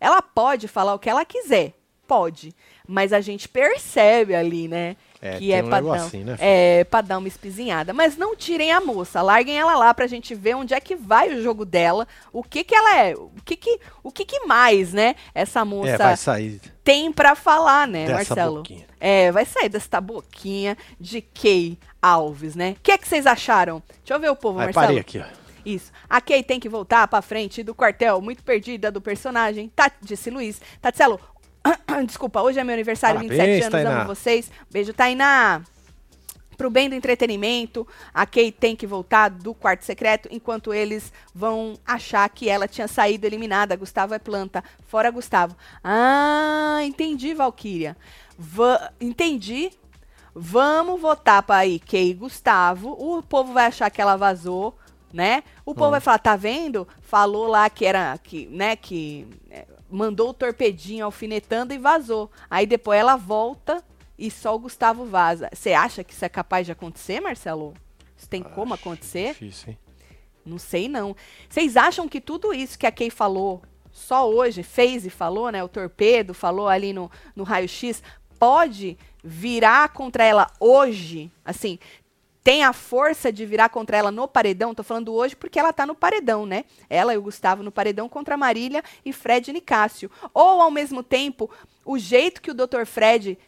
[0.00, 1.74] ela pode falar o que ela quiser.
[2.06, 2.54] Pode.
[2.86, 4.96] Mas a gente percebe ali, né?
[5.20, 7.94] É, que é um pra dar, negocinho, né, é pra dar uma espizinhada.
[7.94, 9.22] Mas não tirem a moça.
[9.22, 12.06] Larguem ela lá pra gente ver onde é que vai o jogo dela.
[12.30, 13.14] O que que ela é.
[13.14, 15.16] O que que, o que, que mais, né?
[15.34, 18.56] Essa moça É, tem pra falar, né, dessa Marcelo?
[18.56, 18.86] boquinha.
[19.00, 22.70] É, vai sair dessa boquinha de Kay Alves, né?
[22.78, 23.82] O que é que vocês acharam?
[23.98, 24.86] Deixa eu ver o povo, Aí Marcelo.
[24.86, 25.24] parei aqui, ó.
[25.64, 25.90] Isso.
[26.10, 29.70] A Kay tem que voltar pra frente do quartel, muito perdida do personagem.
[29.74, 30.60] Tá, disse Luiz.
[30.82, 31.18] Tatselo,
[32.06, 34.00] desculpa, hoje é meu aniversário, Parabéns, 27 anos, Tainá.
[34.02, 34.50] amo vocês.
[34.70, 35.62] Beijo, Tainá.
[36.58, 41.74] Pro bem do entretenimento, a Kay tem que voltar do quarto secreto, enquanto eles vão
[41.84, 43.74] achar que ela tinha saído eliminada.
[43.74, 44.62] Gustavo é planta.
[44.86, 45.56] Fora Gustavo.
[45.82, 47.96] Ah, entendi, Valkyria.
[48.38, 49.72] Va- entendi.
[50.34, 52.90] Vamos votar para Kay e Gustavo.
[52.98, 54.76] O povo vai achar que ela vazou,
[55.12, 55.44] né?
[55.64, 56.88] O povo vai falar, tá vendo?
[57.00, 62.30] Falou lá que era que, né, que é, mandou o torpedinho alfinetando e vazou.
[62.50, 63.82] Aí depois ela volta
[64.18, 65.48] e só o Gustavo vaza.
[65.52, 67.74] Você acha que isso é capaz de acontecer, Marcelo?
[68.16, 69.28] Isso tem como Acho acontecer?
[69.34, 69.78] Difícil, hein?
[70.44, 71.16] Não sei não.
[71.48, 75.62] Vocês acham que tudo isso que a Kay falou só hoje, fez e falou, né?
[75.62, 78.02] O torpedo falou ali no, no raio-x,
[78.38, 81.32] pode virar contra ela hoje?
[81.42, 81.78] Assim,
[82.44, 84.74] tem a força de virar contra ela no paredão?
[84.74, 86.66] Tô falando hoje porque ela tá no paredão, né?
[86.90, 90.10] Ela e o Gustavo no paredão contra Marília e Fred Nicásio.
[90.34, 91.50] Ou, ao mesmo tempo,
[91.86, 92.84] o jeito que o Dr.
[92.84, 93.38] Fred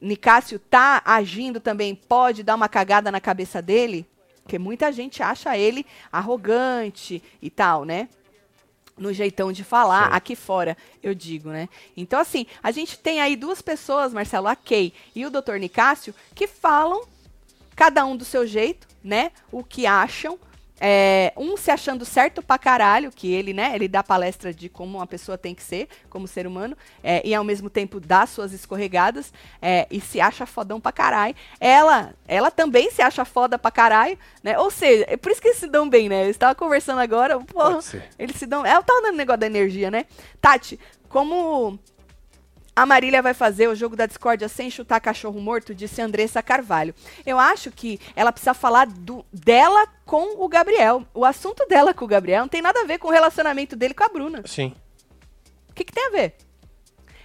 [0.00, 4.04] Nicásio tá agindo também pode dar uma cagada na cabeça dele?
[4.42, 8.08] Porque muita gente acha ele arrogante e tal, né?
[8.96, 11.68] No jeitão de falar, aqui fora, eu digo, né?
[11.96, 15.56] Então, assim, a gente tem aí duas pessoas, Marcelo, a Kay e o Dr.
[15.58, 17.02] Nicásio, que falam,
[17.74, 19.32] cada um do seu jeito, né?
[19.50, 20.38] O que acham.
[20.80, 23.72] É, um se achando certo pra caralho, que ele, né?
[23.74, 27.34] Ele dá palestra de como uma pessoa tem que ser, como ser humano, é, e
[27.34, 31.34] ao mesmo tempo dá suas escorregadas, é, e se acha fodão pra caralho.
[31.60, 34.58] Ela, ela também se acha foda pra caralho, né?
[34.58, 36.24] Ou seja, é por isso que eles se dão bem, né?
[36.24, 37.78] Eu estava conversando agora, porra,
[38.18, 38.66] eles se dão.
[38.66, 40.06] Ela tava dando negócio da energia, né?
[40.40, 41.78] Tati, como
[42.76, 46.94] a Marília vai fazer o jogo da discórdia sem chutar cachorro morto, disse Andressa Carvalho.
[47.24, 51.04] Eu acho que ela precisa falar do- dela com o Gabriel.
[51.14, 53.94] O assunto dela com o Gabriel não tem nada a ver com o relacionamento dele
[53.94, 54.42] com a Bruna.
[54.46, 54.74] Sim.
[55.70, 56.34] O que, que tem a ver?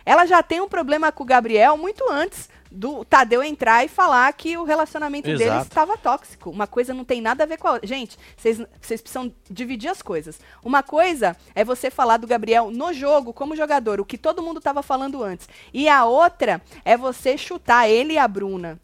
[0.06, 4.32] Ela já tem um problema com o Gabriel muito antes do Tadeu entrar e falar
[4.34, 5.68] que o relacionamento deles Exato.
[5.68, 6.50] estava tóxico.
[6.50, 7.88] Uma coisa não tem nada a ver com a outra.
[7.88, 10.40] Gente, vocês vocês precisam dividir as coisas.
[10.64, 14.60] Uma coisa é você falar do Gabriel no jogo, como jogador, o que todo mundo
[14.60, 15.50] estava falando antes.
[15.74, 18.80] E a outra é você chutar ele e a Bruna.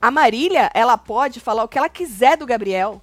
[0.00, 3.00] A Marília, ela pode falar o que ela quiser do Gabriel.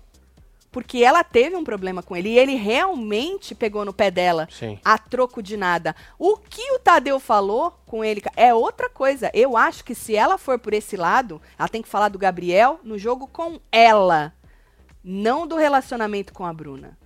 [0.72, 4.80] Porque ela teve um problema com ele e ele realmente pegou no pé dela Sim.
[4.86, 5.94] a troco de nada.
[6.18, 9.30] O que o Tadeu falou com ele é outra coisa.
[9.34, 12.80] Eu acho que se ela for por esse lado, ela tem que falar do Gabriel
[12.84, 14.34] no jogo com ela,
[15.04, 16.98] não do relacionamento com a Bruna.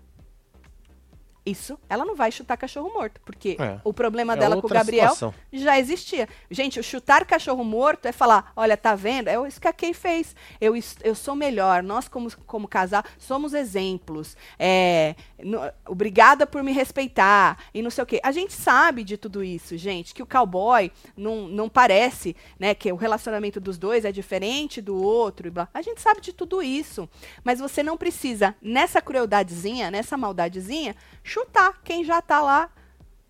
[1.46, 3.80] Isso, ela não vai chutar cachorro morto, porque É.
[3.84, 5.34] o problema É dela com o Gabriel situação.
[5.54, 6.28] já existia.
[6.50, 9.28] Gente, o chutar cachorro morto é falar, olha, tá vendo?
[9.28, 10.36] É isso que a Kay fez.
[10.60, 10.74] Eu,
[11.04, 14.36] eu sou melhor, nós como, como casal somos exemplos.
[14.58, 18.20] É, no- obrigada por me respeitar e não sei o quê.
[18.24, 22.92] A gente sabe de tudo isso, gente, que o cowboy não, não parece, né, que
[22.92, 25.48] o relacionamento dos dois é diferente do outro.
[25.48, 25.52] E.
[25.74, 27.08] A gente sabe de tudo isso.
[27.44, 30.96] Mas você não precisa, nessa crueldadezinha, nessa maldadezinha,
[31.36, 32.70] chutar quem já tá lá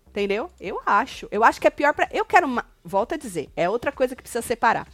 [0.08, 0.50] Entendeu?
[0.58, 1.28] Eu acho.
[1.30, 2.08] Eu acho que é pior pra.
[2.10, 2.46] Eu quero.
[2.46, 2.64] Uma...
[2.82, 4.88] Volto a dizer, é outra coisa que precisa separar.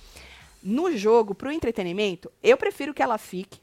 [0.60, 3.60] No jogo, pro entretenimento, eu prefiro que ela fique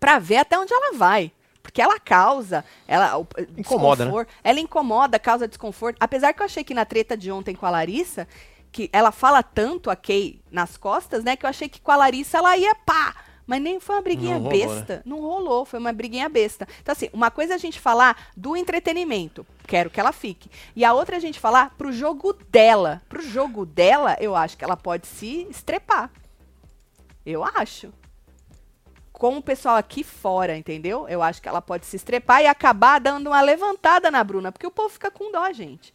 [0.00, 1.30] pra ver até onde ela vai.
[1.62, 2.64] Porque ela causa.
[2.86, 3.26] Ela, o-
[3.58, 4.26] Incomoda, né?
[4.42, 5.98] Ela incomoda, causa desconforto.
[6.00, 8.26] Apesar que eu achei que na treta de ontem com a Larissa,
[8.72, 11.36] que ela fala tanto a Kay nas costas, né?
[11.36, 13.14] Que eu achei que com a Larissa ela ia pá.
[13.48, 14.66] Mas nem foi uma briguinha Não rolou, né?
[14.66, 15.02] besta.
[15.06, 16.68] Não rolou, foi uma briguinha besta.
[16.82, 20.50] Então, assim, uma coisa é a gente falar do entretenimento, quero que ela fique.
[20.76, 23.00] E a outra é a gente falar pro jogo dela.
[23.08, 26.10] Pro jogo dela, eu acho que ela pode se estrepar.
[27.24, 27.90] Eu acho.
[29.12, 31.08] Com o pessoal aqui fora, entendeu?
[31.08, 34.66] Eu acho que ela pode se estrepar e acabar dando uma levantada na Bruna, porque
[34.66, 35.94] o povo fica com dó, gente.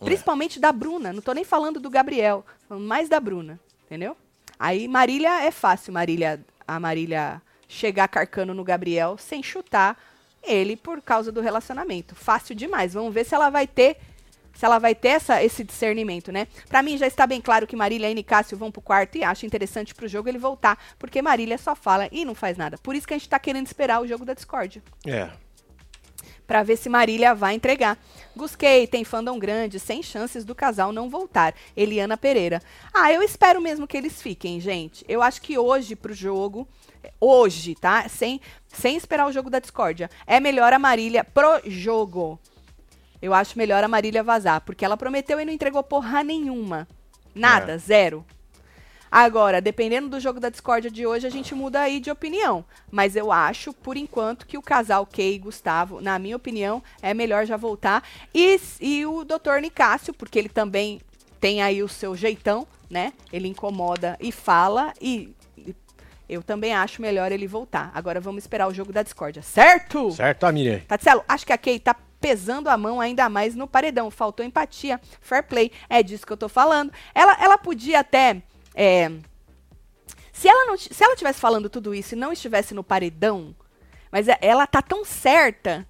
[0.00, 1.12] Principalmente da Bruna.
[1.12, 4.16] Não tô nem falando do Gabriel, falando mais da Bruna, entendeu?
[4.58, 9.96] Aí Marília é fácil, Marília, a Marília chegar carcando no Gabriel sem chutar
[10.42, 12.14] ele por causa do relacionamento.
[12.14, 12.94] Fácil demais.
[12.94, 13.98] Vamos ver se ela vai ter
[14.56, 16.48] se ela vai ter essa, esse discernimento, né?
[16.66, 19.44] Pra mim já está bem claro que Marília e Nicásio vão pro quarto e acho
[19.44, 22.78] interessante pro jogo ele voltar, porque Marília só fala e não faz nada.
[22.78, 25.28] Por isso que a gente tá querendo esperar o jogo da Discord É.
[26.46, 27.98] Pra ver se Marília vai entregar.
[28.36, 31.54] Gusquei, tem fandom grande, sem chances do casal não voltar.
[31.74, 32.60] Eliana Pereira.
[32.92, 35.04] Ah, eu espero mesmo que eles fiquem, gente.
[35.08, 36.68] Eu acho que hoje pro jogo,
[37.18, 38.06] hoje, tá?
[38.08, 42.38] Sem, sem esperar o jogo da discórdia, é melhor a Marília pro jogo.
[43.22, 46.86] Eu acho melhor a Marília vazar, porque ela prometeu e não entregou porra nenhuma.
[47.34, 47.78] Nada, É.
[47.78, 48.24] zero.
[49.16, 52.62] Agora, dependendo do jogo da discórdia de hoje, a gente muda aí de opinião.
[52.90, 57.14] Mas eu acho, por enquanto, que o casal Kay e Gustavo, na minha opinião, é
[57.14, 58.06] melhor já voltar.
[58.34, 61.00] E, e o doutor Nicásio, porque ele também
[61.40, 63.14] tem aí o seu jeitão, né?
[63.32, 64.92] Ele incomoda e fala.
[65.00, 65.34] E,
[66.28, 67.90] eu também acho melhor ele voltar.
[67.94, 70.10] Agora vamos esperar o jogo da discórdia, certo?
[70.10, 70.80] Certo, Amiri?
[70.80, 74.10] Tatselo, acho que a Kay tá pesando a mão ainda mais no paredão.
[74.10, 75.72] Faltou empatia, fair play.
[75.88, 76.92] É disso que eu tô falando.
[77.14, 78.42] Ela, ela podia até.
[78.76, 79.10] É,
[80.32, 83.54] se ela não, se ela tivesse falando tudo isso e não estivesse no paredão,
[84.12, 85.86] mas é- ela tá tão certa.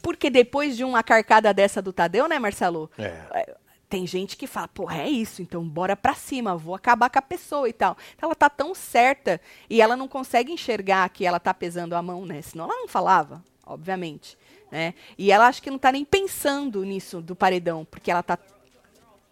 [0.00, 2.88] Porque depois de uma carcada dessa do Tadeu, né, Marcelo?
[2.96, 3.56] É.
[3.90, 7.22] Tem gente que fala, porra, é isso, então bora pra cima, vou acabar com a
[7.22, 7.96] pessoa e tal.
[8.14, 12.02] Então ela tá tão certa e ela não consegue enxergar que ela tá pesando a
[12.02, 12.42] mão, né?
[12.42, 14.38] Senão ela não falava, obviamente,
[14.70, 14.94] né?
[15.16, 18.38] E ela acho que não tá nem pensando nisso do paredão, porque ela tá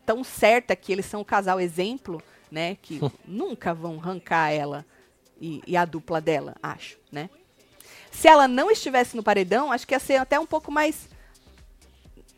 [0.07, 2.77] tão certa que eles são o casal exemplo, né?
[2.81, 4.85] Que nunca vão arrancar ela
[5.41, 7.29] e, e a dupla dela, acho, né?
[8.11, 11.09] Se ela não estivesse no paredão, acho que ia ser até um pouco mais.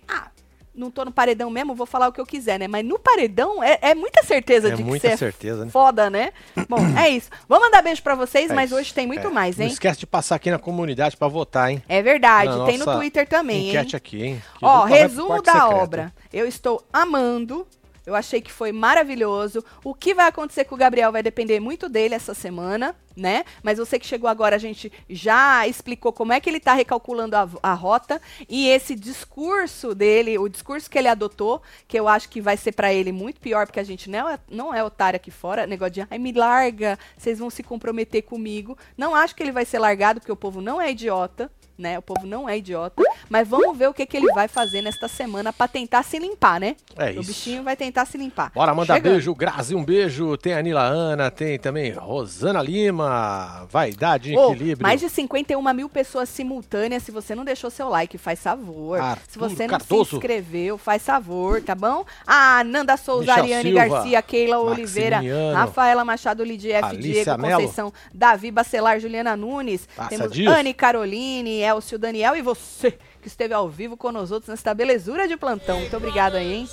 [0.09, 0.29] Ah,
[0.75, 2.67] não tô no paredão mesmo, vou falar o que eu quiser, né?
[2.67, 5.71] Mas no paredão é, é muita certeza É de que muita você certeza, é né?
[5.71, 6.33] foda, né?
[6.69, 7.31] Bom, é isso.
[7.49, 8.79] Vou mandar beijo pra vocês, É mas isso.
[8.81, 9.31] hoje tem muito É.
[9.31, 9.73] mais, Não hein?
[9.73, 11.83] esquece de passar aqui na comunidade pra votar, hein?
[11.89, 13.69] É verdade, Na tem no Twitter também, hein?
[13.69, 14.43] Enquete aqui, hein?
[14.59, 16.03] Que Ó, resumo da obra.
[16.05, 16.13] hein?
[16.33, 17.67] Eu estou amando.
[18.09, 19.63] Eu achei que foi maravilhoso.
[19.85, 23.45] O que vai acontecer com o Gabriel vai depender muito dele essa semana, né?
[23.63, 27.37] Mas você que chegou agora, a gente já explicou como é que ele tá recalculando
[27.37, 28.19] a, a rota.
[28.49, 32.73] E esse discurso dele, o discurso que ele adotou, que eu acho que vai ser
[32.73, 35.67] pra ele muito pior, porque a gente não é, não é otário aqui fora.
[35.67, 38.79] Negócio de, ai, me larga, vocês vão se comprometer comigo.
[38.97, 41.99] Não acho que ele vai ser largado, porque o povo não é idiota né?
[41.99, 43.03] O povo não é idiota.
[43.29, 46.59] Mas vamos ver o que, que ele vai fazer nesta semana pra tentar se limpar,
[46.61, 46.77] né?
[46.97, 47.25] É O isso.
[47.25, 48.51] bichinho vai tentar se limpar.
[48.55, 49.13] Bora mandar Chegando.
[49.13, 50.37] beijo, Grazi, um beijo.
[50.37, 54.83] Tem a Nila Ana, tem também Rosana Lima, Vaidade Ô, Equilíbrio.
[54.83, 57.03] mais de 51 mil pessoas simultâneas.
[57.03, 58.99] Se você não deixou seu like, faz favor.
[59.01, 62.05] Arthur se você não se inscreveu, faz favor, tá bom?
[62.27, 65.21] Ah, Nanda Souza, Michel Ariane Silva, Garcia, Keila Oliveira,
[65.55, 66.85] Rafaela Machado, Lidia F.
[66.89, 67.55] Alicia Diego, Mello.
[67.61, 69.87] Conceição, Davi Bacelar, Juliana Nunes.
[69.97, 70.51] Passa Temos disso.
[70.51, 75.29] Anne Caroline, Elcio Daniel e você que esteve ao vivo com nós outros nesta belezura
[75.29, 75.81] de plantão.
[75.81, 76.69] Muito obrigado aí, hein?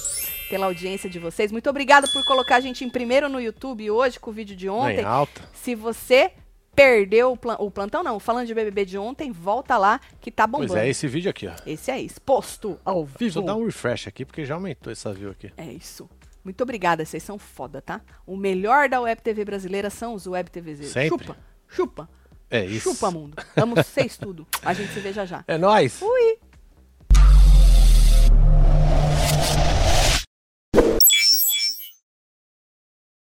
[0.49, 1.51] Pela audiência de vocês.
[1.51, 4.65] Muito obrigado por colocar a gente em primeiro no YouTube hoje com o vídeo de
[4.67, 5.03] Bem ontem.
[5.03, 5.41] alta.
[5.53, 6.31] Se você
[6.75, 10.45] perdeu o, plan- o plantão, não, falando de BBB de ontem, volta lá que tá
[10.45, 10.73] bombando.
[10.73, 11.53] Pois é, esse vídeo aqui, ó.
[11.65, 13.39] Esse é exposto ao Deixa vivo.
[13.39, 15.51] eu dar um refresh aqui, porque já aumentou essa view aqui.
[15.57, 16.09] É isso.
[16.43, 18.01] Muito obrigada, vocês são foda, tá?
[18.27, 20.89] O melhor da Web TV brasileira são os Web TVZ.
[20.91, 21.25] Sempre.
[21.25, 22.09] Chupa, chupa.
[22.49, 22.91] É isso.
[22.93, 23.35] Chupa mundo.
[23.55, 24.47] Amo vocês tudo.
[24.61, 25.43] A gente se vê já já.
[25.47, 25.97] É nóis.
[25.97, 26.37] Fui.